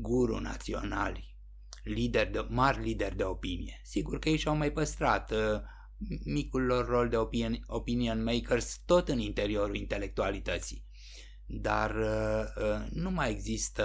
guru 0.00 0.38
naționali, 0.38 1.36
lideri 1.82 2.32
de, 2.32 2.46
mari 2.48 2.82
lideri 2.82 3.16
de 3.16 3.24
opinie. 3.24 3.80
Sigur 3.82 4.18
că 4.18 4.28
ei 4.28 4.36
și-au 4.36 4.56
mai 4.56 4.72
păstrat 4.72 5.30
uh, 5.30 5.60
micul 6.24 6.62
lor 6.62 6.86
rol 6.86 7.08
de 7.08 7.16
opinion, 7.16 7.64
opinion 7.66 8.22
makers 8.22 8.82
tot 8.86 9.08
în 9.08 9.18
interiorul 9.18 9.76
intelectualității. 9.76 10.84
Dar 11.46 11.94
uh, 11.94 12.64
uh, 12.64 12.86
nu 12.90 13.10
mai 13.10 13.30
există 13.30 13.84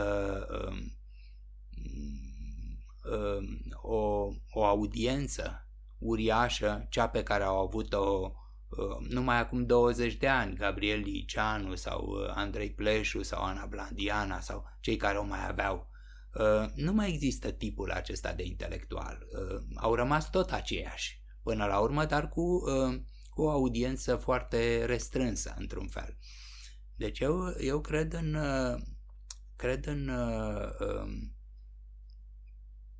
uh, 0.51 0.77
uh, 3.11 3.43
o, 3.81 4.29
o 4.51 4.65
audiență 4.65 5.67
uriașă, 5.97 6.87
cea 6.89 7.07
pe 7.07 7.23
care 7.23 7.43
au 7.43 7.59
avut-o 7.59 8.31
uh, 8.69 9.07
numai 9.09 9.37
acum 9.37 9.65
20 9.65 10.13
de 10.13 10.27
ani, 10.27 10.55
Gabriel 10.55 10.99
Liceanu 10.99 11.75
sau 11.75 12.05
uh, 12.07 12.31
Andrei 12.33 12.71
Pleșu 12.71 13.21
sau 13.21 13.43
Ana 13.43 13.65
Blandiana 13.65 14.39
sau 14.39 14.63
cei 14.79 14.95
care 14.95 15.17
o 15.17 15.23
mai 15.23 15.47
aveau. 15.47 15.87
Uh, 16.33 16.69
nu 16.75 16.93
mai 16.93 17.09
există 17.09 17.51
tipul 17.51 17.91
acesta 17.91 18.33
de 18.33 18.43
intelectual. 18.43 19.27
Uh, 19.31 19.61
au 19.75 19.95
rămas 19.95 20.29
tot 20.29 20.51
aceiași 20.51 21.18
până 21.49 21.65
la 21.65 21.79
urmă, 21.79 22.05
dar 22.05 22.29
cu, 22.29 22.41
uh, 22.41 23.01
cu 23.29 23.41
o 23.41 23.49
audiență 23.49 24.15
foarte 24.15 24.85
restrânsă, 24.85 25.55
într-un 25.57 25.87
fel. 25.87 26.17
Deci 26.95 27.19
eu, 27.19 27.55
eu 27.59 27.81
cred 27.81 28.13
în, 28.13 28.33
uh, 28.33 28.81
cred 29.55 29.85
în 29.85 30.07
uh, 30.07 30.69
um, 30.79 31.35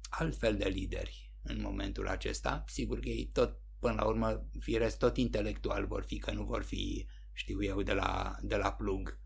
altfel 0.09 0.57
de 0.57 0.67
lideri 0.67 1.33
în 1.43 1.61
momentul 1.61 2.07
acesta. 2.07 2.63
Sigur 2.67 2.99
că 2.99 3.09
ei 3.09 3.29
tot, 3.33 3.59
până 3.79 3.93
la 3.93 4.05
urmă, 4.05 4.45
firesc 4.59 4.97
tot 4.97 5.17
intelectual 5.17 5.85
vor 5.85 6.03
fi, 6.03 6.17
că 6.17 6.31
nu 6.31 6.43
vor 6.43 6.63
fi, 6.63 7.07
știu 7.33 7.63
eu, 7.63 7.81
de 7.81 7.93
la, 7.93 8.35
de 8.41 8.55
la 8.55 8.71
plug. 8.71 9.19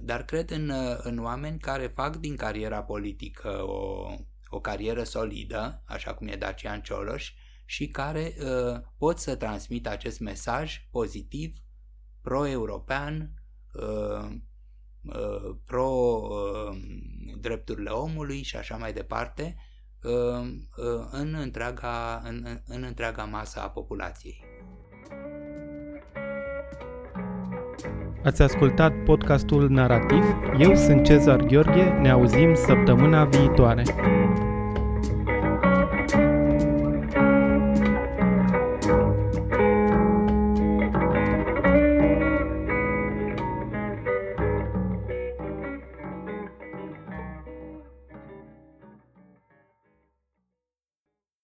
Dar 0.00 0.24
cred 0.24 0.50
în, 0.50 0.72
în 1.02 1.18
oameni 1.18 1.58
care 1.58 1.86
fac 1.86 2.16
din 2.16 2.36
cariera 2.36 2.82
politică 2.82 3.62
o, 3.62 4.10
o 4.48 4.60
carieră 4.60 5.02
solidă, 5.02 5.82
așa 5.86 6.14
cum 6.14 6.26
e 6.26 6.36
Dacian 6.36 6.80
Cioloș, 6.80 7.32
și 7.70 7.88
care 7.88 8.34
uh, 8.38 8.80
pot 8.98 9.18
să 9.18 9.36
transmită 9.36 9.90
acest 9.90 10.20
mesaj 10.20 10.86
pozitiv, 10.90 11.56
pro-european, 12.22 13.30
uh, 13.74 14.26
uh, 15.02 15.56
pro-drepturile 15.64 17.90
uh, 17.90 17.96
omului 17.96 18.42
și 18.42 18.56
așa 18.56 18.76
mai 18.76 18.92
departe, 18.92 19.56
uh, 20.02 20.40
uh, 20.76 21.06
în, 21.10 21.34
întreaga, 21.34 22.22
în, 22.24 22.60
în 22.66 22.82
întreaga 22.82 23.24
masă 23.24 23.60
a 23.60 23.70
populației. 23.70 24.44
Ați 28.24 28.42
ascultat 28.42 28.92
podcastul 29.04 29.68
Narativ? 29.68 30.24
Eu 30.58 30.74
sunt 30.74 31.04
Cezar 31.04 31.42
Gheorghe, 31.42 31.84
ne 31.84 32.10
auzim 32.10 32.54
săptămâna 32.54 33.24
viitoare. 33.24 33.82